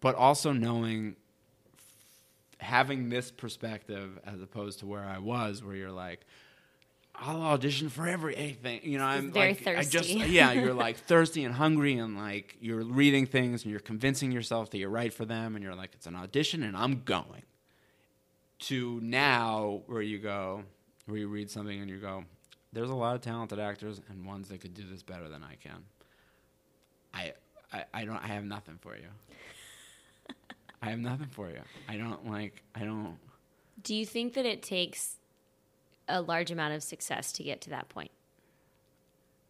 but 0.00 0.14
also 0.14 0.52
knowing, 0.52 1.16
having 2.58 3.08
this 3.08 3.30
perspective 3.30 4.18
as 4.24 4.42
opposed 4.42 4.80
to 4.80 4.86
where 4.86 5.04
I 5.04 5.18
was, 5.18 5.62
where 5.62 5.74
you're 5.76 5.90
like, 5.90 6.26
I'll 7.14 7.42
audition 7.42 7.88
for 7.88 8.06
every 8.06 8.36
anything. 8.36 8.80
You 8.82 8.98
know, 8.98 9.04
I'm 9.04 9.32
very 9.32 9.54
like, 9.54 9.66
I 9.66 9.82
just, 9.82 10.10
thirsty. 10.10 10.30
yeah, 10.30 10.52
you're 10.52 10.74
like 10.86 10.96
thirsty 10.96 11.44
and 11.44 11.54
hungry, 11.54 11.98
and 11.98 12.16
like 12.16 12.56
you're 12.60 12.82
reading 12.82 13.26
things 13.26 13.62
and 13.62 13.70
you're 13.70 13.80
convincing 13.80 14.32
yourself 14.32 14.70
that 14.70 14.78
you're 14.78 14.90
right 14.90 15.12
for 15.12 15.24
them, 15.24 15.54
and 15.54 15.62
you're 15.62 15.74
like, 15.74 15.90
it's 15.94 16.06
an 16.06 16.16
audition, 16.16 16.62
and 16.62 16.76
I'm 16.76 17.02
going. 17.04 17.42
To 18.66 19.00
now, 19.02 19.82
where 19.86 20.02
you 20.02 20.18
go, 20.18 20.62
where 21.06 21.18
you 21.18 21.28
read 21.28 21.50
something 21.50 21.80
and 21.80 21.90
you 21.90 21.98
go, 21.98 22.24
there's 22.72 22.90
a 22.90 22.94
lot 22.94 23.14
of 23.14 23.20
talented 23.20 23.58
actors 23.58 24.00
and 24.08 24.24
ones 24.24 24.48
that 24.48 24.60
could 24.60 24.74
do 24.74 24.84
this 24.90 25.02
better 25.02 25.28
than 25.28 25.42
I 25.42 25.56
can. 25.56 25.84
I, 27.14 27.32
I, 27.72 27.84
I 27.92 28.04
don't. 28.04 28.16
I 28.16 28.28
have 28.28 28.44
nothing 28.44 28.78
for 28.80 28.96
you. 28.96 29.08
I 30.82 30.90
have 30.90 30.98
nothing 30.98 31.28
for 31.28 31.48
you. 31.48 31.60
I 31.88 31.96
don't 31.96 32.30
like. 32.30 32.62
I 32.74 32.80
don't. 32.80 33.16
Do 33.82 33.94
you 33.94 34.06
think 34.06 34.34
that 34.34 34.46
it 34.46 34.62
takes 34.62 35.16
a 36.08 36.20
large 36.20 36.50
amount 36.50 36.74
of 36.74 36.82
success 36.82 37.32
to 37.32 37.42
get 37.42 37.60
to 37.62 37.70
that 37.70 37.88
point? 37.88 38.10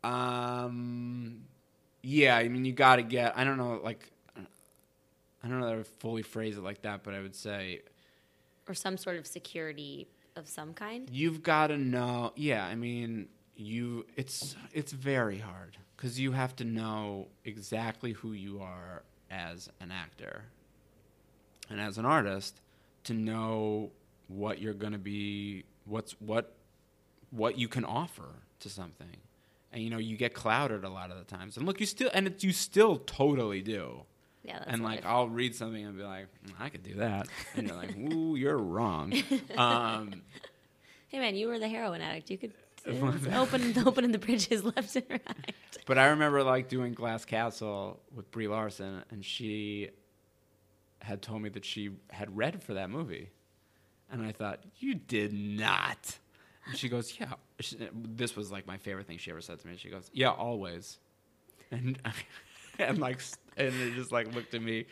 Um, 0.05 1.43
yeah, 2.03 2.37
I 2.37 2.49
mean, 2.49 2.65
you 2.65 2.73
got 2.73 2.97
to 2.97 3.03
get. 3.03 3.37
I 3.37 3.45
don't 3.45 3.57
know, 3.57 3.81
like, 3.83 4.11
I 4.37 5.49
don't 5.49 5.61
know 5.61 5.69
how 5.69 5.75
to 5.77 5.85
fully 5.85 6.23
phrase 6.23 6.57
it 6.57 6.63
like 6.63 6.83
that, 6.83 7.03
but 7.03 7.15
I 7.15 7.21
would 7.21 7.35
say 7.35 7.81
Or 8.69 8.75
some 8.75 8.97
sort 8.97 9.17
of 9.17 9.27
security 9.27 10.09
of 10.37 10.49
some 10.49 10.75
kind? 10.75 11.09
you've 11.11 11.43
got 11.43 11.69
to 11.69 11.77
know. 11.79 12.33
Yeah, 12.37 12.65
I 12.65 12.75
mean, 12.75 13.29
you. 13.57 14.07
It's 14.17 14.57
it's 14.73 14.93
very 14.93 15.39
hard 15.39 15.77
because 15.97 16.19
you 16.19 16.33
have 16.33 16.57
to 16.57 16.65
know 16.65 17.29
exactly 17.45 18.13
who 18.13 18.33
you 18.33 18.61
are 18.61 19.03
as 19.31 19.69
an 19.81 19.91
actor 19.91 20.45
and 21.71 21.81
as 21.81 21.99
an 21.99 22.05
artist 22.05 22.61
to 23.05 23.15
know 23.15 23.91
what 24.29 24.61
you're 24.61 24.75
going 24.75 24.93
to 24.93 24.99
be. 24.99 25.65
What's 25.85 26.13
what 26.21 26.55
what 27.31 27.59
you 27.59 27.67
can 27.67 27.85
offer 27.85 28.29
to 28.61 28.69
something. 28.69 29.17
And 29.73 29.83
you 29.83 29.91
know, 29.91 29.99
you 29.99 30.17
get 30.17 30.35
clouded 30.35 30.85
a 30.85 30.89
lot 30.89 31.11
of 31.11 31.19
the 31.19 31.25
times. 31.25 31.57
And 31.57 31.67
look, 31.67 31.81
you 31.81 31.87
still 31.87 32.11
and 32.13 32.27
it, 32.27 32.45
you 32.45 32.53
still 32.53 32.99
totally 32.99 33.63
do. 33.63 34.03
Yeah, 34.43 34.59
that's 34.59 34.73
and 34.73 34.83
like. 34.83 35.05
I'll 35.05 35.29
read 35.29 35.55
something 35.55 35.85
and 35.85 35.97
be 35.97 36.03
like, 36.03 36.27
"Mm, 36.47 36.53
I 36.59 36.69
could 36.69 36.83
do 36.83 36.95
that, 36.95 37.29
and 37.55 37.69
you're 37.69 37.77
like, 37.77 37.97
Ooh, 37.97 38.37
you're 38.37 38.59
wrong. 38.59 39.13
Um, 39.57 40.23
Hey 41.13 41.19
man, 41.19 41.37
you 41.37 41.49
were 41.49 41.59
the 41.59 41.69
heroin 41.69 42.01
addict. 42.01 42.31
You 42.31 42.39
could 42.39 42.55
uh, 42.89 43.39
open 43.39 43.77
opening 43.87 44.13
the 44.13 44.19
bridges 44.19 44.65
left 44.65 44.97
and 44.97 45.05
right. 45.11 45.55
but 45.85 45.99
I 45.99 46.07
remember 46.07 46.43
like 46.43 46.71
doing 46.71 46.95
Glass 46.95 47.27
Castle 47.27 48.01
with 48.15 48.31
Brie 48.31 48.49
Larson, 48.49 49.05
and 49.11 49.23
she 49.23 49.91
had 51.03 51.21
told 51.21 51.43
me 51.43 51.51
that 51.51 51.67
she 51.67 51.91
had 52.11 52.35
read 52.35 52.63
for 52.63 52.73
that 52.75 52.89
movie, 52.89 53.29
and 54.11 54.25
I 54.25 54.33
thought, 54.33 54.61
you 54.79 54.95
did 54.95 55.35
not. 55.35 56.19
And 56.67 56.79
she 56.79 56.89
goes, 56.89 57.13
yeah. 57.21 57.35
She, 57.61 57.77
this 57.93 58.35
was 58.35 58.51
like 58.51 58.67
my 58.67 58.79
favorite 58.79 59.07
thing 59.07 59.19
she 59.19 59.31
ever 59.31 59.43
said 59.43 59.59
to 59.61 59.67
me. 59.69 59.77
She 59.77 59.91
goes, 59.91 60.11
yeah, 60.15 60.31
always, 60.31 60.99
and 61.71 61.99
and 62.79 62.99
like 62.99 63.21
and 63.57 63.75
it 63.75 63.95
just 63.95 64.13
like 64.13 64.35
looked 64.35 64.55
at 64.55 64.63
me 64.63 64.87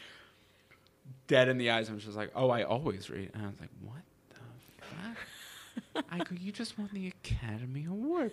dead 1.27 1.49
in 1.49 1.59
the 1.59 1.71
eyes 1.71 1.89
and 1.89 1.97
was 1.97 2.05
just 2.05 2.17
like, 2.17 2.31
oh, 2.35 2.51
I 2.51 2.63
always 2.63 3.11
read, 3.11 3.31
and 3.35 3.43
I 3.43 3.47
was 3.47 3.61
like, 3.61 3.71
what 3.83 4.03
the 4.31 5.95
fuck? 5.95 6.05
I 6.11 6.19
go, 6.19 6.37
you 6.39 6.53
just 6.53 6.79
won 6.79 6.91
the 6.93 7.09
Academy 7.09 7.87
Award, 7.89 8.33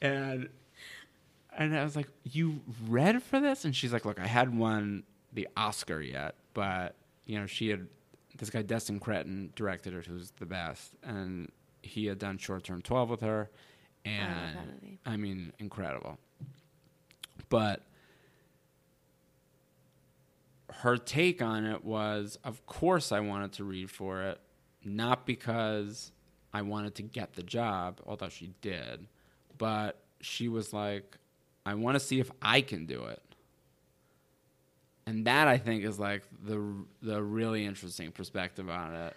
and 0.00 0.48
and 1.56 1.76
I 1.76 1.82
was 1.84 1.96
like, 1.96 2.08
you 2.24 2.60
read 2.86 3.22
for 3.22 3.40
this? 3.40 3.64
And 3.64 3.74
she's 3.74 3.92
like, 3.92 4.04
look, 4.04 4.20
I 4.20 4.26
hadn't 4.26 4.58
won 4.58 5.04
the 5.32 5.48
Oscar 5.56 6.00
yet, 6.00 6.34
but 6.54 6.94
you 7.24 7.38
know, 7.38 7.46
she 7.46 7.68
had 7.68 7.86
this 8.36 8.50
guy 8.50 8.62
Destin 8.62 9.00
Cretton 9.00 9.52
directed 9.56 9.94
her, 9.94 10.02
who's 10.02 10.32
the 10.38 10.46
best, 10.46 10.92
and 11.02 11.50
he 11.82 12.06
had 12.06 12.18
done 12.18 12.36
Short 12.38 12.64
Term 12.64 12.82
Twelve 12.82 13.08
with 13.08 13.22
her, 13.22 13.48
oh, 13.50 14.10
and 14.10 14.56
that 14.56 14.82
movie. 14.82 14.98
I 15.06 15.16
mean, 15.16 15.52
incredible. 15.58 16.18
But 17.48 17.82
her 20.80 20.96
take 20.96 21.40
on 21.40 21.64
it 21.64 21.84
was, 21.84 22.38
of 22.44 22.66
course, 22.66 23.10
I 23.12 23.20
wanted 23.20 23.52
to 23.54 23.64
read 23.64 23.90
for 23.90 24.22
it, 24.22 24.38
not 24.84 25.24
because 25.24 26.12
I 26.52 26.62
wanted 26.62 26.94
to 26.96 27.02
get 27.02 27.34
the 27.34 27.42
job, 27.42 28.00
although 28.06 28.28
she 28.28 28.50
did, 28.60 29.06
but 29.56 30.02
she 30.20 30.48
was 30.48 30.72
like, 30.72 31.16
I 31.64 31.74
want 31.74 31.96
to 31.96 32.00
see 32.00 32.20
if 32.20 32.30
I 32.42 32.60
can 32.60 32.86
do 32.86 33.04
it. 33.04 33.22
And 35.06 35.26
that 35.26 35.48
I 35.48 35.56
think 35.56 35.84
is 35.84 35.98
like 35.98 36.24
the 36.44 36.62
the 37.00 37.22
really 37.22 37.64
interesting 37.64 38.10
perspective 38.10 38.68
on 38.68 38.94
it, 38.94 39.14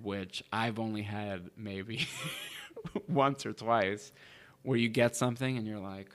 which 0.00 0.44
I've 0.52 0.78
only 0.78 1.02
had 1.02 1.50
maybe 1.56 2.06
once 3.08 3.44
or 3.44 3.52
twice, 3.52 4.12
where 4.62 4.78
you 4.78 4.88
get 4.88 5.16
something 5.16 5.58
and 5.58 5.66
you're 5.66 5.80
like, 5.80 6.10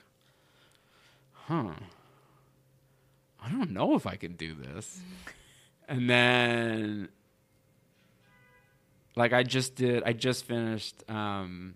huh, 1.32 1.74
I 3.42 3.50
don't 3.50 3.70
know 3.70 3.94
if 3.94 4.06
I 4.06 4.16
can 4.16 4.34
do 4.34 4.54
this. 4.54 5.00
and 5.88 6.08
then, 6.08 7.08
like, 9.16 9.32
I 9.32 9.42
just 9.42 9.74
did, 9.74 10.02
I 10.04 10.12
just 10.12 10.44
finished 10.44 11.02
um, 11.10 11.74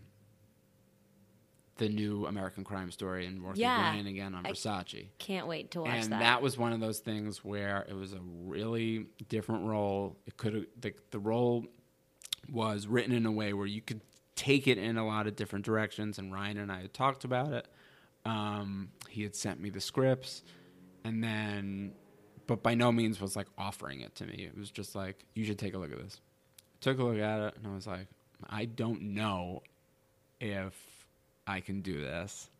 the 1.77 1.89
new 1.89 2.27
American 2.27 2.65
Crime 2.65 2.91
Story 2.91 3.27
and 3.27 3.43
working 3.43 3.62
Yeah. 3.62 3.91
Brian 3.93 4.07
again 4.07 4.35
on 4.35 4.47
I- 4.47 4.53
Versace. 4.53 5.09
Can't 5.19 5.47
wait 5.47 5.73
to 5.73 5.81
watch 5.83 5.91
And 6.05 6.12
that. 6.12 6.21
that. 6.21 6.43
was 6.43 6.57
one 6.57 6.73
of 6.73 6.81
those 6.81 7.01
things 7.01 7.45
where 7.45 7.85
it 7.89 7.95
was 7.95 8.12
a 8.12 8.21
really 8.45 9.07
different 9.29 9.65
role. 9.67 10.17
It 10.27 10.37
could 10.37 10.67
the, 10.81 10.95
the 11.11 11.19
role 11.19 11.67
was 12.51 12.87
written 12.87 13.12
in 13.12 13.27
a 13.27 13.33
way 13.33 13.53
where 13.55 13.67
you 13.67 13.81
could 13.81 14.01
take 14.37 14.69
it 14.69 14.79
in 14.79 14.97
a 14.99 15.07
lot 15.07 15.27
of 15.27 15.35
different 15.35 15.65
directions. 15.65 16.19
And 16.19 16.33
Ryan 16.33 16.59
and 16.59 16.71
I 16.71 16.83
had 16.83 16.93
talked 16.95 17.25
about 17.25 17.53
it. 17.53 17.67
Um, 18.25 18.91
he 19.09 19.23
had 19.23 19.35
sent 19.35 19.61
me 19.61 19.69
the 19.71 19.81
scripts, 19.81 20.43
and 21.05 21.23
then, 21.23 21.93
but 22.47 22.63
by 22.63 22.75
no 22.75 22.91
means 22.91 23.21
was 23.21 23.37
like 23.37 23.47
offering 23.57 24.01
it 24.01 24.15
to 24.17 24.27
me. 24.27 24.49
It 24.51 24.59
was 24.59 24.71
just 24.71 24.95
like 24.95 25.25
you 25.35 25.45
should 25.45 25.59
take 25.59 25.75
a 25.75 25.79
look 25.79 25.93
at 25.93 25.99
this. 25.99 26.21
Took 26.81 26.99
a 26.99 27.05
look 27.05 27.19
at 27.19 27.41
it, 27.41 27.55
and 27.57 27.67
I 27.67 27.75
was 27.75 27.87
like, 27.87 28.09
I 28.49 28.65
don't 28.65 29.15
know 29.15 29.63
if 30.41 30.75
I 31.47 31.61
can 31.61 31.81
do 31.81 32.01
this. 32.01 32.51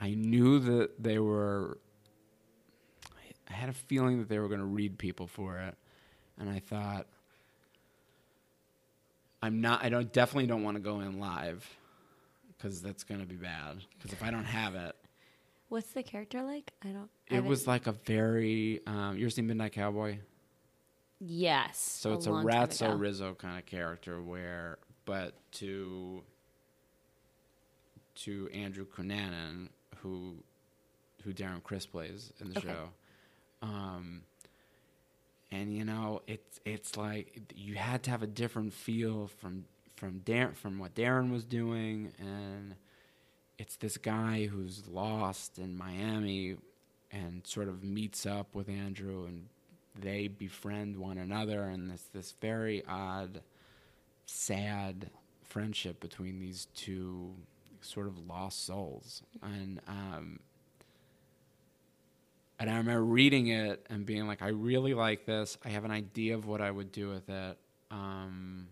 I 0.00 0.14
knew 0.14 0.58
that 0.60 1.02
they 1.02 1.18
were 1.18 1.78
I 3.50 3.54
had 3.54 3.68
a 3.68 3.72
feeling 3.72 4.18
that 4.18 4.28
they 4.28 4.38
were 4.38 4.48
going 4.48 4.60
to 4.60 4.66
read 4.66 4.96
people 4.96 5.26
for 5.26 5.58
it, 5.58 5.74
and 6.38 6.48
I 6.48 6.60
thought, 6.60 7.06
I'm 9.42 9.60
not. 9.60 9.82
I 9.82 9.88
don't 9.88 10.12
definitely 10.12 10.46
don't 10.46 10.62
want 10.62 10.76
to 10.76 10.82
go 10.82 11.00
in 11.00 11.18
live 11.18 11.68
because 12.56 12.80
that's 12.80 13.02
going 13.04 13.20
to 13.20 13.26
be 13.26 13.36
bad. 13.36 13.78
Because 13.96 14.12
if 14.12 14.22
I 14.22 14.30
don't 14.30 14.44
have 14.44 14.74
it, 14.76 14.94
What's 15.70 15.92
the 15.92 16.02
character 16.02 16.42
like? 16.42 16.72
I 16.84 16.88
don't. 16.88 17.10
I 17.30 17.36
it 17.36 17.44
was 17.44 17.66
like 17.66 17.86
a 17.86 17.92
very. 17.92 18.80
Um, 18.86 19.16
you 19.16 19.24
ever 19.24 19.30
seen 19.30 19.46
Midnight 19.46 19.72
Cowboy? 19.72 20.18
yes. 21.20 21.78
So 21.78 22.14
it's 22.14 22.26
a 22.26 22.30
long 22.30 22.46
time 22.46 22.66
Ratso. 22.68 22.98
Rizzo 22.98 23.34
kind 23.34 23.58
of 23.58 23.66
character, 23.66 24.22
where 24.22 24.78
but 25.04 25.34
to 25.52 26.22
to 28.16 28.48
Andrew 28.52 28.86
Cunanan, 28.86 29.68
who 29.98 30.36
who 31.24 31.32
Darren 31.32 31.62
Criss 31.62 31.86
plays 31.86 32.32
in 32.40 32.48
the 32.50 32.56
Okay. 32.58 32.68
show. 32.68 32.90
Um, 33.62 34.22
and 35.52 35.74
you 35.76 35.84
know, 35.84 36.22
it's 36.26 36.60
it's 36.64 36.96
like 36.96 37.52
you 37.54 37.74
had 37.76 38.02
to 38.04 38.10
have 38.10 38.22
a 38.22 38.26
different 38.26 38.72
feel 38.72 39.28
from 39.40 39.64
from 39.96 40.20
Darren 40.20 40.56
from 40.56 40.78
what 40.78 40.94
Darren 40.94 41.30
was 41.30 41.44
doing, 41.44 42.12
and 42.18 42.74
it's 43.60 43.76
this 43.76 43.98
guy 43.98 44.46
who's 44.46 44.88
lost 44.88 45.58
in 45.58 45.76
Miami 45.76 46.56
and 47.12 47.46
sort 47.46 47.68
of 47.68 47.84
meets 47.84 48.24
up 48.24 48.54
with 48.54 48.70
Andrew, 48.70 49.26
and 49.26 49.48
they 50.00 50.28
befriend 50.28 50.96
one 50.96 51.18
another, 51.18 51.64
and 51.64 51.92
it's 51.92 52.04
this 52.04 52.32
very 52.40 52.82
odd, 52.88 53.42
sad 54.24 55.10
friendship 55.44 56.00
between 56.00 56.40
these 56.40 56.68
two 56.74 57.34
sort 57.82 58.06
of 58.06 58.26
lost 58.26 58.64
souls, 58.64 59.22
and 59.42 59.78
um, 59.86 60.40
and 62.58 62.70
I 62.70 62.78
remember 62.78 63.04
reading 63.04 63.48
it 63.48 63.84
and 63.90 64.06
being 64.06 64.26
like, 64.26 64.40
I 64.40 64.48
really 64.48 64.94
like 64.94 65.26
this. 65.26 65.58
I 65.62 65.68
have 65.68 65.84
an 65.84 65.90
idea 65.90 66.34
of 66.34 66.46
what 66.46 66.62
I 66.62 66.70
would 66.70 66.92
do 66.92 67.10
with 67.10 67.28
it. 67.28 67.58
Um, 67.90 68.68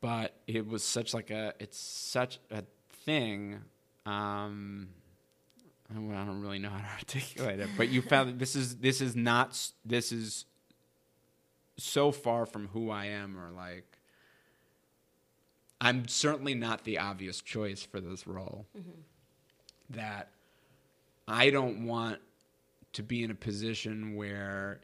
but 0.00 0.34
it 0.46 0.66
was 0.66 0.82
such 0.82 1.12
like 1.12 1.30
a 1.30 1.54
it's 1.58 1.78
such 1.78 2.38
a 2.50 2.62
thing. 3.08 3.58
Um, 4.04 4.88
I 5.90 5.94
don't 5.94 6.42
really 6.42 6.58
know 6.58 6.68
how 6.68 6.76
to 6.76 6.84
articulate 6.98 7.58
it, 7.58 7.70
but 7.78 7.88
you 7.88 8.02
found 8.02 8.28
that 8.28 8.38
this 8.38 8.54
is 8.54 8.76
this 8.76 9.00
is 9.00 9.16
not 9.16 9.58
this 9.82 10.12
is 10.12 10.44
so 11.78 12.12
far 12.12 12.44
from 12.44 12.68
who 12.68 12.90
I 12.90 13.06
am, 13.06 13.38
or 13.38 13.50
like 13.50 13.98
I'm 15.80 16.06
certainly 16.06 16.54
not 16.54 16.84
the 16.84 16.98
obvious 16.98 17.40
choice 17.40 17.82
for 17.82 17.98
this 17.98 18.26
role. 18.26 18.66
That 19.88 20.28
I 21.26 21.48
don't 21.48 21.86
want 21.86 22.18
to 22.92 23.02
be 23.02 23.22
in 23.22 23.30
a 23.30 23.34
position 23.34 24.16
where 24.16 24.80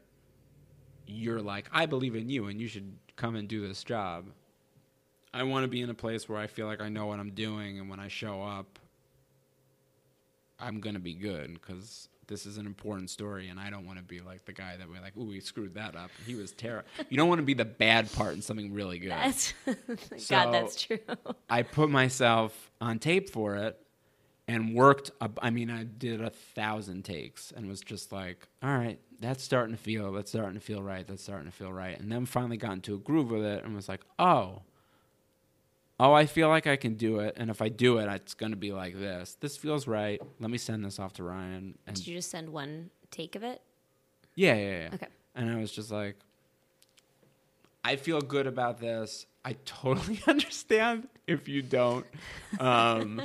you're 1.05 1.41
like, 1.41 1.69
I 1.71 1.85
believe 1.85 2.15
in 2.15 2.27
you 2.27 2.47
and 2.47 2.59
you 2.59 2.67
should 2.67 2.91
come 3.17 3.35
and 3.35 3.47
do 3.47 3.67
this 3.67 3.83
job. 3.83 4.25
I 5.35 5.43
want 5.43 5.63
to 5.65 5.67
be 5.67 5.81
in 5.81 5.89
a 5.89 5.93
place 5.93 6.29
where 6.29 6.39
I 6.39 6.47
feel 6.47 6.65
like 6.65 6.79
I 6.81 6.87
know 6.89 7.07
what 7.07 7.19
I'm 7.19 7.31
doing 7.31 7.77
and 7.79 7.89
when 7.89 7.99
I 7.99 8.07
show 8.07 8.41
up, 8.41 8.79
I'm 10.59 10.79
going 10.79 10.93
to 10.95 11.01
be 11.01 11.13
good 11.13 11.53
because 11.53 12.07
this 12.27 12.45
is 12.45 12.57
an 12.57 12.65
important 12.65 13.09
story 13.09 13.49
and 13.49 13.59
I 13.59 13.69
don't 13.69 13.85
want 13.85 13.97
to 13.99 14.03
be 14.03 14.21
like 14.21 14.45
the 14.45 14.53
guy 14.53 14.77
that 14.77 14.89
we're 14.89 15.01
like, 15.01 15.15
ooh, 15.17 15.25
we 15.25 15.41
screwed 15.41 15.73
that 15.75 15.95
up. 15.95 16.09
He 16.25 16.35
was 16.35 16.53
terrible. 16.53 16.87
you 17.09 17.17
don't 17.17 17.27
want 17.27 17.39
to 17.39 17.45
be 17.45 17.53
the 17.53 17.65
bad 17.65 18.11
part 18.13 18.33
in 18.33 18.41
something 18.41 18.73
really 18.73 18.97
good. 18.97 19.11
That's 19.11 19.53
So- 19.65 19.75
God, 20.29 20.53
that's 20.53 20.81
true. 20.81 20.99
I 21.49 21.63
put 21.63 21.89
myself 21.89 22.71
on 22.79 22.99
tape 22.99 23.29
for 23.29 23.57
it 23.57 23.77
and 24.47 24.73
worked. 24.73 25.11
a- 25.19 25.29
I 25.41 25.49
mean, 25.49 25.69
I 25.69 25.83
did 25.83 26.21
a 26.21 26.29
thousand 26.29 27.03
takes 27.03 27.51
and 27.51 27.67
was 27.67 27.81
just 27.81 28.11
like, 28.13 28.47
all 28.63 28.75
right, 28.75 28.99
that's 29.19 29.43
starting 29.43 29.75
to 29.75 29.81
feel, 29.81 30.13
that's 30.13 30.31
starting 30.31 30.53
to 30.55 30.59
feel 30.65 30.81
right, 30.81 31.05
that's 31.05 31.23
starting 31.23 31.45
to 31.51 31.55
feel 31.55 31.73
right. 31.73 31.99
And 31.99 32.09
then 32.11 32.25
finally 32.25 32.57
got 32.57 32.71
into 32.71 32.95
a 32.95 32.99
groove 32.99 33.29
with 33.31 33.43
it 33.43 33.65
and 33.65 33.75
was 33.75 33.89
like, 33.89 34.01
oh, 34.17 34.61
oh, 35.99 36.13
I 36.13 36.25
feel 36.25 36.49
like 36.49 36.67
I 36.67 36.75
can 36.75 36.95
do 36.95 37.19
it. 37.19 37.35
And 37.37 37.49
if 37.49 37.61
I 37.61 37.69
do 37.69 37.97
it, 37.99 38.07
it's 38.13 38.33
going 38.33 38.51
to 38.51 38.57
be 38.57 38.71
like 38.71 38.97
this. 38.99 39.37
This 39.39 39.57
feels 39.57 39.87
right. 39.87 40.21
Let 40.39 40.49
me 40.49 40.57
send 40.57 40.83
this 40.83 40.99
off 40.99 41.13
to 41.13 41.23
Ryan. 41.23 41.77
And 41.87 41.95
Did 41.95 42.07
you 42.07 42.15
just 42.15 42.29
send 42.29 42.49
one 42.49 42.89
take 43.11 43.35
of 43.35 43.43
it? 43.43 43.61
yeah, 44.35 44.55
yeah, 44.55 44.79
yeah. 44.79 44.89
Okay. 44.93 45.07
And 45.35 45.49
I 45.49 45.57
was 45.59 45.71
just 45.71 45.91
like, 45.91 46.17
I 47.83 47.95
feel 47.97 48.19
good 48.21 48.47
about 48.47 48.79
this. 48.79 49.25
I 49.45 49.55
totally 49.65 50.19
understand 50.27 51.07
if 51.27 51.47
you 51.47 51.61
don't. 51.61 52.05
Um, 52.59 53.21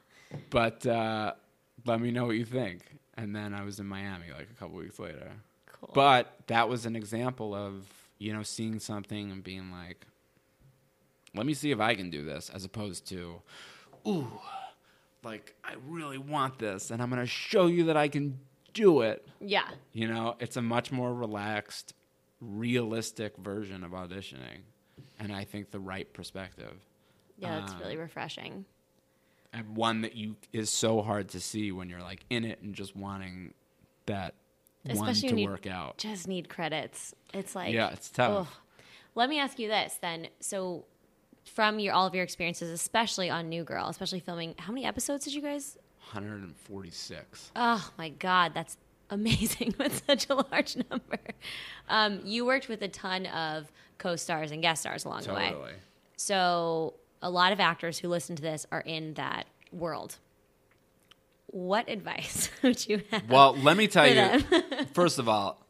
but 0.50 0.86
uh, 0.86 1.32
let 1.84 2.00
me 2.00 2.10
know 2.10 2.26
what 2.26 2.36
you 2.36 2.44
think. 2.44 2.82
And 3.16 3.34
then 3.34 3.54
I 3.54 3.64
was 3.64 3.80
in 3.80 3.86
Miami 3.86 4.26
like 4.36 4.48
a 4.50 4.54
couple 4.58 4.76
weeks 4.76 4.98
later. 4.98 5.30
Cool. 5.66 5.90
But 5.94 6.34
that 6.46 6.68
was 6.68 6.86
an 6.86 6.96
example 6.96 7.54
of, 7.54 7.84
you 8.18 8.32
know, 8.32 8.42
seeing 8.42 8.78
something 8.78 9.30
and 9.30 9.42
being 9.42 9.70
like, 9.70 10.06
let 11.34 11.46
me 11.46 11.54
see 11.54 11.70
if 11.70 11.80
I 11.80 11.94
can 11.94 12.10
do 12.10 12.24
this, 12.24 12.50
as 12.50 12.64
opposed 12.64 13.06
to, 13.08 13.42
ooh, 14.06 14.40
like, 15.22 15.54
I 15.64 15.74
really 15.86 16.18
want 16.18 16.58
this, 16.58 16.90
and 16.90 17.02
I'm 17.02 17.08
going 17.10 17.20
to 17.20 17.26
show 17.26 17.66
you 17.66 17.84
that 17.84 17.96
I 17.96 18.08
can 18.08 18.38
do 18.72 19.02
it. 19.02 19.26
yeah. 19.40 19.68
You 19.92 20.08
know, 20.08 20.36
it's 20.40 20.56
a 20.56 20.62
much 20.62 20.90
more 20.92 21.12
relaxed, 21.14 21.94
realistic 22.40 23.36
version 23.38 23.84
of 23.84 23.92
auditioning, 23.92 24.60
and 25.18 25.32
I 25.32 25.44
think 25.44 25.70
the 25.70 25.80
right 25.80 26.10
perspective, 26.12 26.74
Yeah, 27.36 27.62
it's 27.64 27.72
Um, 27.72 27.80
really 27.80 27.96
refreshing. 27.96 28.64
and 29.52 29.76
one 29.76 30.02
that 30.02 30.14
you 30.14 30.36
is 30.52 30.70
so 30.70 31.02
hard 31.02 31.28
to 31.30 31.40
see 31.40 31.72
when 31.72 31.88
you're 31.88 32.02
like 32.02 32.24
in 32.30 32.44
it 32.44 32.60
and 32.62 32.74
just 32.74 32.94
wanting 32.96 33.54
that 34.06 34.34
Especially 34.86 35.28
one 35.30 35.36
to 35.38 35.44
work 35.46 35.66
out. 35.66 35.98
Just 35.98 36.28
need 36.28 36.48
credits. 36.48 37.14
It's 37.32 37.54
like 37.56 37.72
yeah, 37.72 37.90
it's 37.90 38.10
tough. 38.10 38.46
ugh. 38.48 38.54
Let 39.16 39.28
me 39.30 39.38
ask 39.40 39.58
you 39.58 39.68
this 39.68 39.98
then. 40.02 40.28
So 40.40 40.84
from 41.44 41.78
your 41.78 41.94
all 41.94 42.06
of 42.06 42.14
your 42.14 42.24
experiences, 42.24 42.70
especially 42.70 43.30
on 43.30 43.48
New 43.48 43.64
Girl, 43.64 43.88
especially 43.88 44.20
filming 44.20 44.54
how 44.58 44.72
many 44.72 44.84
episodes 44.86 45.24
did 45.24 45.34
you 45.34 45.42
guys 45.42 45.76
146. 46.12 47.50
Oh 47.56 47.90
my 47.98 48.10
God, 48.10 48.52
that's 48.54 48.76
amazing 49.10 49.74
with 49.78 50.02
such 50.06 50.28
a 50.28 50.34
large 50.34 50.76
number. 50.90 51.18
Um, 51.88 52.20
you 52.24 52.44
worked 52.44 52.68
with 52.68 52.82
a 52.82 52.88
ton 52.88 53.26
of 53.26 53.70
co 53.98 54.16
stars 54.16 54.50
and 54.50 54.62
guest 54.62 54.82
stars 54.82 55.04
along 55.04 55.22
the 55.22 55.34
way. 55.34 55.54
So, 56.16 56.94
a 57.22 57.30
lot 57.30 57.52
of 57.52 57.60
actors 57.60 57.98
who 57.98 58.08
listen 58.08 58.36
to 58.36 58.42
this 58.42 58.66
are 58.70 58.80
in 58.80 59.14
that 59.14 59.46
world. 59.72 60.16
What 61.46 61.88
advice 61.88 62.50
would 62.62 62.86
you 62.88 63.02
have? 63.10 63.28
Well, 63.28 63.56
let 63.56 63.76
me 63.76 63.86
tell 63.86 64.08
you. 64.08 64.42
first 64.92 65.18
of 65.18 65.28
all, 65.28 65.64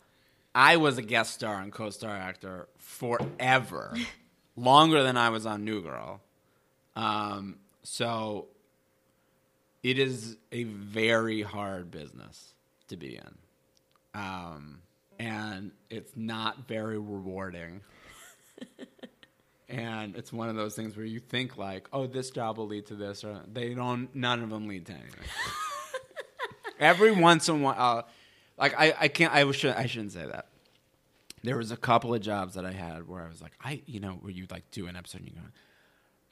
I 0.54 0.76
was 0.76 0.98
a 0.98 1.02
guest 1.02 1.34
star 1.34 1.60
and 1.60 1.72
co-star 1.72 2.14
actor 2.14 2.68
forever, 2.78 3.96
longer 4.56 5.02
than 5.02 5.16
I 5.16 5.30
was 5.30 5.46
on 5.46 5.64
New 5.64 5.82
Girl. 5.82 6.20
Um, 6.96 7.56
so 7.82 8.48
it 9.82 9.98
is 9.98 10.36
a 10.52 10.64
very 10.64 11.42
hard 11.42 11.90
business 11.90 12.54
to 12.88 12.96
be 12.96 13.16
in, 13.16 13.34
um, 14.14 14.80
and 15.18 15.72
it's 15.90 16.12
not 16.16 16.68
very 16.68 16.98
rewarding. 16.98 17.80
and 19.68 20.16
it's 20.16 20.32
one 20.32 20.48
of 20.48 20.56
those 20.56 20.76
things 20.76 20.96
where 20.96 21.06
you 21.06 21.18
think 21.18 21.56
like, 21.56 21.88
oh, 21.92 22.06
this 22.06 22.30
job 22.30 22.58
will 22.58 22.66
lead 22.66 22.86
to 22.86 22.94
this, 22.94 23.24
or 23.24 23.40
they 23.52 23.74
don't. 23.74 24.14
None 24.14 24.42
of 24.42 24.50
them 24.50 24.68
lead 24.68 24.86
to 24.86 24.92
anything. 24.92 25.24
Every 26.78 27.12
once 27.12 27.48
in 27.48 27.56
a 27.56 27.58
while, 27.58 27.74
uh, 27.78 28.02
like 28.56 28.74
I, 28.78 28.94
I 29.00 29.08
can't. 29.08 29.34
I 29.34 29.50
should. 29.52 29.74
I 29.74 29.86
shouldn't 29.86 30.12
say 30.12 30.26
that. 30.26 30.46
There 31.44 31.56
was 31.56 31.70
a 31.70 31.76
couple 31.76 32.14
of 32.14 32.20
jobs 32.20 32.54
that 32.54 32.64
I 32.64 32.72
had 32.72 33.06
where 33.06 33.22
I 33.22 33.28
was 33.28 33.42
like, 33.42 33.52
I, 33.62 33.82
you 33.86 34.00
know, 34.00 34.12
where 34.20 34.32
you'd 34.32 34.50
like 34.50 34.70
do 34.70 34.86
an 34.86 34.96
episode 34.96 35.20
and 35.20 35.28
you 35.30 35.34
go, 35.36 35.46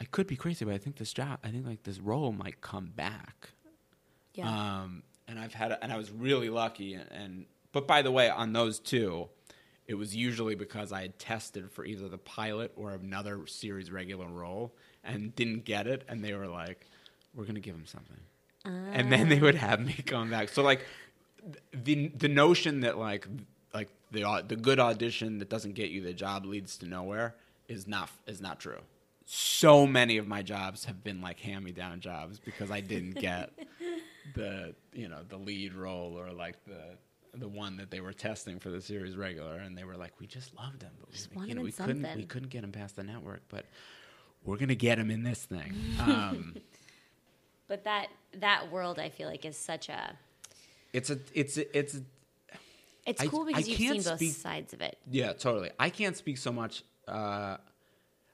I 0.01 0.05
could 0.05 0.27
be 0.27 0.37
crazy, 0.37 0.65
but 0.65 0.75
I 0.75 0.79
think 0.79 0.97
this 0.97 1.13
job, 1.13 1.39
I 1.45 1.49
think 1.49 1.67
like 1.67 1.83
this 1.85 2.01
role 2.01 2.33
might 2.33 2.61
come 2.61 2.93
back. 2.97 3.51
yeah. 4.35 4.49
Um, 4.49 5.03
and 5.29 5.39
I've 5.39 5.55
had, 5.55 5.79
and 5.81 5.93
I 5.93 5.97
was 5.97 6.11
really 6.11 6.51
lucky. 6.51 6.95
And, 6.95 7.13
and 7.13 7.47
but 7.73 7.87
by 7.87 8.03
the 8.03 8.11
way, 8.11 8.29
on 8.29 8.53
those 8.53 8.79
two, 8.81 9.29
it 9.87 9.95
was 9.95 10.17
usually 10.17 10.55
because 10.55 10.93
I 10.93 11.03
had 11.03 11.19
tested 11.19 11.71
for 11.71 11.85
either 11.85 12.09
the 12.09 12.19
pilot 12.19 12.73
or 12.77 12.93
another 12.93 13.47
series 13.47 13.91
regular 13.91 14.27
role 14.27 14.75
and 15.05 15.35
didn't 15.37 15.65
get 15.65 15.87
it, 15.87 16.05
and 16.09 16.25
they 16.25 16.35
were 16.35 16.47
like, 16.47 16.87
"We're 17.35 17.45
gonna 17.45 17.61
give 17.61 17.75
him 17.75 17.87
something," 17.87 18.21
and 18.65 19.13
then 19.13 19.29
they 19.29 19.41
would 19.41 19.57
have 19.57 19.81
me 19.81 19.93
come 20.07 20.31
back. 20.31 20.49
So 20.49 20.63
like, 20.63 20.85
the 21.73 22.09
the 22.09 22.29
notion 22.29 22.81
that 22.81 22.97
like 22.99 23.27
the 24.13 24.45
the 24.47 24.57
good 24.57 24.79
audition 24.79 25.39
that 25.39 25.49
doesn't 25.49 25.75
get 25.75 25.91
you 25.91 26.03
the 26.03 26.13
job 26.13 26.45
leads 26.45 26.77
to 26.79 26.87
nowhere 26.87 27.35
is 27.69 27.87
not 27.87 28.11
is 28.27 28.41
not 28.41 28.61
true. 28.61 28.81
So 29.25 29.87
many 29.87 30.19
of 30.19 30.27
my 30.27 30.43
jobs 30.43 30.85
have 30.85 31.03
been 31.03 31.21
like 31.21 31.41
hand 31.41 31.65
me 31.65 31.73
down 31.73 32.01
jobs 32.01 32.39
because 32.39 32.71
I 32.71 32.81
didn't 32.81 33.15
get 33.21 33.51
the 34.35 34.75
you 34.93 35.09
know 35.09 35.21
the 35.29 35.37
lead 35.37 35.75
role 35.75 36.19
or 36.19 36.33
like 36.33 36.57
the 36.65 36.97
the 37.35 37.49
one 37.49 37.77
that 37.79 37.91
they 37.91 38.01
were 38.01 38.13
testing 38.13 38.59
for 38.59 38.69
the 38.69 38.81
series 38.81 39.17
regular 39.17 39.57
and 39.57 39.77
they 39.77 39.85
were 39.85 39.97
like 39.97 40.13
we 40.21 40.27
just 40.27 40.55
loved 40.55 40.83
him 40.83 40.91
but 41.01 41.09
we, 41.09 41.15
Just 41.15 41.31
you 41.49 41.55
know 41.55 41.63
we 41.63 41.73
couldn't 41.73 42.07
we 42.15 42.25
couldn't 42.25 42.51
get 42.51 42.63
him 42.63 42.73
past 42.73 42.97
the 42.97 43.03
network 43.03 43.41
but 43.49 43.65
we're 44.45 44.59
gonna 44.59 44.75
get 44.75 44.99
him 44.99 45.11
in 45.11 45.23
this 45.23 45.43
thing 45.45 45.73
um, 46.01 46.55
but 47.73 47.85
that 47.85 48.09
that 48.35 48.71
world, 48.71 48.99
I 48.99 49.09
feel 49.09 49.29
like, 49.29 49.47
is 49.47 49.57
such 49.57 49.89
a. 49.89 50.15
it's 50.93 51.09
a 51.09 51.19
it's 51.33 51.57
a, 51.57 51.79
it's 51.79 51.95
a, 51.95 52.03
It's 53.07 53.21
I- 53.21 53.27
cool 53.27 53.43
I 53.43 53.47
because 53.47 53.69
you've 53.69 53.79
can't 53.79 54.03
seen 54.03 54.11
both 54.13 54.19
speak- 54.19 54.35
sides 54.35 54.73
of 54.73 54.81
it. 54.81 54.99
Yeah, 55.11 55.33
totally. 55.33 55.71
I 55.79 55.91
can't 55.91 56.17
speak 56.17 56.39
so 56.39 56.53
much. 56.53 56.85
Uh, 57.09 57.57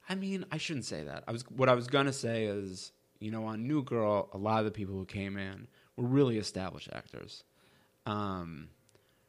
I 0.09 0.15
mean, 0.15 0.45
I 0.53 0.59
shouldn't 0.59 0.85
say 0.87 1.05
that. 1.05 1.25
I 1.27 1.33
was 1.33 1.43
what 1.51 1.69
I 1.69 1.75
was 1.75 1.87
gonna 1.87 2.13
say 2.13 2.45
is, 2.45 2.93
you 3.21 3.31
know, 3.31 3.45
on 3.47 3.67
New 3.67 3.83
Girl, 3.83 4.29
a 4.33 4.39
lot 4.39 4.59
of 4.61 4.65
the 4.65 4.71
people 4.71 4.95
who 4.95 5.05
came 5.05 5.37
in 5.37 5.69
were 5.97 6.07
really 6.07 6.39
established 6.39 6.89
actors, 6.93 7.45
um, 8.07 8.69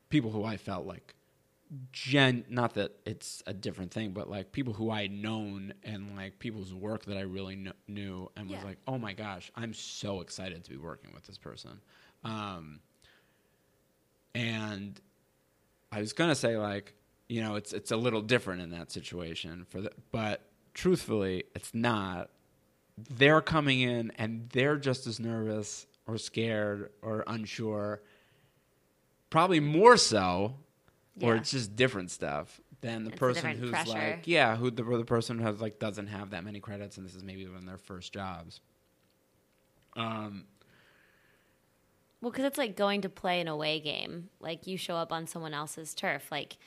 people 0.10 0.32
who 0.32 0.44
I 0.44 0.58
felt 0.58 0.86
like 0.86 1.16
gen. 1.92 2.46
Not 2.50 2.74
that 2.76 2.92
it's 3.06 3.44
a 3.46 3.54
different 3.54 3.92
thing, 3.92 4.12
but 4.12 4.30
like 4.30 4.52
people 4.52 4.74
who 4.74 4.90
I 4.90 5.04
had 5.04 5.12
known 5.12 5.74
and 5.84 6.16
like 6.16 6.40
people's 6.40 6.74
work 6.74 7.06
that 7.06 7.18
I 7.18 7.22
really 7.22 7.56
kn- 7.56 7.74
knew 7.88 8.30
and 8.36 8.50
was 8.50 8.64
like, 8.64 8.78
oh 8.88 8.98
my 8.98 9.14
gosh, 9.14 9.52
I'm 9.56 9.74
so 9.74 10.22
excited 10.22 10.64
to 10.64 10.70
be 10.70 10.78
working 10.78 11.12
with 11.14 11.26
this 11.26 11.38
person. 11.38 11.80
Um, 12.24 12.80
and 14.36 15.00
I 15.92 16.00
was 16.00 16.14
gonna 16.14 16.36
say 16.36 16.58
like, 16.58 16.94
you 17.28 17.42
know, 17.42 17.56
it's 17.56 17.74
it's 17.74 17.92
a 17.92 17.98
little 17.98 18.22
different 18.22 18.62
in 18.62 18.70
that 18.72 18.92
situation 18.92 19.66
for 19.70 19.82
the, 19.82 19.92
but 20.12 20.42
truthfully, 20.74 21.46
it's 21.56 21.74
not. 21.74 22.30
They're 23.10 23.42
coming 23.42 23.80
in 23.80 24.12
and 24.18 24.50
they're 24.50 24.78
just 24.78 25.08
as 25.08 25.20
nervous 25.20 25.88
or 26.06 26.18
scared 26.18 26.92
or 27.02 27.24
unsure, 27.28 28.02
probably 29.30 29.60
more 29.62 29.96
so, 29.96 30.56
or 31.22 31.36
it's 31.36 31.52
just 31.52 31.76
different 31.78 32.12
stuff 32.12 32.60
than 32.82 33.04
the 33.06 33.12
It's 33.12 33.20
person 33.20 33.52
who's 33.58 33.70
pressure. 33.70 33.92
like, 33.92 34.22
yeah, 34.26 34.56
who 34.58 34.70
the, 34.72 34.84
the 34.84 35.06
person 35.06 35.38
who 35.40 35.46
has 35.46 35.62
like 35.62 35.80
doesn't 35.80 36.08
have 36.08 36.32
that 36.32 36.44
many 36.44 36.60
credits 36.60 36.98
and 36.98 37.06
this 37.06 37.16
is 37.16 37.24
maybe 37.24 37.46
one 37.48 37.58
of 37.58 37.66
their 37.66 37.78
first 37.78 38.12
jobs. 38.14 38.60
Um, 39.96 40.46
Well, 42.22 42.32
because 42.32 42.46
it's 42.46 42.58
like 42.58 42.76
going 42.76 43.02
to 43.02 43.10
play 43.10 43.40
an 43.40 43.48
away 43.48 43.80
game. 43.80 44.30
Like 44.40 44.68
you 44.68 44.78
show 44.78 44.96
up 44.96 45.12
on 45.12 45.26
someone 45.28 45.54
else's 45.54 45.94
turf. 45.94 46.28
Like 46.32 46.58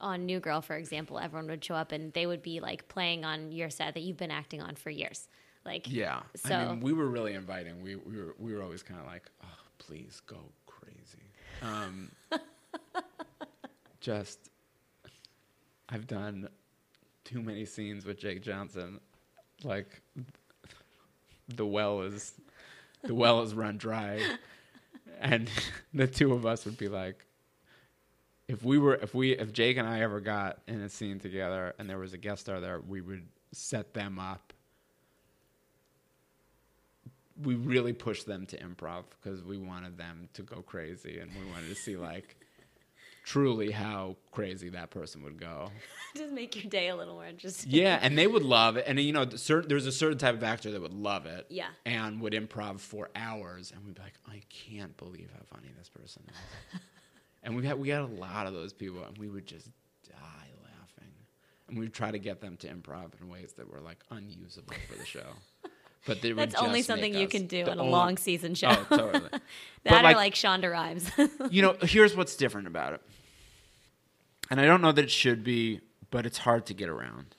on 0.00 0.24
New 0.26 0.40
Girl, 0.40 0.60
for 0.62 0.74
example, 0.76 1.18
everyone 1.18 1.48
would 1.48 1.64
show 1.64 1.74
up 1.74 1.92
and 1.92 2.12
they 2.12 2.26
would 2.26 2.42
be 2.42 2.60
like 2.60 2.88
playing 2.88 3.24
on 3.24 3.52
your 3.52 3.70
set 3.70 3.94
that 3.94 4.00
you've 4.00 4.16
been 4.16 4.30
acting 4.30 4.60
on 4.62 4.74
for 4.74 4.90
years. 4.90 5.28
Like, 5.64 5.90
Yeah. 5.90 6.22
So- 6.34 6.54
I 6.54 6.68
mean, 6.70 6.80
we 6.80 6.92
were 6.92 7.08
really 7.08 7.34
inviting. 7.34 7.82
We, 7.82 7.96
we 7.96 8.16
were 8.16 8.34
we 8.38 8.54
were 8.54 8.62
always 8.62 8.82
kind 8.82 8.98
of 9.00 9.06
like, 9.06 9.30
oh, 9.44 9.46
please 9.78 10.20
go 10.26 10.38
crazy. 10.66 11.30
Um, 11.62 12.10
just, 14.00 14.50
I've 15.88 16.06
done 16.06 16.48
too 17.24 17.40
many 17.42 17.64
scenes 17.64 18.04
with 18.04 18.18
Jake 18.18 18.42
Johnson. 18.42 18.98
Like, 19.62 20.00
the 21.48 21.66
well 21.66 22.00
is, 22.02 22.32
the 23.04 23.14
well 23.14 23.42
is 23.42 23.54
run 23.54 23.76
dry, 23.76 24.20
and 25.20 25.50
the 25.94 26.06
two 26.06 26.32
of 26.32 26.46
us 26.46 26.64
would 26.64 26.78
be 26.78 26.88
like. 26.88 27.24
If 28.48 28.64
we 28.64 28.76
were, 28.76 28.96
if 28.96 29.14
we, 29.14 29.32
if 29.32 29.52
Jake 29.52 29.78
and 29.78 29.88
I 29.88 30.02
ever 30.02 30.20
got 30.20 30.58
in 30.66 30.82
a 30.82 30.88
scene 30.88 31.18
together 31.20 31.74
and 31.78 31.88
there 31.88 31.98
was 31.98 32.12
a 32.12 32.18
guest 32.18 32.42
star 32.42 32.60
there, 32.60 32.80
we 32.80 33.00
would 33.00 33.26
set 33.52 33.94
them 33.94 34.18
up 34.18 34.52
we 37.40 37.54
really 37.54 37.92
pushed 37.92 38.26
them 38.26 38.46
to 38.46 38.58
improv 38.58 39.04
because 39.20 39.42
we 39.42 39.58
wanted 39.58 39.96
them 39.96 40.28
to 40.34 40.42
go 40.42 40.62
crazy 40.62 41.18
and 41.18 41.30
we 41.32 41.50
wanted 41.50 41.68
to 41.68 41.74
see 41.74 41.96
like 41.96 42.36
truly 43.22 43.70
how 43.70 44.16
crazy 44.30 44.68
that 44.70 44.90
person 44.90 45.22
would 45.22 45.38
go. 45.38 45.70
just 46.16 46.32
make 46.32 46.56
your 46.56 46.68
day 46.68 46.88
a 46.88 46.96
little 46.96 47.14
more 47.14 47.26
interesting. 47.26 47.70
Yeah, 47.70 47.98
and 48.02 48.16
they 48.18 48.26
would 48.26 48.42
love 48.42 48.76
it. 48.76 48.84
And 48.86 48.98
you 49.00 49.12
know, 49.12 49.28
certain 49.30 49.68
there's 49.68 49.86
a 49.86 49.92
certain 49.92 50.18
type 50.18 50.34
of 50.34 50.42
actor 50.42 50.70
that 50.70 50.80
would 50.80 50.94
love 50.94 51.26
it. 51.26 51.46
Yeah. 51.48 51.68
And 51.86 52.20
would 52.20 52.32
improv 52.32 52.80
for 52.80 53.10
hours 53.14 53.72
and 53.72 53.84
we'd 53.84 53.94
be 53.94 54.02
like, 54.02 54.18
I 54.28 54.42
can't 54.48 54.96
believe 54.96 55.30
how 55.32 55.42
funny 55.54 55.70
this 55.78 55.88
person 55.88 56.22
is. 56.28 56.80
and 57.42 57.56
we 57.56 57.66
had 57.66 57.78
we 57.78 57.88
had 57.88 58.02
a 58.02 58.06
lot 58.06 58.46
of 58.46 58.54
those 58.54 58.72
people 58.72 59.02
and 59.04 59.16
we 59.18 59.28
would 59.28 59.46
just 59.46 59.68
die 60.08 60.50
laughing. 60.62 61.12
And 61.68 61.78
we'd 61.78 61.94
try 61.94 62.10
to 62.10 62.18
get 62.18 62.40
them 62.40 62.56
to 62.58 62.68
improv 62.68 63.12
in 63.20 63.28
ways 63.28 63.54
that 63.56 63.70
were 63.70 63.80
like 63.80 63.98
unusable 64.10 64.74
for 64.88 64.98
the 64.98 65.06
show. 65.06 65.28
But 66.06 66.20
they 66.20 66.32
That's 66.32 66.56
only 66.56 66.82
something 66.82 67.14
you 67.14 67.28
can 67.28 67.46
do 67.46 67.64
on 67.66 67.78
a 67.78 67.84
long 67.84 68.16
season 68.16 68.54
show. 68.54 68.70
Oh, 68.90 68.96
totally. 68.96 69.28
that 69.30 69.40
But, 69.84 69.92
are 69.92 70.02
like- 70.02 70.16
like 70.16 70.34
Shonda 70.34 70.70
Rhimes. 70.70 71.10
you 71.50 71.62
know, 71.62 71.76
here's 71.82 72.16
what's 72.16 72.34
different 72.36 72.66
about 72.66 72.94
it. 72.94 73.02
And 74.50 74.60
I 74.60 74.64
don't 74.66 74.82
know 74.82 74.92
that 74.92 75.04
it 75.04 75.10
should 75.10 75.44
be, 75.44 75.80
but 76.10 76.26
it's 76.26 76.38
hard 76.38 76.66
to 76.66 76.74
get 76.74 76.88
around. 76.88 77.34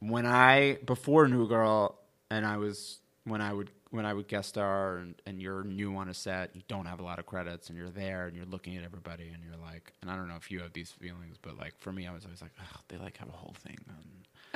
When 0.00 0.26
I 0.26 0.78
before 0.84 1.26
New 1.26 1.48
Girl 1.48 1.98
and 2.30 2.44
I 2.44 2.58
was 2.58 2.98
when 3.24 3.40
I 3.40 3.52
would 3.52 3.70
when 3.90 4.04
I 4.04 4.12
would 4.12 4.28
guest 4.28 4.50
star 4.50 4.98
and, 4.98 5.14
and 5.24 5.40
you're 5.40 5.64
new 5.64 5.96
on 5.96 6.08
a 6.08 6.14
set, 6.14 6.54
you 6.54 6.62
don't 6.68 6.84
have 6.86 7.00
a 7.00 7.02
lot 7.02 7.18
of 7.18 7.24
credits 7.24 7.70
and 7.70 7.78
you're 7.78 7.88
there 7.88 8.26
and 8.26 8.36
you're 8.36 8.44
looking 8.46 8.76
at 8.76 8.84
everybody 8.84 9.30
and 9.32 9.42
you're 9.42 9.56
like 9.64 9.92
and 10.02 10.10
I 10.10 10.16
don't 10.16 10.28
know 10.28 10.36
if 10.36 10.50
you 10.50 10.60
have 10.60 10.74
these 10.74 10.90
feelings, 10.90 11.38
but 11.40 11.56
like 11.56 11.72
for 11.78 11.90
me 11.92 12.06
I 12.06 12.12
was 12.12 12.24
always 12.24 12.42
like, 12.42 12.52
oh, 12.60 12.80
they 12.88 12.98
like 12.98 13.16
have 13.16 13.28
a 13.28 13.32
whole 13.32 13.54
thing 13.64 13.78
on 13.88 14.04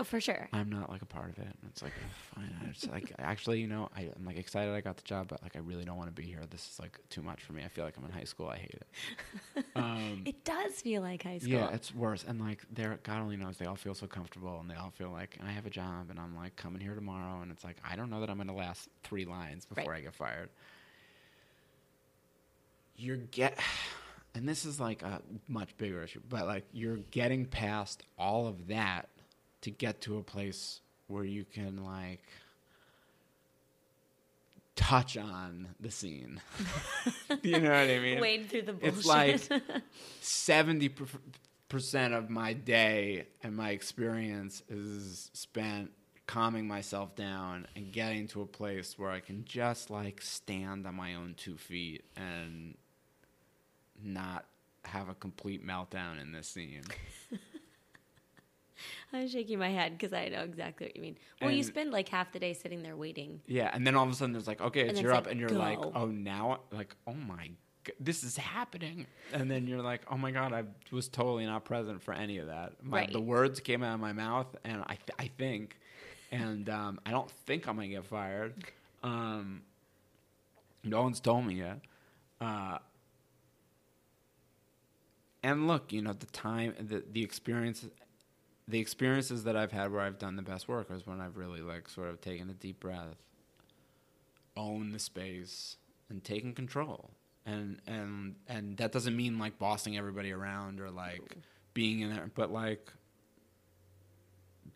oh, 0.01 0.05
for 0.05 0.21
sure. 0.21 0.49
I'm 0.53 0.71
not 0.71 0.91
like 0.91 1.03
a 1.03 1.07
part 1.07 1.31
of 1.31 1.39
it. 1.39 1.47
And 1.47 1.71
it's 1.71 1.83
like 1.83 1.93
fine. 2.35 2.51
I 2.63 2.73
just 2.73 2.91
like 2.91 3.13
actually, 3.19 3.61
you 3.61 3.67
know, 3.69 3.89
I, 3.97 4.09
I'm 4.17 4.25
like 4.25 4.37
excited 4.39 4.75
I 4.75 4.81
got 4.81 4.97
the 4.97 5.03
job, 5.03 5.29
but 5.29 5.43
like 5.43 5.55
I 5.57 5.59
really 5.61 5.85
don't 5.85 5.97
want 5.97 6.09
to 6.09 6.15
be 6.15 6.27
here. 6.27 6.41
This 6.51 6.69
is 6.73 6.81
like 6.81 6.99
too 7.11 7.23
much 7.23 7.43
for 7.43 7.53
me. 7.53 7.63
I 7.65 7.69
feel 7.69 7.85
like 7.85 7.97
I'm 7.97 8.05
in 8.05 8.11
high 8.11 8.25
school. 8.25 8.49
I 8.49 8.57
hate 8.57 8.75
it. 8.75 8.87
Um, 9.77 10.23
It 10.25 10.45
does 10.45 10.81
feel 10.81 11.03
like 11.03 11.23
high 11.23 11.39
school. 11.39 11.53
yeah, 11.53 11.71
it's 11.73 11.95
worse. 11.95 12.25
And 12.27 12.41
like 12.41 12.61
they're 12.73 12.99
God 13.03 13.21
only 13.21 13.37
knows 13.37 13.57
they 13.59 13.67
all 13.67 13.77
feel 13.77 13.95
so 13.95 14.07
comfortable 14.07 14.59
and 14.61 14.69
they 14.71 14.75
all 14.75 14.91
feel 14.91 15.11
like 15.11 15.39
I 15.47 15.51
have 15.51 15.67
a 15.67 15.71
job 15.71 16.11
and 16.11 16.19
I'm 16.19 16.35
like 16.35 16.57
coming 16.57 16.81
here 16.81 16.95
tomorrow 16.95 17.43
and 17.43 17.53
it's 17.53 17.63
like 17.65 17.77
I 17.89 17.95
don't 17.97 18.11
know 18.11 18.21
that 18.21 18.31
I'm 18.31 18.39
gonna 18.39 18.55
last 18.55 18.89
three 19.05 19.25
lines 19.27 19.67
before 19.67 19.85
Right. 19.93 19.99
I 19.99 20.01
get 20.01 20.15
fired. 20.15 20.49
You're 22.97 23.17
get 23.17 23.59
and 24.35 24.49
this 24.49 24.65
is 24.65 24.79
like 24.81 25.03
a 25.03 25.21
much 25.49 25.77
bigger 25.77 26.03
issue, 26.03 26.21
but 26.29 26.47
like 26.47 26.65
you're 26.73 26.97
getting 27.11 27.45
past 27.47 28.03
all 28.19 28.47
of 28.47 28.69
that 28.69 29.09
to 29.63 29.71
get 29.71 30.01
to 30.03 30.19
a 30.19 30.23
place 30.23 30.81
where 31.07 31.25
you 31.25 31.45
can 31.45 31.85
like 31.85 32.23
touch 34.77 35.17
on 35.17 35.69
the 35.79 35.91
scene. 35.91 36.41
you 37.43 37.61
know 37.61 37.71
what 37.71 37.79
I 37.79 37.99
mean? 37.99 38.21
Wade 38.21 38.49
through 38.49 38.63
the 38.63 38.73
bullshit. 38.73 38.99
It's 38.99 39.07
like 39.07 39.63
seventy 40.21 40.91
percent 41.69 42.15
of 42.15 42.31
my 42.31 42.53
day 42.53 43.27
and 43.43 43.57
my 43.57 43.71
experience 43.71 44.63
is 44.69 45.31
spent 45.35 45.91
calming 46.27 46.67
myself 46.67 47.17
down 47.17 47.67
and 47.75 47.93
getting 47.93 48.29
to 48.29 48.41
a 48.41 48.47
place 48.47 48.97
where 48.97 49.11
I 49.11 49.21
can 49.21 49.45
just 49.45 49.91
like 49.91 50.23
stand 50.23 50.87
on 50.87 50.95
my 50.95 51.15
own 51.15 51.35
two 51.37 51.57
feet 51.57 52.05
and 52.17 52.77
not 54.03 54.47
have 54.85 55.09
a 55.09 55.15
complete 55.15 55.67
meltdown 55.67 56.21
in 56.21 56.33
this 56.33 56.49
scene. 56.49 56.83
I'm 59.13 59.29
shaking 59.29 59.59
my 59.59 59.71
head 59.71 59.93
because 59.99 60.13
I 60.13 60.29
know 60.29 60.43
exactly 60.43 60.87
what 60.87 60.97
you 60.97 61.03
mean. 61.03 61.17
Well, 61.41 61.51
you 61.51 61.63
spend 61.63 61.91
like 61.93 62.09
half 62.09 62.33
the 62.33 62.39
day 62.39 62.53
sitting 62.55 62.83
there 62.83 62.97
waiting. 62.97 63.41
Yeah, 63.47 63.71
and 63.73 63.87
then 63.87 63.95
all 63.97 64.05
of 64.05 64.11
a 64.11 64.15
sudden 64.15 64.33
there's 64.33 64.47
like, 64.47 64.61
okay, 64.61 64.83
it's 64.89 65.01
you're 65.01 65.11
it's 65.11 65.19
up, 65.19 65.25
like, 65.27 65.33
and 65.33 65.41
you're 65.41 65.51
like, 65.51 65.79
oh, 65.79 66.07
now, 66.07 66.61
like, 66.71 66.95
oh 67.07 67.15
my, 67.15 67.51
g- 67.85 67.93
this 67.99 68.23
is 68.25 68.37
happening, 68.37 69.07
and 69.33 69.51
then 69.51 69.67
you're 69.67 69.83
like, 69.83 70.03
oh 70.11 70.17
my 70.17 70.31
god, 70.31 70.53
I 70.53 70.65
was 70.93 71.09
totally 71.09 71.47
not 71.47 71.65
present 71.65 72.03
for 72.03 72.15
any 72.15 72.39
of 72.39 72.47
that. 72.49 72.75
My, 72.83 72.99
Right. 73.01 73.13
The 73.13 73.21
words 73.21 73.61
came 73.61 73.83
out 73.83 73.95
of 73.95 74.01
my 74.01 74.13
mouth, 74.13 74.49
and 74.65 74.83
I, 74.87 74.95
th- 74.97 75.17
I 75.19 75.31
think, 75.39 75.77
and 76.31 76.69
um, 76.71 77.01
I 77.07 77.11
don't 77.11 77.31
think 77.31 77.67
I'm 77.69 77.77
gonna 77.77 77.89
get 77.89 78.05
fired. 78.05 78.55
Um, 79.03 79.63
no 80.85 81.03
one's 81.03 81.21
told 81.21 81.47
me 81.47 81.55
yet. 81.55 81.81
Uh, 82.41 82.79
and 85.43 85.67
look, 85.67 85.93
you 85.93 86.03
know, 86.03 86.13
the 86.13 86.27
time, 86.27 86.75
the 86.79 87.03
the 87.13 87.23
experience, 87.23 87.87
the 88.71 88.79
experiences 88.79 89.45
that 89.45 89.57
I've 89.57 89.73
had 89.73 89.93
where 89.93 90.01
I've 90.01 90.19
done 90.19 90.37
the 90.37 90.43
best 90.43 90.69
work 90.69 90.91
is 90.91 91.07
when 91.07 91.21
I've 91.21 91.37
really 91.37 91.61
like 91.61 91.89
sort 91.89 92.09
of 92.09 92.21
taken 92.21 92.49
a 92.51 92.55
deep 92.55 92.81
breath, 92.81 93.17
own 94.57 94.93
the 94.93 94.99
space, 94.99 95.77
and 96.09 96.23
taken 96.23 96.55
control. 96.55 97.11
And 97.47 97.81
and 97.87 98.37
and 98.49 98.77
that 98.77 98.93
doesn't 98.93 99.17
mean 99.17 99.39
like 99.39 99.59
bossing 99.59 99.97
everybody 99.97 100.33
around 100.33 100.81
or 100.81 100.91
like 100.91 101.37
being 101.75 102.01
in 102.01 102.15
there, 102.15 102.31
but 102.35 102.53
like 102.53 102.93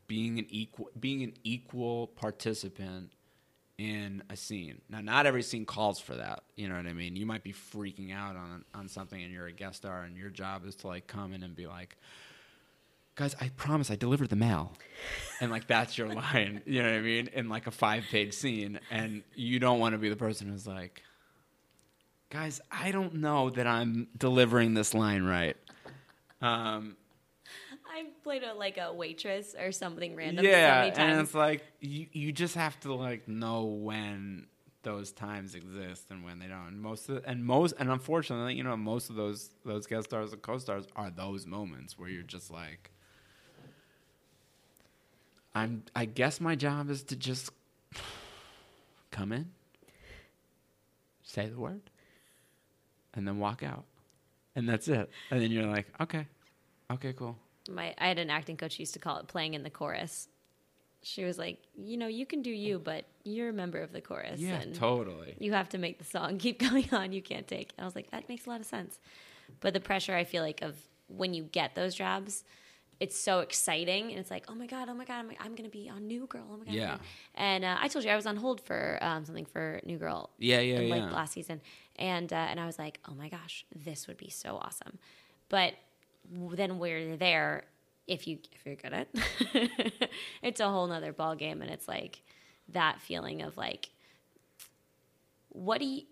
being 0.07 0.39
an 0.39 0.47
equal 0.49 0.91
being 0.99 1.23
an 1.23 1.35
equal 1.45 2.09
participant 2.09 3.13
in 3.77 4.23
a 4.31 4.37
scene. 4.37 4.81
Now, 4.89 5.01
not 5.01 5.27
every 5.27 5.43
scene 5.43 5.67
calls 5.67 5.99
for 5.99 6.15
that. 6.15 6.45
You 6.57 6.69
know 6.69 6.77
what 6.77 6.87
I 6.87 6.93
mean? 6.93 7.17
You 7.17 7.27
might 7.27 7.43
be 7.43 7.53
freaking 7.53 8.15
out 8.15 8.37
on 8.37 8.65
on 8.75 8.89
something, 8.89 9.23
and 9.23 9.33
you're 9.33 9.47
a 9.47 9.53
guest 9.53 9.77
star, 9.77 10.03
and 10.03 10.17
your 10.17 10.31
job 10.31 10.67
is 10.67 10.75
to 10.77 10.87
like 10.87 11.07
come 11.07 11.33
in 11.33 11.43
and 11.43 11.55
be 11.55 11.67
like, 11.67 11.97
"Guys, 13.15 13.35
I 13.41 13.51
promise 13.51 13.91
I 13.91 13.97
delivered 13.97 14.29
the 14.29 14.37
mail," 14.37 14.73
and 15.41 15.51
like 15.51 15.67
that's 15.67 15.97
your 15.97 16.09
line. 16.15 16.63
You 16.67 16.83
know 16.83 16.91
what 16.91 16.99
I 16.99 17.01
mean? 17.01 17.29
In 17.33 17.49
like 17.49 17.67
a 17.67 17.71
five 17.71 18.05
page 18.11 18.35
scene, 18.35 18.81
and 18.91 19.23
you 19.35 19.59
don't 19.59 19.79
want 19.79 19.95
to 19.95 19.99
be 19.99 20.09
the 20.09 20.17
person 20.17 20.49
who's 20.49 20.67
like, 20.67 21.03
"Guys, 22.31 22.61
I 22.71 22.91
don't 22.91 23.15
know 23.15 23.51
that 23.51 23.67
I'm 23.67 24.09
delivering 24.17 24.75
this 24.75 24.95
line 24.95 25.23
right." 25.23 25.57
Um, 26.41 26.97
I 27.95 28.07
played 28.23 28.43
a, 28.43 28.55
like 28.55 28.77
a 28.77 28.93
waitress 28.93 29.55
or 29.59 29.71
something 29.71 30.17
random. 30.17 30.45
so 30.45 30.51
yeah, 30.51 30.91
many 30.91 30.97
and 30.97 31.21
it's 31.21 31.35
like 31.35 31.63
you 31.81 32.07
you 32.13 32.33
just 32.33 32.57
have 32.57 32.79
to 32.81 32.95
like 32.95 33.29
know 33.29 33.65
when 33.65 34.47
those 34.83 35.13
times 35.13 35.55
exist 35.55 36.11
and 36.11 36.25
when 36.25 36.39
they 36.39 36.47
don't. 36.47 36.69
And 36.69 36.81
most 36.81 37.09
of 37.09 37.17
the, 37.23 37.29
and 37.29 37.45
most 37.45 37.75
and 37.79 37.91
unfortunately, 37.91 38.55
you 38.55 38.63
know, 38.63 38.77
most 38.77 39.11
of 39.11 39.17
those 39.17 39.51
those 39.65 39.87
guest 39.87 40.09
stars 40.09 40.33
and 40.33 40.43
co-stars 40.43 40.87
are 40.95 41.11
those 41.11 41.47
moments 41.47 41.99
where 41.99 42.09
you're 42.09 42.23
just 42.23 42.51
like 42.51 42.91
I'm 45.55 45.85
I 45.95 46.05
guess 46.05 46.41
my 46.41 46.55
job 46.55 46.91
is 46.91 47.03
to 47.05 47.17
just 47.17 47.51
come 49.11 49.33
in, 49.33 49.51
say 51.23 51.49
the 51.49 51.59
word, 51.59 51.81
and 53.15 53.27
then 53.27 53.39
walk 53.39 53.63
out. 53.63 53.85
And 54.57 54.69
that's 54.69 54.89
it. 54.89 55.11
And 55.31 55.41
then 55.41 55.51
you're 55.51 55.67
like, 55.67 55.87
okay. 56.01 56.27
Okay, 56.93 57.13
cool. 57.13 57.37
my 57.71 57.95
I 57.99 58.09
had 58.09 58.19
an 58.19 58.31
acting 58.31 58.57
coach 58.57 58.79
used 58.79 58.95
to 58.95 58.99
call 59.01 59.19
it 59.19 59.27
playing 59.27 59.55
in 59.55 59.63
the 59.63 59.71
chorus. 59.71 60.29
She 61.03 61.25
was 61.25 61.39
like, 61.39 61.59
you 61.77 61.97
know, 61.99 62.07
you 62.07 62.25
can 62.25 62.41
do 62.41 62.51
you, 62.51 62.79
but 62.79 63.05
you're 63.25 63.51
a 63.51 63.53
member 63.53 63.81
of 63.83 63.93
the 63.93 64.01
chorus, 64.01 64.41
Yeah, 64.41 64.55
and 64.61 64.75
totally. 64.75 65.35
you 65.39 65.53
have 65.53 65.69
to 65.71 65.79
make 65.79 65.99
the 65.99 66.05
song 66.05 66.39
keep 66.45 66.59
going 66.59 66.89
on. 66.93 67.13
You 67.13 67.21
can't 67.21 67.47
take. 67.47 67.73
And 67.77 67.85
I 67.85 67.87
was 67.87 67.95
like, 67.95 68.11
that 68.11 68.29
makes 68.29 68.47
a 68.47 68.51
lot 68.51 68.61
of 68.61 68.67
sense. 68.67 68.99
But 69.61 69.75
the 69.75 69.81
pressure 69.81 70.15
I 70.15 70.25
feel 70.25 70.43
like 70.43 70.63
of 70.63 70.77
when 71.09 71.35
you 71.35 71.43
get 71.45 71.75
those 71.75 71.95
jobs, 71.95 72.45
it's 73.05 73.19
so 73.19 73.41
exciting, 73.41 74.13
and 74.13 74.19
it's 74.19 74.31
like, 74.31 74.47
oh 74.49 74.55
my 74.55 74.67
god, 74.67 74.89
oh 74.89 74.95
my 74.95 75.05
god, 75.05 75.19
I'm, 75.19 75.31
I'm 75.39 75.55
gonna 75.55 75.69
be 75.69 75.91
on 75.91 76.07
New 76.07 76.27
Girl. 76.27 76.47
Oh 76.51 76.57
my 76.57 76.65
god. 76.65 76.75
Yeah. 76.75 76.97
And 77.35 77.63
uh, 77.63 77.77
I 77.79 77.89
told 77.89 78.03
you 78.03 78.11
I 78.11 78.17
was 78.17 78.25
on 78.25 78.37
hold 78.37 78.63
for 78.63 78.99
um, 79.03 79.27
something 79.27 79.45
for 79.45 79.79
New 79.85 79.99
Girl. 79.99 80.31
Yeah, 80.39 80.61
yeah, 80.61 80.77
in, 80.77 80.89
yeah. 80.89 80.95
Like 80.95 81.13
last 81.13 81.35
season, 81.35 81.61
and 81.97 82.33
uh, 82.33 82.37
and 82.37 82.59
I 82.59 82.65
was 82.65 82.79
like, 82.79 83.01
oh 83.07 83.13
my 83.13 83.29
gosh, 83.29 83.67
this 83.75 84.09
would 84.09 84.17
be 84.17 84.31
so 84.31 84.57
awesome. 84.57 84.99
But 85.51 85.75
then 86.33 86.79
we're 86.79 87.15
there. 87.17 87.65
If 88.07 88.27
you 88.27 88.39
if 88.53 88.65
you're 88.65 88.77
good 88.77 88.95
at, 88.95 89.09
it's 90.43 90.61
a 90.61 90.71
whole 90.71 90.87
nother 90.87 91.13
ball 91.13 91.37
game, 91.37 91.61
and 91.61 91.71
it's 91.71 91.87
like 91.87 92.23
that 92.71 93.03
feeling 93.03 93.43
of 93.43 93.59
like, 93.59 93.91
what 95.51 95.79
do 95.79 95.85
you? 95.85 96.03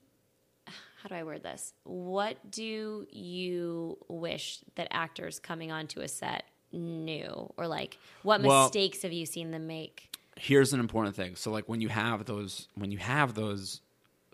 how 1.03 1.09
do 1.09 1.15
I 1.15 1.23
word 1.23 1.43
this? 1.43 1.73
What 1.85 2.51
do 2.51 3.07
you 3.11 3.97
wish 4.09 4.59
that 4.75 4.89
actors 4.91 5.39
coming 5.39 5.73
onto 5.73 6.01
a 6.01 6.09
set 6.09 6.45
knew, 6.73 7.53
or 7.57 7.67
like 7.67 7.99
what 8.23 8.43
Well- 8.43 8.65
mistakes 8.65 9.03
have 9.03 9.13
you 9.13 9.27
seen 9.27 9.51
them 9.51 9.67
make? 9.67 10.09
here's 10.39 10.73
an 10.73 10.81
important 10.81 11.15
thing. 11.15 11.37
So 11.37 11.51
like 11.53 11.69
when 11.69 11.81
you 11.83 11.89
have 11.91 12.25
those 12.25 12.67
when 12.75 12.91
you 12.91 12.99
have 12.99 13.35
those 13.35 13.81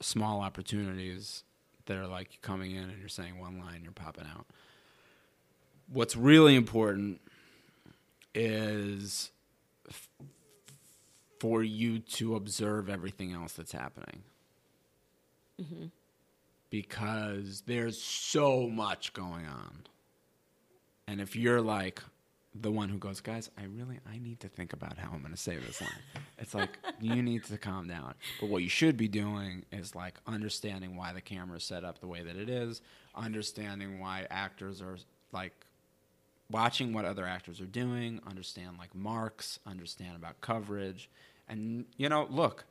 small 0.00 0.40
opportunities 0.40 1.42
that 1.86 1.96
are 1.96 2.06
like 2.06 2.38
coming 2.40 2.70
in 2.70 2.84
and 2.88 2.98
you're 3.00 3.08
saying 3.08 3.38
one 3.38 3.58
line, 3.58 3.80
you're 3.82 3.90
popping 3.92 4.24
out. 4.26 4.46
What's 5.92 6.14
really 6.14 6.54
important 6.54 7.20
is 8.34 9.30
f- 9.88 10.08
for 11.40 11.62
you 11.64 11.98
to 11.98 12.36
observe 12.36 12.88
everything 12.88 13.32
else 13.32 13.54
that's 13.54 13.72
happening. 13.72 14.22
Mm-hmm. 15.60 15.86
Because 16.70 17.62
there's 17.66 18.00
so 18.00 18.68
much 18.68 19.12
going 19.14 19.46
on. 19.46 19.86
And 21.06 21.20
if 21.20 21.34
you're 21.34 21.60
like 21.62 22.02
the 22.60 22.70
one 22.70 22.88
who 22.88 22.98
goes, 22.98 23.20
guys, 23.20 23.50
I 23.58 23.64
really 23.64 23.98
I 24.10 24.18
need 24.18 24.40
to 24.40 24.48
think 24.48 24.72
about 24.72 24.98
how 24.98 25.10
I'm 25.12 25.20
going 25.20 25.32
to 25.32 25.40
say 25.40 25.56
this 25.56 25.80
line. 25.80 25.90
It's 26.38 26.54
like 26.54 26.78
you 27.00 27.22
need 27.22 27.44
to 27.44 27.58
calm 27.58 27.88
down. 27.88 28.14
But 28.40 28.48
what 28.48 28.62
you 28.62 28.68
should 28.68 28.96
be 28.96 29.08
doing 29.08 29.64
is 29.72 29.94
like 29.94 30.18
understanding 30.26 30.96
why 30.96 31.12
the 31.12 31.20
camera 31.20 31.56
is 31.58 31.64
set 31.64 31.84
up 31.84 32.00
the 32.00 32.06
way 32.06 32.22
that 32.22 32.36
it 32.36 32.48
is, 32.48 32.80
understanding 33.14 34.00
why 34.00 34.26
actors 34.30 34.80
are 34.80 34.98
like 35.32 35.52
watching 36.50 36.92
what 36.92 37.04
other 37.04 37.26
actors 37.26 37.60
are 37.60 37.66
doing, 37.66 38.20
understand 38.26 38.78
like 38.78 38.94
marks, 38.94 39.58
understand 39.66 40.16
about 40.16 40.40
coverage, 40.40 41.08
and 41.48 41.84
you 41.96 42.08
know, 42.08 42.26
look, 42.30 42.64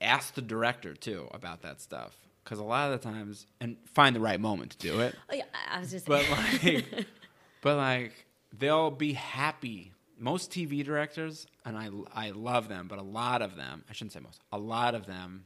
ask 0.00 0.34
the 0.34 0.42
director 0.42 0.94
too 0.94 1.28
about 1.32 1.62
that 1.62 1.80
stuff 1.80 2.16
because 2.44 2.58
a 2.58 2.64
lot 2.64 2.90
of 2.90 3.00
the 3.00 3.08
times, 3.08 3.46
and 3.60 3.76
find 3.92 4.16
the 4.16 4.20
right 4.20 4.40
moment 4.40 4.72
to 4.72 4.78
do 4.78 5.00
it 5.00 5.14
Oh, 5.30 5.34
yeah, 5.34 5.44
I 5.68 5.76
I 5.76 5.80
was 5.80 5.90
just 5.90 6.06
but 6.06 6.28
like 6.30 7.06
but 7.62 7.76
like 7.76 8.26
they'll 8.58 8.90
be 8.90 9.12
happy 9.12 9.92
most 10.18 10.50
tv 10.50 10.84
directors 10.84 11.46
and 11.64 11.76
i 11.76 11.88
i 12.14 12.30
love 12.30 12.68
them 12.68 12.86
but 12.88 12.98
a 12.98 13.02
lot 13.02 13.42
of 13.42 13.56
them 13.56 13.84
i 13.88 13.92
shouldn't 13.92 14.12
say 14.12 14.20
most 14.20 14.40
a 14.52 14.58
lot 14.58 14.94
of 14.94 15.06
them 15.06 15.44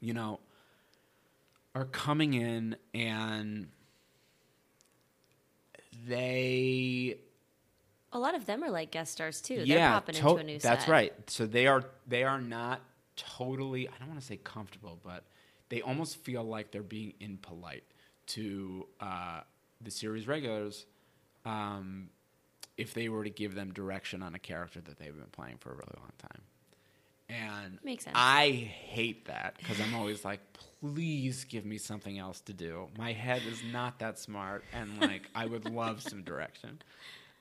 you 0.00 0.12
know 0.12 0.38
are 1.74 1.84
coming 1.86 2.34
in 2.34 2.76
and 2.94 3.68
they 6.06 7.18
a 8.12 8.18
lot 8.18 8.34
of 8.34 8.46
them 8.46 8.62
are 8.64 8.70
like 8.70 8.90
guest 8.90 9.12
stars 9.12 9.40
too. 9.42 9.56
They're 9.56 9.64
yeah, 9.66 9.92
popping 9.92 10.14
to- 10.14 10.28
into 10.28 10.36
a 10.36 10.42
new 10.42 10.58
that's 10.58 10.84
set. 10.84 10.90
right. 10.90 11.12
So 11.30 11.44
they 11.46 11.66
are 11.66 11.84
they 12.06 12.24
are 12.24 12.40
not 12.40 12.80
totally. 13.16 13.88
I 13.88 13.92
don't 13.98 14.08
want 14.08 14.20
to 14.20 14.26
say 14.26 14.38
comfortable, 14.38 14.98
but 15.04 15.24
they 15.68 15.82
almost 15.82 16.16
feel 16.24 16.42
like 16.44 16.70
they're 16.70 16.82
being 16.82 17.12
impolite 17.20 17.84
to 18.28 18.86
uh, 19.00 19.40
the 19.82 19.90
series 19.90 20.26
regulars. 20.26 20.86
Um, 21.44 22.08
if 22.76 22.94
they 22.94 23.08
were 23.08 23.24
to 23.24 23.30
give 23.30 23.54
them 23.54 23.72
direction 23.72 24.22
on 24.22 24.34
a 24.34 24.38
character 24.38 24.80
that 24.80 24.98
they've 24.98 25.16
been 25.16 25.30
playing 25.32 25.56
for 25.58 25.70
a 25.70 25.74
really 25.74 25.94
long 25.98 26.12
time. 26.18 26.42
And 27.28 27.78
Makes 27.82 28.04
sense. 28.04 28.16
I 28.18 28.50
hate 28.50 29.26
that 29.26 29.56
because 29.58 29.80
I'm 29.80 29.94
always 29.94 30.24
like, 30.24 30.40
please 30.80 31.44
give 31.44 31.64
me 31.64 31.78
something 31.78 32.18
else 32.18 32.40
to 32.42 32.52
do. 32.52 32.88
My 32.96 33.12
head 33.12 33.42
is 33.48 33.60
not 33.72 33.98
that 33.98 34.18
smart, 34.18 34.64
and 34.72 35.00
like 35.00 35.28
I 35.34 35.46
would 35.46 35.68
love 35.68 36.02
some 36.02 36.22
direction. 36.22 36.80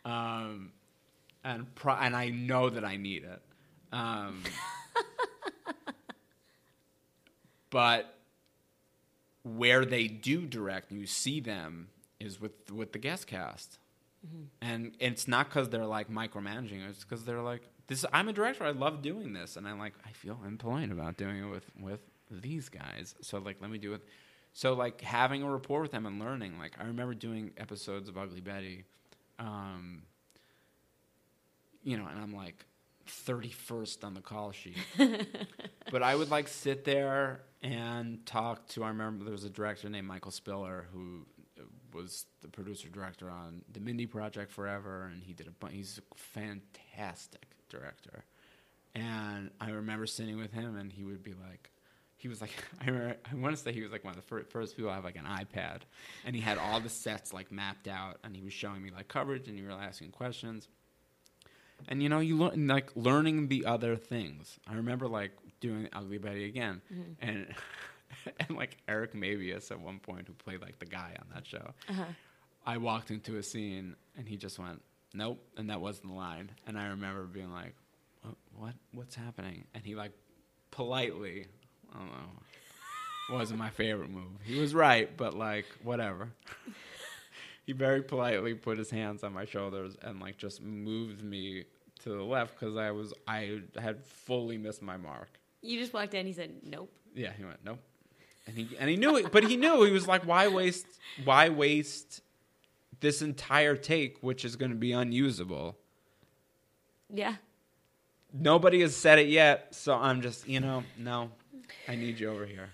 Um, 0.04 0.72
and 1.44 1.74
pro- 1.76 1.94
and 1.96 2.16
I 2.16 2.30
know 2.30 2.70
that 2.70 2.84
I 2.84 2.98
need 2.98 3.24
it. 3.26 3.42
Um, 3.92 4.42
but 7.70 8.16
where 9.44 9.86
they 9.86 10.08
do 10.08 10.46
direct, 10.48 10.92
and 10.92 11.00
you 11.00 11.06
see 11.08 11.40
them, 11.40 11.90
is 12.20 12.42
with 12.42 12.72
with 12.72 12.92
the 12.94 13.00
guest 13.00 13.28
cast, 13.28 13.78
and 14.62 14.94
it's 15.00 15.28
not 15.28 15.48
because 15.50 15.70
they're 15.70 15.86
like 15.86 16.10
micromanaging. 16.10 16.88
It's 16.90 17.04
because 17.04 17.24
they're 17.26 17.42
like, 17.42 17.62
this. 17.88 18.06
I'm 18.12 18.28
a 18.28 18.34
director. 18.34 18.64
I 18.64 18.72
love 18.72 19.02
doing 19.02 19.34
this, 19.34 19.58
and 19.58 19.68
I'm 19.68 19.80
like, 19.80 19.94
I 20.06 20.12
feel 20.12 20.40
impolite 20.46 20.92
about 20.92 21.18
doing 21.18 21.44
it 21.44 21.50
with 21.50 21.66
with 21.80 22.00
these 22.30 22.70
guys. 22.70 23.16
So 23.22 23.38
like, 23.40 23.58
let 23.62 23.70
me 23.70 23.78
do 23.78 23.94
it. 23.94 24.02
So 24.54 24.74
like 24.74 25.02
having 25.02 25.44
a 25.44 25.50
rapport 25.50 25.82
with 25.82 25.92
them 25.92 26.06
and 26.06 26.20
learning. 26.20 26.58
Like 26.58 26.74
I 26.80 26.86
remember 26.86 27.14
doing 27.14 27.52
episodes 27.58 28.10
of 28.10 28.18
Ugly 28.18 28.42
Betty. 28.42 28.86
Um, 29.38 30.04
you 31.84 31.98
know, 31.98 32.08
and 32.08 32.20
I'm 32.20 32.34
like 32.34 32.66
31st 33.08 34.04
on 34.04 34.14
the 34.14 34.22
call 34.22 34.52
sheet. 34.52 34.78
but 35.92 36.02
I 36.02 36.16
would 36.16 36.32
like 36.32 36.48
sit 36.48 36.84
there 36.84 37.42
and 37.62 38.26
talk 38.26 38.68
to. 38.70 38.84
I 38.84 38.90
remember 38.90 39.24
there 39.24 39.32
was 39.32 39.44
a 39.44 39.50
director 39.50 39.90
named 39.90 40.08
Michael 40.08 40.32
Spiller 40.32 40.88
who 40.94 41.26
was 41.96 42.26
the 42.42 42.48
producer 42.48 42.90
director 42.90 43.30
on 43.30 43.62
the 43.72 43.80
Mindy 43.80 44.06
Project 44.06 44.52
forever, 44.52 45.10
and 45.12 45.24
he 45.24 45.34
did 45.34 45.48
a. 45.48 45.52
bu- 45.52 45.68
He's 45.68 46.00
a 46.00 46.16
fantastic 46.16 47.46
director, 47.70 48.24
and 48.94 49.50
I 49.60 49.72
remember 49.72 50.06
sitting 50.06 50.38
with 50.38 50.52
him, 50.52 50.78
and 50.78 50.92
he 50.92 51.04
would 51.04 51.24
be 51.24 51.34
like. 51.34 51.72
He 52.18 52.30
was 52.30 52.42
like, 52.42 52.52
I, 52.82 52.86
remember, 52.86 53.18
I 53.32 53.36
want 53.36 53.56
to 53.56 53.62
say 53.62 53.72
he 53.72 53.82
was 53.82 53.92
like 53.92 54.04
one 54.04 54.12
of 54.12 54.16
the 54.16 54.26
fir- 54.26 54.46
first 54.46 54.76
people 54.76 54.90
to 54.90 54.96
have 54.96 55.04
like 55.04 55.18
an 55.18 55.26
iPad, 55.26 55.82
and 56.26 56.36
he 56.36 56.42
had 56.42 56.58
all 56.58 56.80
the 56.80 56.90
sets 56.90 57.34
like 57.34 57.52
mapped 57.52 57.88
out, 57.88 58.18
and 58.24 58.36
he 58.36 58.42
was 58.42 58.54
showing 58.54 58.82
me 58.82 58.90
like 58.96 59.08
coverage, 59.08 59.48
and 59.48 59.60
you 59.60 59.66
were 59.66 59.72
asking 59.72 60.12
questions, 60.12 60.68
and 61.88 62.02
you 62.02 62.10
know 62.10 62.20
you 62.20 62.38
learn 62.38 62.68
like 62.68 62.90
learning 62.96 63.48
the 63.48 63.66
other 63.66 63.96
things 63.96 64.60
i 64.68 64.74
remember 64.74 65.08
like 65.08 65.32
doing 65.60 65.88
ugly 65.94 66.18
betty 66.18 66.46
again 66.46 66.82
mm-hmm. 66.92 67.12
and 67.22 67.48
and 68.40 68.58
like 68.58 68.78
eric 68.88 69.14
mabius 69.14 69.72
at 69.72 69.80
one 69.80 70.00
point 70.00 70.28
who 70.28 70.34
played 70.34 70.62
like 70.62 70.80
the 70.80 70.86
guy 70.86 71.16
on 71.20 71.28
that 71.34 71.46
show 71.46 71.74
uh-huh. 71.90 72.04
i 72.66 72.78
walked 72.78 73.12
into 73.12 73.38
a 73.38 73.44
scene 73.44 73.96
and 74.18 74.28
he 74.28 74.38
just 74.38 74.60
went 74.60 74.82
nope 75.14 75.42
and 75.58 75.70
that 75.70 75.80
wasn't 75.80 76.08
the 76.08 76.14
line 76.14 76.52
and 76.68 76.78
i 76.78 76.88
remember 76.88 77.24
being 77.24 77.52
like 77.52 77.76
what, 78.22 78.36
what 78.58 78.74
what's 78.94 79.16
happening 79.16 79.66
and 79.74 79.84
he 79.84 79.96
like 79.96 80.12
politely 80.72 81.48
i 81.94 82.00
don't 82.00 82.08
know 82.08 83.36
wasn't 83.38 83.58
my 83.58 83.70
favorite 83.72 84.10
move 84.10 84.30
he 84.44 84.60
was 84.60 84.76
right 84.76 85.18
but 85.18 85.34
like 85.34 85.66
whatever 85.82 86.30
he 87.66 87.74
very 87.74 88.04
politely 88.04 88.54
put 88.54 88.78
his 88.78 88.92
hands 88.92 89.24
on 89.24 89.34
my 89.34 89.46
shoulders 89.46 89.98
and 90.04 90.20
like 90.20 90.38
just 90.38 90.62
moved 90.62 91.24
me 91.24 91.66
to 92.04 92.10
the 92.10 92.24
left 92.24 92.60
because 92.60 92.78
I 92.78 92.92
was 92.92 93.14
I 93.28 93.62
had 93.80 94.04
fully 94.04 94.58
missed 94.58 94.82
my 94.82 94.98
mark. 94.98 95.40
You 95.62 95.80
just 95.80 95.94
walked 95.94 96.14
in. 96.14 96.26
He 96.26 96.34
said, 96.34 96.52
"Nope." 96.64 96.92
Yeah, 97.16 97.32
he 97.36 97.44
went 97.44 97.60
nope, 97.66 97.80
and 98.48 98.58
he 98.58 98.78
and 98.78 98.90
he 98.90 98.96
knew 98.96 99.18
it, 99.18 99.32
but 99.32 99.44
he 99.44 99.58
knew 99.58 99.84
he 99.84 99.92
was 99.92 100.08
like, 100.08 100.26
why 100.26 100.48
waste 100.48 100.86
why 101.24 101.50
waste 101.50 102.22
this 103.00 103.22
entire 103.22 103.76
take, 103.76 104.22
which 104.22 104.46
is 104.46 104.56
going 104.56 104.72
to 104.72 104.78
be 104.78 104.92
unusable. 104.92 105.78
Yeah. 107.14 107.36
Nobody 108.34 108.82
has 108.82 108.96
said 108.96 109.20
it 109.20 109.28
yet, 109.28 109.74
so 109.74 109.96
I'm 109.96 110.22
just 110.22 110.48
you 110.48 110.60
know 110.60 110.84
no, 110.98 111.32
I 111.88 111.96
need 111.96 112.20
you 112.20 112.30
over 112.30 112.46
here. 112.46 112.70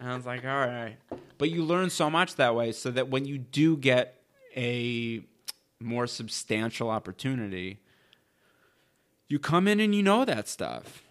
And 0.00 0.10
I 0.10 0.16
was 0.16 0.26
like, 0.26 0.44
all 0.44 0.66
right. 0.66 0.96
But 1.38 1.50
you 1.50 1.62
learn 1.62 1.90
so 1.90 2.10
much 2.10 2.34
that 2.36 2.54
way 2.54 2.72
so 2.72 2.90
that 2.90 3.08
when 3.08 3.24
you 3.24 3.38
do 3.38 3.76
get 3.76 4.20
a 4.56 5.22
more 5.80 6.06
substantial 6.06 6.90
opportunity, 6.90 7.80
you 9.28 9.38
come 9.38 9.68
in 9.68 9.80
and 9.80 9.94
you 9.94 10.02
know 10.02 10.24
that 10.24 10.48
stuff. 10.48 11.02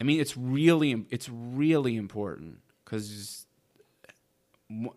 I 0.00 0.04
mean, 0.04 0.20
it's 0.20 0.36
really 0.36 1.06
it's 1.10 1.28
really 1.28 1.96
important 1.96 2.58
cuz 2.86 3.46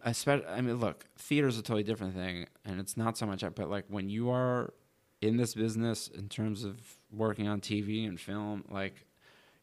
especially 0.04 0.46
I 0.48 0.62
mean, 0.62 0.78
look, 0.78 1.06
theater's 1.18 1.58
a 1.58 1.62
totally 1.62 1.84
different 1.84 2.16
thing 2.16 2.48
and 2.64 2.80
it's 2.80 2.96
not 2.96 3.18
so 3.18 3.26
much 3.26 3.44
but 3.56 3.70
like 3.70 3.86
when 3.90 4.10
you 4.10 4.30
are 4.30 4.74
in 5.22 5.38
this 5.38 5.54
business 5.54 6.08
in 6.08 6.30
terms 6.30 6.64
of 6.64 6.98
working 7.12 7.48
on 7.48 7.60
TV 7.60 8.08
and 8.08 8.20
film, 8.20 8.64
like 8.70 9.06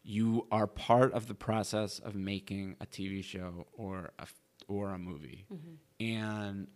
you 0.03 0.47
are 0.51 0.67
part 0.67 1.13
of 1.13 1.27
the 1.27 1.33
process 1.33 1.99
of 1.99 2.15
making 2.15 2.75
a 2.79 2.85
TV 2.85 3.23
show 3.23 3.67
or 3.73 4.11
a 4.19 4.27
or 4.67 4.89
a 4.91 4.97
movie, 4.97 5.45
mm-hmm. 5.51 6.05
and 6.05 6.67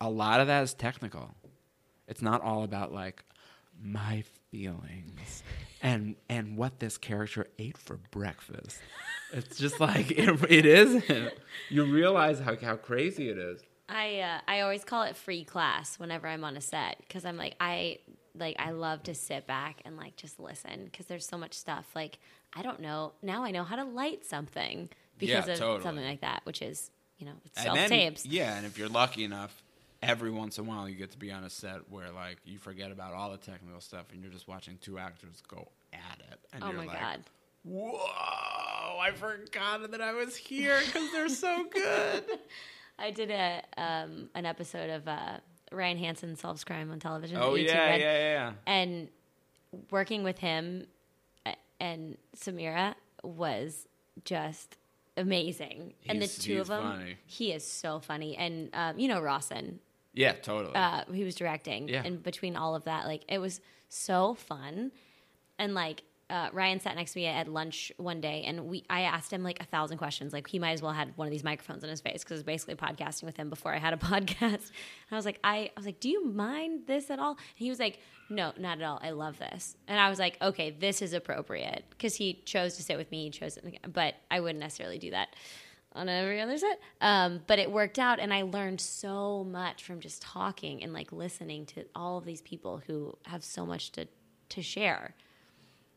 a 0.00 0.10
lot 0.10 0.40
of 0.40 0.48
that 0.48 0.62
is 0.62 0.74
technical. 0.74 1.34
It's 2.08 2.22
not 2.22 2.42
all 2.42 2.64
about 2.64 2.92
like 2.92 3.24
my 3.80 4.24
feelings 4.52 5.42
and 5.82 6.14
and 6.28 6.56
what 6.56 6.78
this 6.78 6.96
character 6.98 7.48
ate 7.58 7.76
for 7.78 7.96
breakfast. 8.12 8.78
It's 9.32 9.58
just 9.58 9.80
like 9.80 10.10
it, 10.16 10.28
it 10.50 10.66
isn't. 10.66 11.32
You 11.70 11.84
realize 11.84 12.38
how 12.38 12.54
how 12.56 12.76
crazy 12.76 13.28
it 13.30 13.38
is. 13.38 13.60
I 13.88 14.20
uh, 14.20 14.40
I 14.46 14.60
always 14.60 14.84
call 14.84 15.02
it 15.02 15.16
free 15.16 15.42
class 15.44 15.98
whenever 15.98 16.28
I'm 16.28 16.44
on 16.44 16.56
a 16.56 16.60
set 16.60 16.98
because 17.00 17.24
I'm 17.24 17.36
like 17.36 17.56
I 17.60 17.98
like 18.38 18.56
I 18.58 18.70
love 18.70 19.02
to 19.04 19.14
sit 19.14 19.46
back 19.46 19.80
and 19.84 19.96
like 19.96 20.16
just 20.16 20.38
listen 20.38 20.84
because 20.84 21.06
there's 21.06 21.26
so 21.26 21.36
much 21.36 21.54
stuff 21.54 21.90
like 21.94 22.18
I 22.54 22.62
don't 22.62 22.80
know 22.80 23.12
now 23.22 23.42
I 23.42 23.50
know 23.50 23.64
how 23.64 23.76
to 23.76 23.84
light 23.84 24.24
something 24.24 24.88
because 25.18 25.48
Yeah, 25.48 25.52
of 25.54 25.58
totally. 25.58 25.82
something 25.82 26.04
like 26.04 26.20
that 26.20 26.42
which 26.44 26.62
is 26.62 26.90
you 27.18 27.26
know 27.26 27.32
it's 27.44 27.60
self 27.60 27.78
tapes 27.88 28.24
Yeah, 28.24 28.56
and 28.56 28.64
if 28.66 28.78
you're 28.78 28.88
lucky 28.88 29.24
enough, 29.24 29.61
every 30.02 30.30
once 30.30 30.58
in 30.58 30.66
a 30.66 30.68
while 30.68 30.88
you 30.88 30.96
get 30.96 31.12
to 31.12 31.18
be 31.18 31.30
on 31.30 31.44
a 31.44 31.50
set 31.50 31.88
where 31.88 32.10
like 32.10 32.38
you 32.44 32.58
forget 32.58 32.90
about 32.90 33.14
all 33.14 33.30
the 33.30 33.38
technical 33.38 33.80
stuff 33.80 34.06
and 34.12 34.20
you're 34.22 34.32
just 34.32 34.48
watching 34.48 34.76
two 34.80 34.98
actors 34.98 35.42
go 35.48 35.68
at 35.92 36.18
it. 36.30 36.38
And 36.52 36.64
oh 36.64 36.68
you're 36.68 36.78
my 36.78 36.86
like, 36.86 37.00
god 37.00 37.20
Whoa! 37.64 37.96
I 39.00 39.12
forgot 39.14 39.90
that 39.92 40.00
I 40.00 40.12
was 40.12 40.36
here 40.36 40.80
because 40.84 41.12
they're 41.12 41.28
so 41.28 41.64
good. 41.72 42.24
I 42.98 43.10
did 43.12 43.30
a 43.30 43.62
um, 43.76 44.28
an 44.34 44.46
episode 44.46 44.90
of 44.90 45.06
uh, 45.06 45.38
Ryan 45.70 45.98
Hansen 45.98 46.36
solves 46.36 46.64
crime 46.64 46.90
on 46.90 46.98
television. 46.98 47.38
Oh 47.40 47.52
that 47.52 47.60
you 47.60 47.68
two 47.68 47.74
yeah, 47.74 47.94
yeah, 47.94 47.96
yeah, 47.96 48.18
yeah. 48.18 48.52
and 48.66 49.08
working 49.90 50.24
with 50.24 50.38
him 50.38 50.86
uh, 51.46 51.52
and 51.78 52.18
Samira 52.36 52.94
was 53.22 53.86
just 54.24 54.76
amazing. 55.16 55.94
and 56.08 56.20
the 56.20 56.26
two 56.26 56.60
of 56.60 56.66
them, 56.66 56.82
funny. 56.82 57.16
he 57.26 57.52
is 57.52 57.64
so 57.64 58.00
funny. 58.00 58.36
And 58.36 58.70
um, 58.74 58.98
you 58.98 59.06
know 59.06 59.20
Rawson, 59.20 59.78
Yeah, 60.14 60.32
totally. 60.32 60.74
uh, 60.74 61.04
he 61.12 61.24
was 61.24 61.34
directing. 61.34 61.88
Yeah. 61.88 62.02
And 62.04 62.22
between 62.22 62.56
all 62.56 62.74
of 62.74 62.84
that, 62.84 63.06
like 63.06 63.22
it 63.28 63.38
was 63.38 63.60
so 63.88 64.34
fun. 64.34 64.92
And 65.58 65.74
like 65.74 66.02
uh, 66.30 66.48
Ryan 66.52 66.80
sat 66.80 66.96
next 66.96 67.12
to 67.12 67.18
me 67.18 67.26
at 67.26 67.46
lunch 67.46 67.92
one 67.98 68.20
day, 68.22 68.44
and 68.46 68.66
we 68.66 68.84
I 68.88 69.02
asked 69.02 69.30
him 69.30 69.42
like 69.42 69.60
a 69.60 69.64
thousand 69.66 69.98
questions. 69.98 70.32
Like 70.32 70.48
he 70.48 70.58
might 70.58 70.72
as 70.72 70.80
well 70.80 70.92
had 70.92 71.12
one 71.16 71.26
of 71.28 71.30
these 71.30 71.44
microphones 71.44 71.84
in 71.84 71.90
his 71.90 72.00
face 72.00 72.24
because 72.24 72.32
I 72.32 72.34
was 72.36 72.42
basically 72.42 72.74
podcasting 72.74 73.24
with 73.24 73.36
him 73.36 73.50
before 73.50 73.74
I 73.74 73.78
had 73.78 73.92
a 73.92 73.96
podcast. 74.12 74.40
And 74.70 75.10
I 75.10 75.16
was 75.16 75.26
like, 75.26 75.38
I, 75.44 75.56
I 75.56 75.70
was 75.76 75.84
like, 75.84 76.00
do 76.00 76.08
you 76.08 76.24
mind 76.26 76.86
this 76.86 77.10
at 77.10 77.18
all? 77.18 77.32
And 77.32 77.38
he 77.56 77.68
was 77.68 77.78
like, 77.78 77.98
No, 78.30 78.52
not 78.58 78.78
at 78.80 78.84
all. 78.84 78.98
I 79.02 79.10
love 79.10 79.38
this. 79.38 79.76
And 79.86 80.00
I 80.00 80.08
was 80.08 80.18
like, 80.18 80.38
Okay, 80.40 80.70
this 80.70 81.02
is 81.02 81.12
appropriate 81.12 81.84
because 81.90 82.14
he 82.16 82.40
chose 82.46 82.76
to 82.76 82.82
sit 82.82 82.96
with 82.96 83.10
me. 83.10 83.24
He 83.24 83.30
chose, 83.30 83.58
it, 83.58 83.92
but 83.92 84.14
I 84.30 84.40
wouldn't 84.40 84.60
necessarily 84.60 84.98
do 84.98 85.10
that 85.10 85.28
on 85.94 86.08
every 86.08 86.40
other 86.40 86.56
set. 86.58 86.80
Um, 87.00 87.40
but 87.46 87.58
it 87.58 87.70
worked 87.70 87.98
out, 87.98 88.18
and 88.18 88.32
I 88.32 88.42
learned 88.42 88.80
so 88.80 89.44
much 89.44 89.84
from 89.84 90.00
just 90.00 90.22
talking 90.22 90.82
and 90.82 90.92
like 90.92 91.12
listening 91.12 91.66
to 91.66 91.84
all 91.94 92.18
of 92.18 92.24
these 92.24 92.40
people 92.42 92.82
who 92.86 93.16
have 93.24 93.44
so 93.44 93.66
much 93.66 93.92
to 93.92 94.06
to 94.50 94.62
share. 94.62 95.14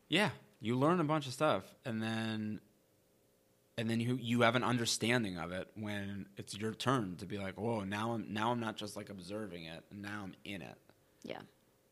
Yeah, 0.08 0.30
you 0.62 0.78
learn 0.78 1.00
a 1.00 1.04
bunch 1.04 1.28
of 1.28 1.34
stuff, 1.34 1.64
and 1.84 2.02
then, 2.02 2.60
and 3.78 3.90
then 3.90 4.00
you 4.00 4.18
you 4.22 4.42
have 4.42 4.56
an 4.56 4.64
understanding 4.64 5.38
of 5.38 5.52
it 5.52 5.68
when 5.76 6.28
it's 6.38 6.58
your 6.58 6.74
turn 6.74 7.16
to 7.18 7.26
be 7.26 7.38
like, 7.38 7.56
whoa, 7.56 7.82
now 7.84 8.14
I'm 8.14 8.34
now 8.34 8.52
I'm 8.52 8.60
not 8.60 8.76
just 8.78 8.96
like 8.96 9.10
observing 9.10 9.66
it, 9.66 9.84
and 9.92 10.02
now 10.02 10.22
I'm 10.24 10.36
in 10.44 10.62
it, 10.62 10.78
Yeah, 11.24 11.42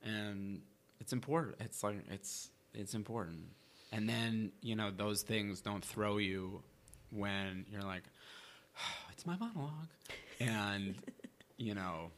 and 0.03 0.61
it's 0.99 1.13
important. 1.13 1.55
It's 1.59 1.83
like 1.83 1.97
it's 2.09 2.51
it's 2.73 2.93
important, 2.93 3.45
and 3.91 4.07
then 4.07 4.51
you 4.61 4.75
know 4.75 4.91
those 4.91 5.21
things 5.23 5.61
don't 5.61 5.83
throw 5.83 6.17
you 6.17 6.63
when 7.14 7.66
you're 7.72 7.82
like, 7.84 8.03
oh, 8.78 9.09
it's 9.11 9.26
my 9.26 9.36
monologue, 9.38 9.88
and 10.39 10.95
you 11.57 11.74
know 11.76 12.11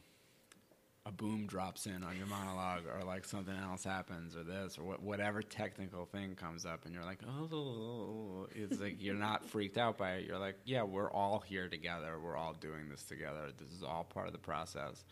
a 1.04 1.12
boom 1.12 1.46
drops 1.46 1.86
in 1.86 2.02
on 2.02 2.16
your 2.16 2.26
monologue 2.26 2.82
or 2.92 3.04
like 3.04 3.24
something 3.24 3.54
else 3.54 3.84
happens 3.84 4.34
or 4.34 4.42
this 4.42 4.76
or 4.76 4.82
wha- 4.82 4.96
whatever 4.96 5.40
technical 5.40 6.04
thing 6.04 6.34
comes 6.34 6.66
up 6.66 6.84
and 6.84 6.92
you're 6.92 7.04
like 7.04 7.20
oh 7.38 8.48
it's 8.52 8.80
like 8.80 8.96
you're 8.98 9.14
not 9.14 9.44
freaked 9.44 9.78
out 9.78 9.96
by 9.96 10.14
it. 10.14 10.26
You're 10.26 10.38
like 10.40 10.56
yeah 10.64 10.82
we're 10.82 11.08
all 11.12 11.38
here 11.38 11.68
together. 11.68 12.18
We're 12.18 12.36
all 12.36 12.54
doing 12.54 12.88
this 12.90 13.04
together. 13.04 13.52
This 13.56 13.68
is 13.70 13.84
all 13.84 14.02
part 14.02 14.26
of 14.26 14.32
the 14.32 14.40
process. 14.40 15.04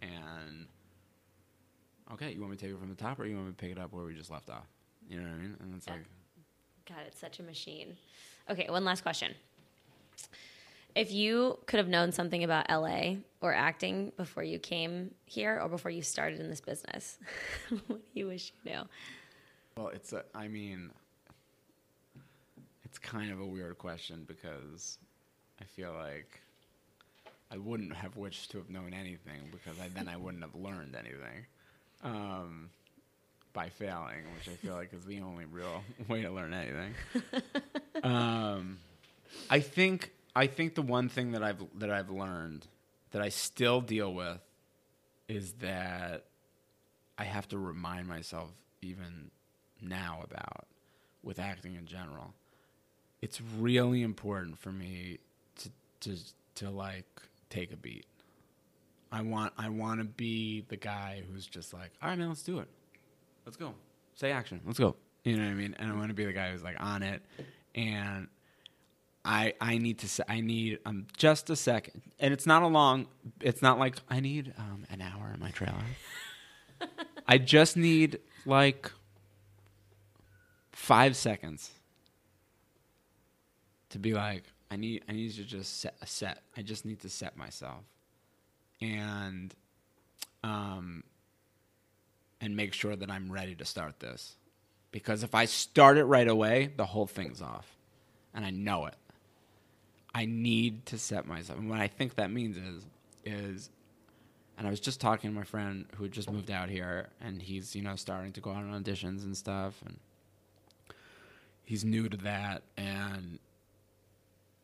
And 0.00 0.68
okay 2.14 2.32
you 2.32 2.40
want 2.40 2.52
me 2.52 2.56
to 2.56 2.64
take 2.64 2.72
it 2.74 2.78
from 2.78 2.88
the 2.88 2.94
top 2.94 3.20
or 3.20 3.26
you 3.26 3.34
want 3.34 3.48
me 3.48 3.52
to 3.52 3.58
pick 3.58 3.72
it 3.72 3.78
up 3.78 3.92
where 3.92 4.04
we 4.06 4.14
just 4.14 4.30
left 4.30 4.48
off? 4.48 4.66
You 5.06 5.18
know 5.20 5.24
what 5.24 5.34
i 5.34 5.36
mean? 5.36 5.56
And 5.60 5.74
it's 5.76 5.86
Yeah. 5.86 5.92
like 5.94 6.04
God, 6.88 6.98
it's 7.08 7.18
such 7.20 7.40
a 7.40 7.42
machine. 7.42 7.98
Okay, 8.50 8.66
one 8.68 8.84
last 8.84 9.02
question. 9.02 9.34
If 10.94 11.12
you 11.12 11.58
could 11.66 11.78
have 11.78 11.88
known 11.88 12.12
something 12.12 12.42
about 12.42 12.70
LA 12.70 13.16
or 13.40 13.52
acting 13.52 14.12
before 14.16 14.42
you 14.42 14.58
came 14.58 15.10
here 15.26 15.60
or 15.60 15.68
before 15.68 15.90
you 15.90 16.02
started 16.02 16.40
in 16.40 16.48
this 16.48 16.60
business, 16.60 17.18
what 17.86 18.00
do 18.00 18.20
you 18.20 18.28
wish 18.28 18.52
you 18.64 18.72
knew? 18.72 18.82
Well, 19.76 19.88
it's 19.88 20.12
a, 20.12 20.24
I 20.34 20.48
mean, 20.48 20.90
it's 22.84 22.98
kind 22.98 23.30
of 23.30 23.40
a 23.40 23.46
weird 23.46 23.76
question 23.76 24.24
because 24.26 24.98
I 25.60 25.64
feel 25.64 25.92
like 25.92 26.40
I 27.50 27.58
wouldn't 27.58 27.94
have 27.94 28.16
wished 28.16 28.52
to 28.52 28.58
have 28.58 28.70
known 28.70 28.94
anything 28.94 29.50
because 29.50 29.78
I, 29.78 29.88
then 29.88 30.08
I 30.08 30.16
wouldn't 30.16 30.42
have 30.42 30.54
learned 30.54 30.96
anything 30.96 31.46
um, 32.02 32.70
by 33.56 33.70
failing, 33.70 34.22
which 34.36 34.48
I 34.48 34.56
feel 34.56 34.74
like 34.74 34.92
is 34.92 35.04
the 35.06 35.22
only 35.22 35.46
real 35.46 35.82
way 36.08 36.22
to 36.22 36.30
learn 36.30 36.52
anything. 36.52 36.94
um, 38.04 38.76
I 39.48 39.60
think 39.60 40.12
I 40.36 40.46
think 40.46 40.74
the 40.74 40.82
one 40.82 41.08
thing 41.08 41.32
that 41.32 41.42
I've 41.42 41.64
that 41.78 41.90
I've 41.90 42.10
learned 42.10 42.66
that 43.12 43.22
I 43.22 43.30
still 43.30 43.80
deal 43.80 44.12
with 44.12 44.38
is 45.26 45.52
that 45.54 46.26
I 47.16 47.24
have 47.24 47.48
to 47.48 47.58
remind 47.58 48.06
myself 48.06 48.50
even 48.82 49.30
now 49.80 50.20
about 50.22 50.66
with 51.22 51.38
acting 51.38 51.76
in 51.76 51.86
general. 51.86 52.34
It's 53.22 53.40
really 53.58 54.02
important 54.02 54.58
for 54.58 54.70
me 54.70 55.18
to 55.60 55.70
to 56.00 56.16
to 56.56 56.70
like 56.70 57.06
take 57.48 57.72
a 57.72 57.76
beat. 57.76 58.04
I 59.10 59.22
want 59.22 59.54
I 59.56 59.70
want 59.70 60.00
to 60.00 60.04
be 60.04 60.60
the 60.68 60.76
guy 60.76 61.22
who's 61.32 61.46
just 61.46 61.72
like, 61.72 61.92
"All 62.02 62.10
right, 62.10 62.18
man, 62.18 62.28
let's 62.28 62.42
do 62.42 62.58
it. 62.58 62.68
Let's 63.46 63.56
go. 63.56 63.72
Say 64.14 64.32
action. 64.32 64.60
Let's 64.66 64.78
go." 64.78 64.96
You 65.24 65.36
know 65.36 65.44
what 65.44 65.50
I 65.50 65.54
mean? 65.54 65.74
And 65.78 65.90
I 65.90 65.94
want 65.94 66.08
to 66.08 66.14
be 66.14 66.24
the 66.24 66.32
guy 66.32 66.50
who's 66.52 66.62
like 66.62 66.76
on 66.78 67.02
it 67.02 67.22
and 67.76 68.28
I 69.24 69.54
I 69.60 69.78
need 69.78 69.98
to 69.98 70.08
say 70.08 70.24
I 70.28 70.40
need 70.40 70.78
um 70.86 71.06
just 71.16 71.50
a 71.50 71.56
second, 71.56 72.02
and 72.18 72.32
it's 72.32 72.46
not 72.46 72.62
a 72.62 72.66
long. 72.66 73.06
It's 73.40 73.60
not 73.60 73.78
like 73.78 73.96
I 74.08 74.20
need 74.20 74.54
um 74.56 74.86
an 74.90 75.02
hour 75.02 75.30
in 75.34 75.40
my 75.40 75.50
trailer. 75.50 75.84
I 77.26 77.38
just 77.38 77.76
need 77.76 78.20
like 78.46 78.90
five 80.72 81.16
seconds 81.16 81.72
to 83.90 83.98
be 83.98 84.14
like 84.14 84.44
I 84.70 84.76
need 84.76 85.04
I 85.08 85.12
need 85.12 85.32
to 85.34 85.44
just 85.44 85.80
set 85.80 85.96
a 86.00 86.06
set. 86.06 86.42
I 86.56 86.62
just 86.62 86.84
need 86.84 87.00
to 87.00 87.08
set 87.08 87.36
myself, 87.36 87.82
and 88.80 89.52
um 90.44 91.02
and 92.40 92.56
make 92.56 92.72
sure 92.72 92.96
that 92.96 93.10
I'm 93.10 93.30
ready 93.32 93.54
to 93.56 93.64
start 93.64 94.00
this, 94.00 94.36
because 94.92 95.22
if 95.22 95.34
I 95.34 95.44
start 95.46 95.96
it 95.98 96.04
right 96.04 96.28
away, 96.28 96.72
the 96.76 96.86
whole 96.86 97.06
thing's 97.06 97.40
off, 97.42 97.76
and 98.34 98.44
I 98.44 98.50
know 98.50 98.86
it. 98.86 98.94
I 100.14 100.24
need 100.24 100.86
to 100.86 100.98
set 100.98 101.26
myself. 101.26 101.58
And 101.58 101.68
what 101.68 101.78
I 101.78 101.88
think 101.88 102.14
that 102.14 102.30
means 102.30 102.56
is 102.56 102.86
is 103.24 103.70
and 104.56 104.66
I 104.66 104.70
was 104.70 104.80
just 104.80 105.00
talking 105.00 105.30
to 105.30 105.36
my 105.36 105.44
friend 105.44 105.84
who 105.96 106.04
had 106.04 106.12
just 106.12 106.30
moved 106.30 106.50
out 106.50 106.70
here 106.70 107.08
and 107.20 107.42
he's, 107.42 107.76
you 107.76 107.82
know, 107.82 107.96
starting 107.96 108.32
to 108.32 108.40
go 108.40 108.50
out 108.50 108.64
on 108.64 108.82
auditions 108.82 109.24
and 109.24 109.36
stuff 109.36 109.74
and 109.84 109.98
he's 111.64 111.84
new 111.84 112.08
to 112.08 112.16
that 112.18 112.62
and 112.78 113.38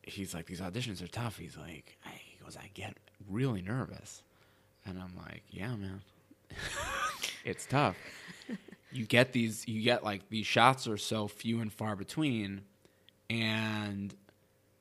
he's 0.03 0.33
like, 0.33 0.47
These 0.47 0.61
auditions 0.61 1.03
are 1.03 1.09
tough. 1.09 1.37
He's 1.37 1.57
like 1.57 1.99
he 2.05 2.43
goes, 2.43 2.57
I 2.57 2.71
get 2.73 2.97
really 3.29 3.61
nervous. 3.61 4.23
And 4.87 4.99
I'm 4.99 5.15
like, 5.17 5.43
Yeah, 5.51 5.77
man. 5.77 6.01
it's 7.45 7.67
tough. 7.67 7.97
You 8.95 9.07
get 9.07 9.33
these 9.33 9.67
you 9.67 9.81
get 9.81 10.05
like 10.05 10.29
these 10.29 10.47
shots 10.47 10.87
are 10.87 10.99
so 10.99 11.27
few 11.27 11.61
and 11.61 11.73
far 11.73 11.97
between 11.97 12.61
and 13.31 14.15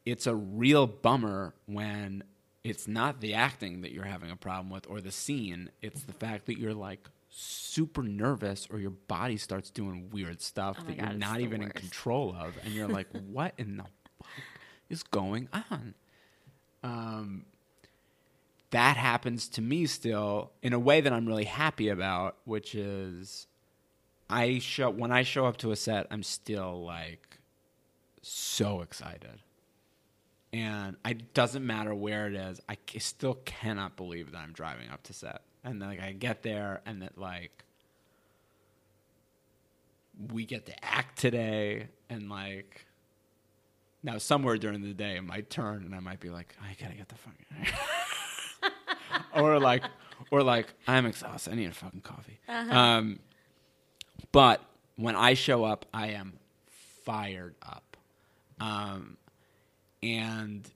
it's 0.05 0.27
a 0.27 0.35
real 0.35 0.85
bummer 0.87 1.53
when 1.65 2.23
it's 2.63 2.87
not 2.87 3.21
the 3.21 3.33
acting 3.33 3.81
that 3.81 3.91
you're 3.91 4.03
having 4.03 4.29
a 4.29 4.35
problem 4.35 4.69
with 4.69 4.87
or 4.89 5.01
the 5.01 5.11
scene. 5.11 5.69
It's 5.81 6.03
the 6.03 6.13
fact 6.13 6.45
that 6.47 6.57
you're 6.57 6.73
like 6.73 7.07
super 7.29 8.03
nervous 8.03 8.67
or 8.69 8.79
your 8.79 8.91
body 8.91 9.37
starts 9.37 9.69
doing 9.69 10.09
weird 10.11 10.41
stuff 10.41 10.77
Oh 10.79 10.83
that 10.87 10.97
God, 10.97 11.09
you're 11.09 11.17
not 11.17 11.37
the 11.37 11.43
even 11.43 11.63
in 11.63 11.69
control 11.69 12.35
of. 12.37 12.57
And 12.63 12.73
you're 12.73 12.87
like, 12.87 13.07
what 13.31 13.53
in 13.57 13.77
the 13.77 13.83
fuck 13.83 14.27
is 14.89 15.03
going 15.03 15.47
on? 15.53 15.95
Um, 16.83 17.45
that 18.71 18.97
happens 18.97 19.47
to 19.49 19.61
me 19.61 19.85
still 19.85 20.51
in 20.61 20.73
a 20.73 20.79
way 20.79 21.01
that 21.01 21.13
I'm 21.13 21.25
really 21.25 21.45
happy 21.45 21.89
about, 21.89 22.37
which 22.45 22.73
is 22.73 23.47
I 24.29 24.59
show 24.59 24.89
when 24.89 25.11
I 25.11 25.23
show 25.23 25.45
up 25.45 25.57
to 25.57 25.71
a 25.71 25.75
set, 25.75 26.07
I'm 26.09 26.23
still 26.23 26.83
like 26.83 27.37
so 28.21 28.81
excited. 28.81 29.41
And 30.53 30.97
it 31.05 31.33
doesn't 31.33 31.65
matter 31.65 31.93
where 31.93 32.27
it 32.27 32.35
is, 32.35 32.59
I 32.67 32.77
still 32.97 33.35
cannot 33.45 33.95
believe 33.95 34.31
that 34.31 34.39
I'm 34.39 34.51
driving 34.53 34.89
up 34.89 35.03
to 35.03 35.13
set. 35.13 35.41
And 35.63 35.81
then 35.81 35.89
like 35.89 36.01
I 36.01 36.13
get 36.13 36.41
there 36.41 36.81
and 36.85 37.01
that 37.01 37.17
like 37.17 37.65
we 40.31 40.45
get 40.45 40.65
to 40.67 40.85
act 40.85 41.19
today 41.19 41.87
and 42.09 42.29
like 42.29 42.85
now 44.03 44.17
somewhere 44.17 44.57
during 44.57 44.81
the 44.81 44.93
day 44.93 45.17
it 45.17 45.23
might 45.23 45.49
turn 45.49 45.83
and 45.83 45.93
I 45.93 45.99
might 45.99 46.21
be 46.21 46.29
like, 46.29 46.55
I 46.61 46.75
gotta 46.81 46.95
get 46.95 47.09
the 47.09 47.15
fuck 47.15 47.33
or 49.35 49.59
like 49.59 49.83
or 50.31 50.43
like 50.43 50.67
I'm 50.87 51.05
exhausted. 51.05 51.53
I 51.53 51.55
need 51.55 51.69
a 51.69 51.73
fucking 51.73 52.01
coffee. 52.01 52.39
Um 52.47 53.19
but 54.31 54.61
when 54.95 55.15
I 55.15 55.33
show 55.33 55.63
up, 55.63 55.85
I 55.93 56.09
am 56.09 56.33
fired 57.03 57.55
up. 57.61 57.97
Um, 58.59 59.17
and 60.03 60.69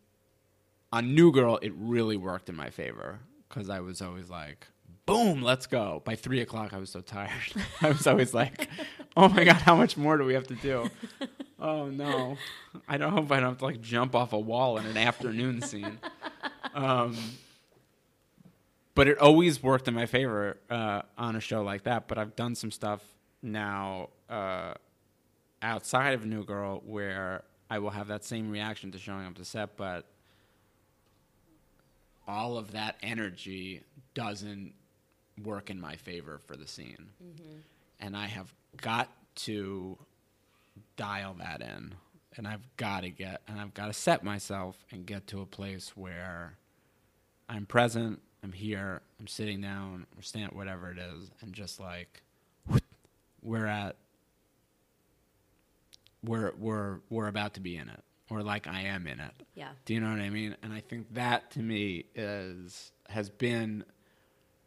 on 0.91 1.13
New 1.13 1.31
Girl, 1.31 1.59
it 1.61 1.71
really 1.77 2.17
worked 2.17 2.49
in 2.49 2.55
my 2.55 2.69
favor 2.69 3.19
because 3.47 3.69
I 3.69 3.79
was 3.79 4.01
always 4.01 4.29
like, 4.29 4.67
boom, 5.05 5.41
let's 5.41 5.67
go. 5.67 6.01
By 6.03 6.15
three 6.15 6.41
o'clock, 6.41 6.73
I 6.73 6.77
was 6.77 6.89
so 6.89 7.01
tired. 7.01 7.53
I 7.81 7.89
was 7.89 8.07
always 8.07 8.33
like, 8.33 8.67
oh 9.15 9.29
my 9.29 9.43
God, 9.43 9.57
how 9.57 9.75
much 9.75 9.97
more 9.97 10.17
do 10.17 10.25
we 10.25 10.33
have 10.33 10.47
to 10.47 10.55
do? 10.55 10.89
oh 11.59 11.87
no, 11.87 12.37
I 12.87 12.97
don't 12.97 13.13
hope 13.13 13.31
I 13.31 13.39
don't 13.39 13.49
have 13.49 13.57
to 13.59 13.65
like 13.65 13.81
jump 13.81 14.15
off 14.15 14.33
a 14.33 14.39
wall 14.39 14.77
in 14.77 14.85
an 14.85 14.97
afternoon 14.97 15.61
scene. 15.61 15.99
Um, 16.73 17.15
but 18.95 19.07
it 19.07 19.19
always 19.19 19.61
worked 19.61 19.87
in 19.87 19.93
my 19.93 20.05
favor 20.05 20.57
uh, 20.69 21.01
on 21.17 21.35
a 21.35 21.39
show 21.39 21.61
like 21.61 21.83
that. 21.83 22.07
But 22.07 22.17
I've 22.17 22.35
done 22.35 22.55
some 22.55 22.71
stuff 22.71 23.01
now 23.41 24.09
uh, 24.29 24.73
outside 25.61 26.13
of 26.13 26.25
New 26.25 26.43
Girl 26.45 26.81
where 26.85 27.43
I 27.69 27.79
will 27.79 27.89
have 27.89 28.07
that 28.07 28.23
same 28.23 28.49
reaction 28.49 28.91
to 28.91 28.97
showing 28.97 29.25
up 29.25 29.35
to 29.35 29.45
set, 29.45 29.75
but 29.75 30.05
all 32.27 32.57
of 32.57 32.71
that 32.71 32.95
energy 33.03 33.81
doesn't 34.13 34.73
work 35.43 35.69
in 35.69 35.79
my 35.79 35.95
favor 35.95 36.39
for 36.47 36.55
the 36.55 36.67
scene. 36.67 37.09
And 37.99 38.15
I 38.15 38.27
have 38.27 38.53
got 38.77 39.09
to 39.35 39.97
dial 40.95 41.35
that 41.39 41.61
in. 41.61 41.95
And 42.37 42.47
I've 42.47 42.65
got 42.77 43.01
to 43.01 43.09
get, 43.09 43.41
and 43.47 43.59
I've 43.59 43.73
got 43.73 43.87
to 43.87 43.93
set 43.93 44.23
myself 44.23 44.77
and 44.91 45.05
get 45.05 45.27
to 45.27 45.41
a 45.41 45.45
place 45.45 45.95
where 45.95 46.57
I'm 47.47 47.65
present, 47.65 48.21
I'm 48.45 48.51
here, 48.51 49.01
I'm 49.19 49.25
sitting 49.25 49.59
down, 49.59 50.05
or 50.15 50.21
stand, 50.21 50.51
whatever 50.51 50.91
it 50.91 50.99
is, 50.99 51.31
and 51.41 51.51
just 51.51 51.79
like, 51.79 52.21
we're 53.41 53.65
at, 53.65 53.95
we're, 56.23 56.53
we're, 56.59 56.99
we're 57.09 57.27
about 57.27 57.55
to 57.55 57.59
be 57.59 57.75
in 57.75 57.89
it, 57.89 58.03
or 58.29 58.43
like 58.43 58.67
I 58.67 58.81
am 58.81 59.07
in 59.07 59.19
it. 59.19 59.31
Yeah. 59.55 59.69
Do 59.85 59.95
you 59.95 59.99
know 59.99 60.11
what 60.11 60.19
I 60.19 60.29
mean? 60.29 60.55
And 60.61 60.73
I 60.73 60.79
think 60.79 61.11
that 61.15 61.49
to 61.51 61.59
me 61.59 62.05
is 62.13 62.91
has 63.09 63.29
been 63.29 63.83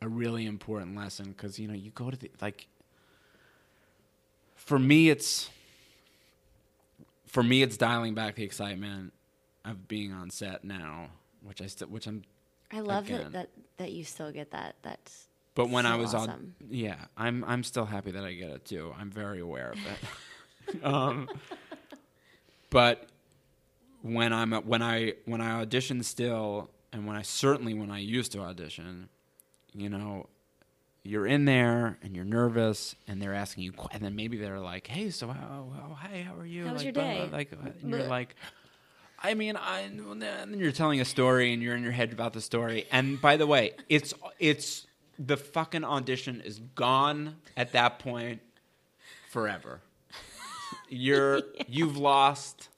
a 0.03 0.09
really 0.09 0.45
important 0.47 0.97
lesson 0.97 1.27
because 1.27 1.59
you 1.59 1.69
know 1.69 1.75
you 1.75 1.91
go 1.93 2.11
to 2.11 2.17
the 2.17 2.31
like. 2.41 2.67
For 4.57 4.79
me, 4.79 5.09
it's 5.09 5.51
for 7.27 7.43
me 7.43 7.63
it's 7.63 7.77
dialing 7.77 8.15
back 8.15 8.37
the 8.37 8.45
excitement 8.45 9.13
of 9.65 9.89
being 9.89 10.13
on 10.13 10.31
set 10.31 10.65
now, 10.65 11.09
which 11.43 11.61
I 11.61 11.67
still 11.67 11.89
which 11.89 12.07
I'm. 12.07 12.23
I 12.73 12.81
love 12.81 13.07
Again. 13.07 13.33
that, 13.33 13.33
that 13.33 13.49
that 13.79 13.93
you 13.93 14.05
still 14.05 14.31
get 14.31 14.51
that. 14.53 14.77
That's 14.83 15.27
But 15.55 15.71
when 15.71 15.87
I 15.87 15.93
So 15.95 15.99
was 15.99 16.15
on, 16.15 16.29
awesome. 16.31 16.55
yeah, 16.71 16.97
I'm 17.17 17.45
I'm 17.45 17.63
still 17.65 17.87
happy 17.87 18.11
that 18.13 18.25
I 18.25 18.33
get 18.35 18.51
it 18.51 18.65
too. 18.65 18.95
I'm 18.99 19.11
very 19.11 19.41
aware 19.41 19.71
of 19.73 19.79
it. 19.79 20.85
um, 20.85 21.29
but 22.71 23.09
when 24.03 24.33
I'm 24.33 24.53
when 24.53 24.83
I 24.83 25.15
when 25.25 25.41
I 25.41 25.61
audition 25.61 26.03
still, 26.03 26.71
and 26.93 27.07
when 27.07 27.17
I 27.17 27.23
certainly 27.23 27.75
when 27.75 27.91
I 27.91 27.99
used 27.99 28.33
to 28.33 28.41
audition, 28.41 29.09
you 29.75 29.89
know, 29.89 30.27
you're 31.03 31.27
in 31.27 31.45
there 31.47 31.99
and 32.03 32.15
you're 32.15 32.25
nervous, 32.25 32.95
and 33.07 33.21
they're 33.21 33.35
asking 33.35 33.65
you, 33.65 33.73
and 33.93 34.03
then 34.03 34.15
maybe 34.15 34.37
they're 34.37 34.61
like, 34.61 34.87
"Hey, 34.87 35.11
so 35.11 35.29
how? 35.29 35.71
Oh, 35.75 35.95
hey, 36.09 36.23
how 36.23 36.35
are 36.37 36.47
you? 36.47 36.67
How 36.67 36.73
was 36.75 36.85
like, 36.85 36.85
your 36.85 36.93
blah, 36.93 37.15
blah, 37.15 37.27
day? 37.27 37.31
Like, 37.33 37.53
and 37.83 37.91
you're 37.91 38.05
like. 38.05 38.37
I 39.23 39.35
mean, 39.35 39.57
I 39.57 39.81
and 39.81 40.23
then 40.23 40.59
you're 40.59 40.73
telling 40.73 41.01
a 41.01 41.05
story 41.05 41.53
and 41.53 41.63
you're 41.63 41.75
in 41.75 41.83
your 41.83 41.93
head 41.93 42.13
about 42.13 42.33
the 42.33 42.41
story. 42.41 42.87
And 42.93 43.21
by 43.21 43.37
the 43.37 43.47
way, 43.47 43.73
it's 43.89 44.15
it's 44.39 44.87
the 45.19 45.37
fucking 45.37 45.85
audition 45.85 46.41
is 46.45 46.61
gone 46.75 47.37
at 47.57 47.73
that 47.73 47.99
point 47.99 48.41
forever. 49.31 49.81
You're 50.89 51.43
you've 51.69 51.97
lost 51.97 52.69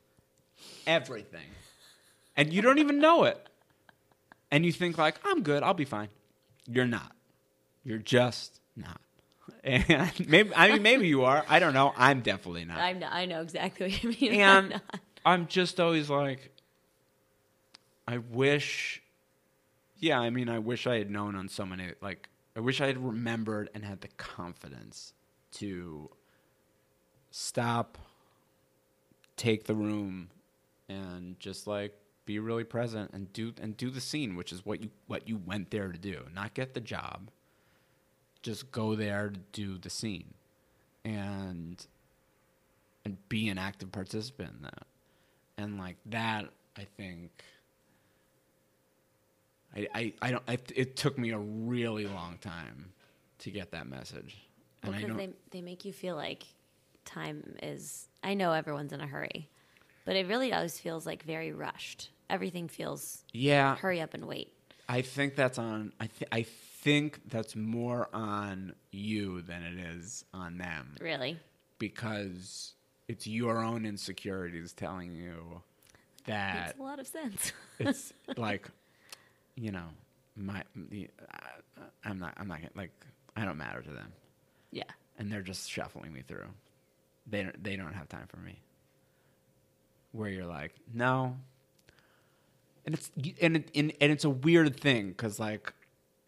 everything. 0.86 1.46
And 2.36 2.52
you 2.52 2.62
don't 2.62 2.78
even 2.78 2.98
know 3.00 3.24
it. 3.24 3.38
And 4.50 4.64
you 4.64 4.72
think 4.72 4.96
like, 4.96 5.16
I'm 5.24 5.42
good, 5.42 5.62
I'll 5.62 5.74
be 5.74 5.84
fine. 5.84 6.08
You're 6.66 6.86
not. 6.86 7.12
You're 7.84 7.98
just 7.98 8.60
not. 8.76 9.00
And 9.62 10.12
maybe 10.26 10.52
I 10.54 10.72
mean 10.72 10.82
maybe 10.82 11.06
you 11.06 11.24
are. 11.24 11.44
I 11.48 11.58
don't 11.58 11.74
know. 11.74 11.92
I'm 11.96 12.20
definitely 12.22 12.64
not. 12.64 12.78
I'm 12.78 12.98
not, 12.98 13.12
I 13.12 13.26
know 13.26 13.42
exactly 13.42 13.88
what 13.88 14.02
you 14.02 14.10
mean. 14.10 14.40
I'm 14.40 14.64
And 14.64 14.70
not. 14.70 15.00
I'm 15.24 15.46
just 15.46 15.78
always 15.80 16.08
like, 16.10 16.50
I 18.08 18.18
wish, 18.18 19.02
yeah, 19.98 20.18
I 20.18 20.30
mean, 20.30 20.48
I 20.48 20.58
wish 20.58 20.86
I 20.86 20.96
had 20.96 21.10
known 21.10 21.34
on 21.36 21.48
so 21.48 21.66
many, 21.66 21.92
like, 22.00 22.28
I 22.56 22.60
wish 22.60 22.80
I 22.80 22.86
had 22.86 22.98
remembered 22.98 23.70
and 23.74 23.84
had 23.84 24.00
the 24.00 24.08
confidence 24.16 25.12
to 25.52 26.10
stop, 27.30 27.98
take 29.36 29.64
the 29.64 29.74
room, 29.74 30.30
and 30.88 31.38
just 31.38 31.66
like 31.66 31.94
be 32.26 32.38
really 32.38 32.64
present 32.64 33.12
and 33.12 33.32
do 33.32 33.52
and 33.60 33.76
do 33.76 33.90
the 33.90 34.00
scene, 34.00 34.36
which 34.36 34.52
is 34.52 34.66
what 34.66 34.82
you 34.82 34.90
what 35.06 35.28
you 35.28 35.40
went 35.46 35.70
there 35.70 35.92
to 35.92 35.98
do, 35.98 36.24
not 36.34 36.54
get 36.54 36.74
the 36.74 36.80
job. 36.80 37.30
Just 38.42 38.72
go 38.72 38.94
there 38.94 39.30
to 39.30 39.40
do 39.52 39.78
the 39.78 39.90
scene, 39.90 40.34
and 41.04 41.86
and 43.04 43.28
be 43.28 43.48
an 43.48 43.58
active 43.58 43.92
participant 43.92 44.52
in 44.56 44.62
that. 44.62 44.86
And 45.60 45.78
like 45.78 45.96
that, 46.06 46.46
I 46.76 46.84
think. 46.96 47.30
I, 49.76 49.86
I, 49.94 50.12
I 50.22 50.30
don't. 50.30 50.42
I, 50.48 50.58
it 50.74 50.96
took 50.96 51.18
me 51.18 51.30
a 51.30 51.38
really 51.38 52.06
long 52.06 52.38
time 52.40 52.92
to 53.40 53.50
get 53.50 53.70
that 53.72 53.86
message, 53.86 54.38
and 54.82 54.94
I 54.94 54.98
because 54.98 55.16
don't. 55.16 55.18
they 55.18 55.58
they 55.58 55.60
make 55.60 55.84
you 55.84 55.92
feel 55.92 56.16
like 56.16 56.44
time 57.04 57.56
is. 57.62 58.08
I 58.24 58.34
know 58.34 58.52
everyone's 58.52 58.92
in 58.92 59.00
a 59.00 59.06
hurry, 59.06 59.48
but 60.04 60.16
it 60.16 60.26
really 60.26 60.52
always 60.52 60.78
feels 60.78 61.06
like 61.06 61.22
very 61.24 61.52
rushed. 61.52 62.10
Everything 62.30 62.66
feels 62.68 63.22
yeah, 63.32 63.76
hurry 63.76 64.00
up 64.00 64.14
and 64.14 64.26
wait. 64.26 64.52
I 64.88 65.02
think 65.02 65.36
that's 65.36 65.58
on. 65.58 65.92
I 66.00 66.06
th- 66.06 66.28
I 66.32 66.42
think 66.42 67.20
that's 67.28 67.54
more 67.54 68.08
on 68.12 68.74
you 68.90 69.42
than 69.42 69.62
it 69.62 69.78
is 69.78 70.24
on 70.32 70.56
them 70.56 70.96
Really, 71.00 71.38
because 71.78 72.72
it's 73.10 73.26
your 73.26 73.58
own 73.58 73.84
insecurities 73.84 74.72
telling 74.72 75.12
you 75.12 75.60
that 76.26 76.66
makes 76.66 76.78
a 76.78 76.82
lot 76.82 77.00
of 77.00 77.06
sense. 77.08 77.52
it's 77.80 78.12
like 78.36 78.68
you 79.56 79.72
know 79.72 79.86
my 80.36 80.62
the, 80.76 81.08
uh, 81.32 81.82
i'm 82.04 82.20
not 82.20 82.34
i'm 82.36 82.46
not 82.46 82.58
gonna, 82.58 82.70
like 82.76 82.92
i 83.36 83.44
don't 83.44 83.58
matter 83.58 83.82
to 83.82 83.90
them. 83.90 84.12
Yeah, 84.70 84.84
and 85.18 85.30
they're 85.30 85.42
just 85.42 85.68
shuffling 85.68 86.12
me 86.12 86.22
through. 86.22 86.46
They 87.26 87.42
don't 87.42 87.64
they 87.64 87.74
don't 87.74 87.92
have 87.94 88.08
time 88.08 88.28
for 88.28 88.38
me. 88.38 88.60
Where 90.12 90.30
you're 90.30 90.46
like 90.46 90.74
no. 90.94 91.36
And 92.86 92.94
it's 92.94 93.10
and 93.42 93.56
it, 93.56 93.70
and, 93.74 93.92
and 94.00 94.12
it's 94.12 94.24
a 94.24 94.30
weird 94.30 94.78
thing 94.78 95.08
because 95.08 95.40
like 95.40 95.72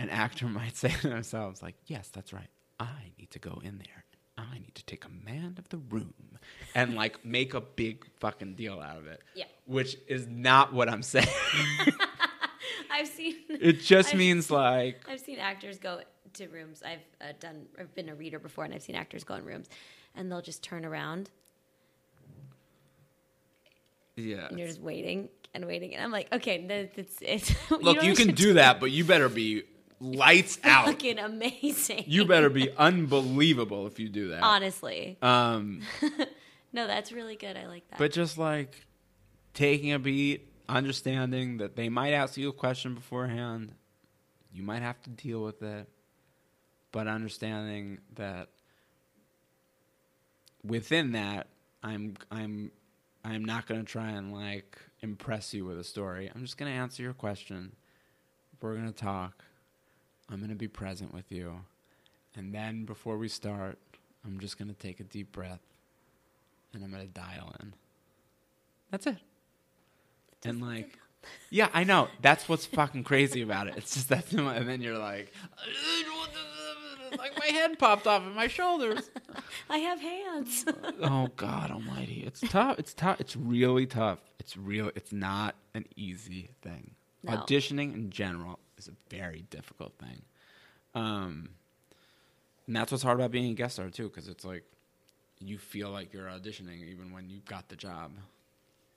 an 0.00 0.10
actor 0.10 0.46
might 0.48 0.76
say 0.76 0.88
to 0.88 1.10
themselves 1.10 1.62
like 1.62 1.76
yes 1.86 2.08
that's 2.08 2.32
right. 2.32 2.50
I 2.80 3.12
need 3.16 3.30
to 3.30 3.38
go 3.38 3.60
in 3.62 3.78
there 3.78 4.04
i 4.38 4.54
need 4.58 4.74
to 4.74 4.84
take 4.84 5.00
command 5.02 5.58
of 5.58 5.68
the 5.68 5.76
room 5.76 6.14
and 6.74 6.94
like 6.94 7.24
make 7.24 7.54
a 7.54 7.60
big 7.60 8.04
fucking 8.20 8.54
deal 8.54 8.80
out 8.80 8.96
of 8.96 9.06
it 9.06 9.20
Yeah. 9.34 9.44
which 9.66 9.96
is 10.08 10.26
not 10.26 10.72
what 10.72 10.88
i'm 10.88 11.02
saying 11.02 11.26
I've 12.94 13.08
seen. 13.08 13.36
it 13.48 13.80
just 13.80 14.10
I've- 14.10 14.18
means 14.18 14.50
like 14.50 15.00
I've 15.08 15.20
seen 15.20 15.38
actors 15.38 15.78
go 15.78 16.02
to 16.34 16.46
rooms. 16.48 16.82
I've 16.84 17.00
uh, 17.20 17.32
done. 17.40 17.64
I've 17.80 17.94
been 17.94 18.10
a 18.10 18.14
reader 18.14 18.38
before, 18.38 18.64
and 18.64 18.74
I've 18.74 18.82
seen 18.82 18.96
actors 18.96 19.24
go 19.24 19.34
in 19.34 19.44
rooms, 19.46 19.68
and 20.14 20.30
they'll 20.30 20.42
just 20.42 20.62
turn 20.62 20.84
around, 20.84 21.30
yeah 24.16 24.46
and 24.48 24.58
you're 24.58 24.68
just 24.68 24.80
waiting 24.80 25.28
and 25.54 25.66
waiting, 25.66 25.94
and 25.94 26.04
I'm 26.04 26.10
like, 26.10 26.32
okay, 26.32 26.66
that, 26.66 26.92
it's 26.96 27.16
it's. 27.20 27.54
look 27.70 27.96
don't 27.96 28.04
you 28.04 28.14
can 28.14 28.34
do 28.34 28.54
that 28.54 28.78
but 28.80 28.90
you 28.90 29.04
better 29.04 29.28
be 29.28 29.62
lights 30.02 30.58
out 30.64 30.86
Fucking 30.86 31.18
amazing. 31.18 32.04
you 32.06 32.24
better 32.24 32.50
be 32.50 32.70
unbelievable 32.76 33.86
if 33.86 33.98
you 34.00 34.08
do 34.08 34.28
that 34.30 34.42
honestly. 34.42 35.16
um 35.22 35.80
No, 36.74 36.86
that's 36.86 37.12
really 37.12 37.36
good. 37.36 37.56
I 37.58 37.66
like 37.66 37.86
that. 37.90 37.98
but 37.98 38.12
just 38.12 38.38
like 38.38 38.86
taking 39.54 39.92
a 39.92 39.98
beat 39.98 40.48
understanding 40.68 41.58
that 41.58 41.76
they 41.76 41.88
might 41.90 42.12
ask 42.12 42.36
you 42.36 42.48
a 42.48 42.52
question 42.52 42.94
beforehand 42.94 43.74
you 44.52 44.62
might 44.62 44.80
have 44.82 45.00
to 45.02 45.10
deal 45.10 45.42
with 45.42 45.62
it 45.62 45.88
but 46.92 47.06
understanding 47.06 47.98
that 48.14 48.48
within 50.64 51.12
that 51.12 51.48
i'm 51.82 52.14
i'm 52.30 52.70
i'm 53.24 53.44
not 53.44 53.66
going 53.66 53.80
to 53.80 53.86
try 53.86 54.08
and 54.10 54.32
like 54.32 54.78
impress 55.00 55.52
you 55.52 55.64
with 55.64 55.78
a 55.78 55.84
story 55.84 56.30
i'm 56.34 56.42
just 56.42 56.56
going 56.56 56.70
to 56.70 56.76
answer 56.78 57.02
your 57.02 57.12
question 57.12 57.72
we're 58.60 58.74
going 58.74 58.86
to 58.86 58.92
talk 58.92 59.44
i'm 60.30 60.38
going 60.38 60.50
to 60.50 60.56
be 60.56 60.68
present 60.68 61.12
with 61.12 61.30
you. 61.30 61.60
And 62.34 62.54
then 62.54 62.84
before 62.84 63.18
we 63.18 63.28
start 63.28 63.78
i'm 64.24 64.38
just 64.40 64.58
going 64.58 64.68
to 64.68 64.74
take 64.74 65.00
a 65.00 65.04
deep 65.04 65.32
breath 65.32 65.60
and 66.72 66.84
i'm 66.84 66.90
going 66.90 67.06
to 67.06 67.12
dial 67.12 67.54
in. 67.60 67.74
That's 68.90 69.06
it. 69.06 69.16
And 70.44 70.60
like 70.60 70.98
yeah 71.50 71.68
i 71.74 71.84
know. 71.84 72.08
That's 72.20 72.48
what's 72.48 72.66
fucking 72.66 73.04
crazy 73.04 73.42
about 73.42 73.68
it. 73.68 73.74
It's 73.76 73.94
just 73.94 74.08
that 74.08 74.32
and 74.32 74.68
then 74.68 74.80
you're 74.80 74.98
like 74.98 75.32
like 77.18 77.38
my 77.38 77.46
head 77.46 77.78
popped 77.78 78.06
off 78.06 78.26
of 78.26 78.34
my 78.34 78.48
shoulders. 78.48 79.10
I 79.68 79.78
have 79.78 80.00
hands. 80.00 80.64
oh 81.02 81.28
god 81.36 81.70
almighty. 81.70 82.24
It's 82.26 82.40
tough. 82.40 82.78
It's 82.78 82.94
tough. 82.94 83.20
It's 83.20 83.36
really 83.36 83.86
tough. 83.86 84.18
It's 84.38 84.56
real. 84.56 84.90
It's 84.94 85.12
not 85.12 85.54
an 85.74 85.86
easy 85.96 86.50
thing. 86.62 86.92
No. 87.22 87.36
auditioning 87.36 87.94
in 87.94 88.10
general 88.10 88.58
is 88.82 88.88
a 88.88 89.14
very 89.14 89.44
difficult 89.50 89.94
thing 89.98 90.22
um 90.94 91.48
and 92.66 92.76
that's 92.76 92.92
what's 92.92 93.02
hard 93.02 93.18
about 93.18 93.30
being 93.30 93.50
a 93.50 93.54
guest 93.54 93.74
star 93.74 93.88
too 93.90 94.08
because 94.08 94.28
it's 94.28 94.44
like 94.44 94.64
you 95.40 95.58
feel 95.58 95.90
like 95.90 96.12
you're 96.12 96.26
auditioning 96.26 96.88
even 96.90 97.12
when 97.12 97.28
you 97.28 97.40
got 97.46 97.68
the 97.68 97.76
job. 97.76 98.12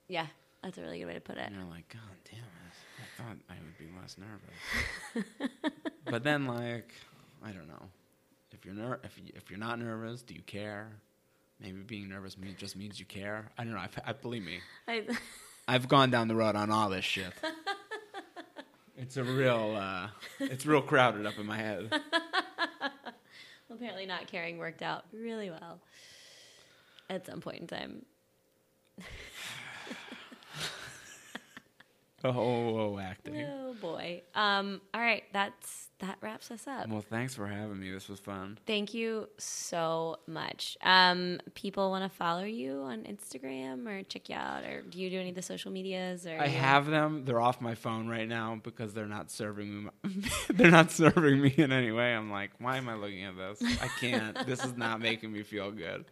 Yeah, 0.07 0.28
that's 0.62 0.78
a 0.78 0.82
really 0.82 0.99
good 0.99 1.07
way 1.07 1.14
to 1.16 1.20
put 1.20 1.38
it. 1.38 1.48
And 1.48 1.56
you're 1.56 1.66
like, 1.66 1.90
God 1.90 2.02
damn 2.30 2.40
it. 2.40 2.76
I 3.02 3.24
thought 3.24 3.38
I 3.49 3.56
would 3.64 3.78
be 3.78 3.88
less 3.99 4.18
nervous. 4.18 5.52
but 6.06 6.24
then 6.24 6.45
like, 6.45 6.94
I 7.44 7.52
don't 7.52 7.68
know. 7.68 7.90
If 8.52 8.64
you're 8.66 8.76
ner- 8.76 8.99
if 9.03 9.18
you, 9.18 9.32
if 9.36 9.49
you're 9.49 9.60
not 9.60 9.80
nervous, 9.80 10.22
do 10.22 10.34
you 10.34 10.41
care? 10.41 10.90
Maybe 11.60 11.82
being 11.82 12.10
nervous 12.10 12.38
mean, 12.38 12.56
just 12.57 12.76
means 12.76 12.99
you 12.99 13.06
care. 13.06 13.52
I 13.57 13.64
don't 13.64 13.74
know. 13.74 13.80
I, 13.80 13.90
I 14.06 14.14
believe 14.14 14.44
me. 14.44 14.60
I, 14.88 15.06
I've 15.68 15.88
gone 15.88 16.12
down 16.12 16.28
the 16.28 16.36
road 16.36 16.56
on 16.56 16.70
all 16.70 16.90
this 16.90 17.06
shit. 17.06 17.34
it's 18.97 19.17
a 19.17 19.23
real 19.23 19.76
uh, 19.77 20.07
it's 20.39 20.65
real 20.65 20.81
crowded 20.81 21.26
up 21.26 21.38
in 21.38 21.45
my 21.45 21.57
head. 21.57 21.91
apparently, 23.72 24.05
not 24.05 24.27
caring 24.27 24.57
worked 24.57 24.81
out 24.81 25.05
really 25.11 25.49
well 25.49 25.80
at 27.09 27.26
some 27.26 27.41
point 27.41 27.61
in 27.61 27.67
time. 27.67 28.05
Oh, 32.35 32.99
acting. 32.99 33.43
Oh 33.43 33.73
boy. 33.81 34.22
Um. 34.34 34.81
All 34.93 35.02
right. 35.02 35.23
That's 35.34 35.89
that 35.99 36.18
wraps 36.22 36.52
us 36.52 36.68
up. 36.68 36.88
Well, 36.89 37.02
thanks 37.10 37.35
for 37.35 37.47
having 37.47 37.80
me. 37.80 37.89
This 37.91 38.10
was 38.10 38.19
fun. 38.19 38.57
Thank 38.68 38.93
you 38.93 39.30
so 39.38 40.18
much. 40.27 40.77
Um, 40.81 41.39
people 41.53 41.89
want 41.89 42.10
to 42.10 42.18
follow 42.18 42.43
you 42.43 42.81
on 42.81 43.03
Instagram 43.03 43.88
or 43.88 44.03
check 44.03 44.27
you 44.30 44.35
out, 44.35 44.64
or 44.65 44.81
do 44.81 44.99
you 44.99 45.10
do 45.10 45.19
any 45.19 45.30
of 45.30 45.35
the 45.35 45.41
social 45.41 45.72
medias? 45.72 46.26
Or 46.27 46.38
I 46.39 46.47
have 46.47 46.88
them. 46.88 47.23
They're 47.26 47.39
off 47.39 47.61
my 47.61 47.76
phone 47.76 48.07
right 48.07 48.27
now 48.27 48.60
because 48.61 48.93
they're 48.93 49.06
not 49.07 49.31
serving 49.31 49.85
me. 49.85 49.89
they're 50.49 50.72
not 50.72 50.91
serving 50.91 51.41
me 51.41 51.53
in 51.57 51.72
any 51.72 51.91
way. 51.91 52.14
I'm 52.14 52.30
like, 52.30 52.52
why 52.60 52.77
am 52.77 52.89
I 52.89 52.95
looking 52.95 53.23
at 53.23 53.35
this? 53.38 53.61
I 53.81 53.88
can't. 53.99 54.45
this 54.45 54.64
is 54.65 54.76
not 54.76 54.99
making 54.99 55.31
me 55.31 55.43
feel 55.43 55.72
good. 55.72 56.06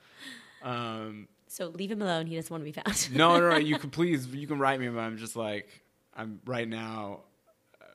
Um, 0.64 1.28
So 1.48 1.68
leave 1.68 1.92
him 1.92 2.02
alone. 2.02 2.26
He 2.28 2.36
doesn't 2.36 2.50
want 2.52 2.62
to 2.62 2.66
be 2.66 2.72
found. 2.72 3.16
no, 3.16 3.38
no, 3.40 3.50
no. 3.50 3.56
You 3.70 3.78
can 3.78 3.90
please. 3.90 4.28
You 4.28 4.48
can 4.48 4.60
write 4.60 4.80
me, 4.80 4.88
but 4.88 5.00
I'm 5.00 5.18
just 5.18 5.36
like, 5.36 5.68
I'm 6.16 6.40
right 6.46 6.68
now. 6.68 7.22
uh, 7.82 7.86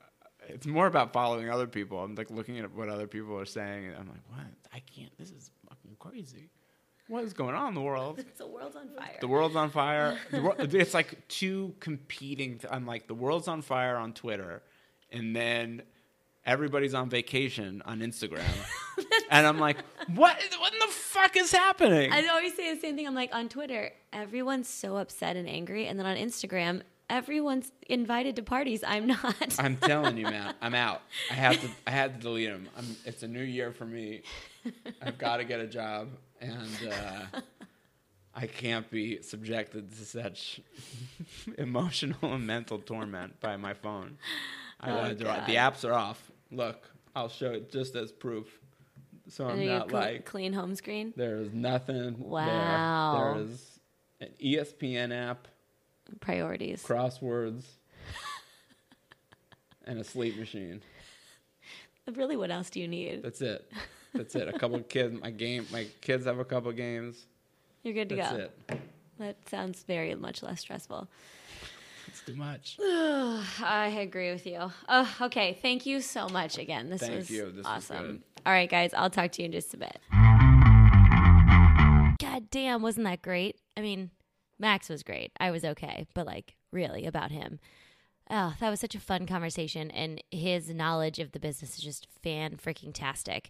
It's 0.47 0.67
more 0.67 0.87
about 0.87 1.13
following 1.13 1.49
other 1.49 1.67
people. 1.67 1.99
I'm 1.99 2.15
like 2.15 2.29
looking 2.29 2.59
at 2.59 2.73
what 2.73 2.89
other 2.89 3.07
people 3.07 3.37
are 3.39 3.45
saying, 3.45 3.85
and 3.87 3.95
I'm 3.95 4.07
like, 4.07 4.21
what? 4.29 4.45
I 4.73 4.79
can't. 4.95 5.15
This 5.17 5.31
is 5.31 5.51
fucking 5.67 5.95
crazy. 5.99 6.49
What 7.07 7.23
is 7.23 7.33
going 7.33 7.55
on 7.55 7.69
in 7.69 7.73
the 7.73 7.81
world? 7.81 8.23
the 8.37 8.45
world's 8.47 8.75
on 8.75 8.87
fire. 8.89 9.17
The 9.19 9.27
world's 9.27 9.55
on 9.55 9.69
fire. 9.71 10.17
Wor- 10.33 10.55
it's 10.59 10.93
like 10.93 11.27
two 11.27 11.73
competing. 11.79 12.59
Th- 12.59 12.71
I'm 12.71 12.85
like 12.85 13.07
the 13.07 13.15
world's 13.15 13.47
on 13.47 13.61
fire 13.63 13.97
on 13.97 14.13
Twitter, 14.13 14.61
and 15.11 15.35
then 15.35 15.81
everybody's 16.45 16.93
on 16.93 17.09
vacation 17.09 17.81
on 17.85 17.99
Instagram, 18.01 18.43
and 19.31 19.47
I'm 19.47 19.59
like, 19.59 19.77
what? 20.13 20.37
What 20.59 20.73
in 20.73 20.79
the 20.79 20.87
fuck 20.93 21.35
is 21.35 21.51
happening? 21.51 22.11
I 22.13 22.27
always 22.27 22.55
say 22.55 22.73
the 22.75 22.79
same 22.79 22.95
thing. 22.95 23.07
I'm 23.07 23.15
like 23.15 23.33
on 23.33 23.49
Twitter, 23.49 23.91
everyone's 24.13 24.67
so 24.69 24.97
upset 24.97 25.35
and 25.35 25.49
angry, 25.49 25.87
and 25.87 25.97
then 25.97 26.05
on 26.05 26.15
Instagram, 26.15 26.83
everyone's 27.09 27.71
invited 27.87 28.35
to 28.37 28.43
parties. 28.43 28.83
I'm 28.85 29.07
not. 29.07 29.55
I'm 29.59 29.77
telling 29.77 30.17
you, 30.17 30.25
man, 30.25 30.53
I'm 30.61 30.75
out. 30.75 31.01
I 31.31 31.33
have 31.35 31.59
to. 31.61 31.69
I 31.87 31.91
had 31.91 32.15
to 32.15 32.21
delete 32.21 32.49
them. 32.49 32.67
I'm, 32.77 32.85
it's 33.05 33.23
a 33.23 33.27
new 33.27 33.41
year 33.43 33.71
for 33.71 33.85
me. 33.85 34.21
I've 35.01 35.17
got 35.27 35.37
to 35.37 35.43
get 35.43 35.59
a 35.59 35.67
job, 35.67 36.09
and 36.41 36.69
uh, 36.91 37.39
I 38.35 38.47
can't 38.47 38.89
be 38.89 39.21
subjected 39.21 39.91
to 39.97 40.05
such 40.05 40.61
emotional 41.57 42.33
and 42.33 42.45
mental 42.45 42.79
torment 42.79 43.39
by 43.39 43.57
my 43.57 43.73
phone. 43.73 44.17
I 44.79 44.91
Oh, 44.91 44.95
gotta 44.95 45.15
do 45.15 45.23
The 45.25 45.57
apps 45.57 45.83
are 45.87 45.93
off. 45.93 46.31
Look, 46.51 46.89
I'll 47.15 47.29
show 47.29 47.51
it 47.51 47.71
just 47.71 47.95
as 47.95 48.11
proof. 48.11 48.59
So 49.27 49.45
I'm 49.47 49.57
then 49.57 49.65
you 49.65 49.69
have 49.71 49.79
not 49.81 49.89
cl- 49.91 50.01
like 50.01 50.25
clean 50.25 50.53
home 50.53 50.73
screen. 50.75 51.13
there 51.15 51.37
is 51.37 51.53
nothing. 51.53 52.15
Wow. 52.17 53.33
There. 53.35 53.43
There's 53.45 53.79
an 54.21 54.27
E 54.39 54.55
ESPN 54.57 55.13
app, 55.13 55.47
Priorities. 56.19 56.83
crosswords, 56.83 57.63
and 59.85 59.99
a 59.99 60.03
sleep 60.03 60.37
machine. 60.37 60.81
Really, 62.13 62.35
what 62.37 62.49
else 62.51 62.69
do 62.69 62.79
you 62.79 62.87
need? 62.87 63.21
That's 63.23 63.41
it. 63.41 63.71
That's 64.13 64.33
it. 64.35 64.47
A 64.47 64.57
couple 64.57 64.77
of 64.77 64.89
kids. 64.89 65.19
My 65.21 65.29
game. 65.31 65.67
My 65.71 65.85
kids 66.01 66.25
have 66.25 66.39
a 66.39 66.45
couple 66.45 66.69
of 66.71 66.75
games. 66.75 67.25
You're 67.83 67.93
good 67.93 68.09
to 68.09 68.15
That's 68.15 68.31
go. 68.31 68.37
it. 68.37 68.81
That 69.19 69.49
sounds 69.49 69.83
very 69.83 70.15
much 70.15 70.41
less 70.41 70.61
stressful. 70.61 71.07
It's 72.07 72.21
too 72.21 72.35
much. 72.35 72.77
I 72.81 73.95
agree 74.01 74.31
with 74.31 74.47
you. 74.47 74.71
Oh, 74.87 75.15
okay. 75.21 75.57
Thank 75.61 75.85
you 75.85 76.01
so 76.01 76.27
much 76.29 76.57
again. 76.57 76.89
This 76.89 77.01
Thank 77.01 77.15
was 77.15 77.29
you. 77.29 77.45
This 77.47 77.57
was 77.57 77.65
awesome. 77.67 78.23
All 78.45 78.53
right, 78.53 78.69
guys. 78.69 78.93
I'll 78.95 79.09
talk 79.11 79.31
to 79.33 79.41
you 79.43 79.45
in 79.45 79.51
just 79.51 79.73
a 79.73 79.77
bit. 79.77 79.99
God 82.19 82.49
damn, 82.49 82.81
wasn't 82.81 83.05
that 83.05 83.21
great? 83.21 83.57
I 83.77 83.81
mean, 83.81 84.09
Max 84.59 84.89
was 84.89 85.03
great. 85.03 85.31
I 85.39 85.51
was 85.51 85.63
okay, 85.63 86.05
but 86.13 86.25
like, 86.25 86.55
really, 86.71 87.05
about 87.05 87.31
him. 87.31 87.59
Oh, 88.29 88.53
that 88.59 88.69
was 88.69 88.79
such 88.79 88.93
a 88.93 88.99
fun 88.99 89.25
conversation, 89.25 89.89
and 89.89 90.21
his 90.29 90.69
knowledge 90.69 91.17
of 91.17 91.31
the 91.31 91.39
business 91.39 91.77
is 91.77 91.83
just 91.83 92.07
fan 92.21 92.57
freaking 92.57 92.93
tastic. 92.93 93.49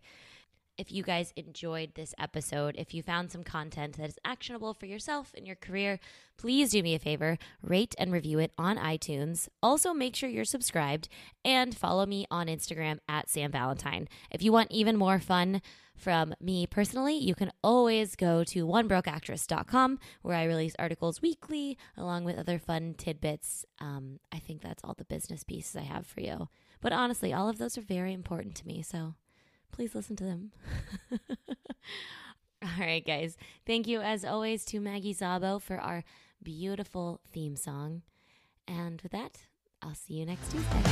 If 0.79 0.93
you 0.93 1.03
guys 1.03 1.33
enjoyed 1.35 1.95
this 1.95 2.15
episode, 2.17 2.75
if 2.77 2.93
you 2.93 3.03
found 3.03 3.33
some 3.33 3.43
content 3.43 3.97
that 3.97 4.07
is 4.07 4.17
actionable 4.23 4.73
for 4.73 4.85
yourself 4.85 5.33
and 5.35 5.45
your 5.45 5.57
career, 5.57 5.99
please 6.37 6.71
do 6.71 6.81
me 6.81 6.95
a 6.95 6.99
favor, 6.99 7.37
rate 7.61 7.93
and 7.99 8.13
review 8.13 8.39
it 8.39 8.53
on 8.57 8.77
iTunes. 8.77 9.49
Also, 9.61 9.93
make 9.93 10.15
sure 10.15 10.29
you're 10.29 10.45
subscribed 10.45 11.09
and 11.43 11.75
follow 11.75 12.05
me 12.05 12.25
on 12.31 12.47
Instagram 12.47 12.99
at 13.09 13.29
Sam 13.29 13.51
Valentine. 13.51 14.07
If 14.31 14.41
you 14.41 14.53
want 14.53 14.71
even 14.71 14.95
more 14.95 15.19
fun 15.19 15.61
from 15.97 16.33
me 16.39 16.65
personally, 16.65 17.17
you 17.17 17.35
can 17.35 17.51
always 17.61 18.15
go 18.15 18.45
to 18.45 18.65
onebrokeactress.com 18.65 19.99
where 20.21 20.37
I 20.37 20.45
release 20.45 20.75
articles 20.79 21.21
weekly 21.21 21.77
along 21.97 22.23
with 22.23 22.39
other 22.39 22.57
fun 22.57 22.95
tidbits. 22.97 23.65
Um, 23.79 24.21
I 24.31 24.39
think 24.39 24.61
that's 24.61 24.81
all 24.85 24.95
the 24.97 25.03
business 25.03 25.43
pieces 25.43 25.75
I 25.75 25.81
have 25.81 26.07
for 26.07 26.21
you. 26.21 26.47
But 26.79 26.93
honestly, 26.93 27.33
all 27.33 27.49
of 27.49 27.57
those 27.57 27.77
are 27.77 27.81
very 27.81 28.13
important 28.13 28.55
to 28.55 28.65
me, 28.65 28.81
so 28.81 29.15
please 29.71 29.95
listen 29.95 30.15
to 30.17 30.23
them. 30.23 30.51
all 32.61 32.69
right, 32.79 33.05
guys. 33.05 33.37
Thank 33.65 33.87
you, 33.87 34.01
as 34.01 34.25
always, 34.25 34.65
to 34.65 34.79
Maggie 34.79 35.13
Zabo 35.13 35.61
for 35.61 35.77
our 35.77 36.03
beautiful 36.43 37.21
theme 37.31 37.55
song. 37.55 38.01
And 38.67 39.01
with 39.01 39.11
that, 39.11 39.37
I'll 39.81 39.95
see 39.95 40.15
you 40.15 40.25
next 40.25 40.51
Tuesday. 40.51 40.83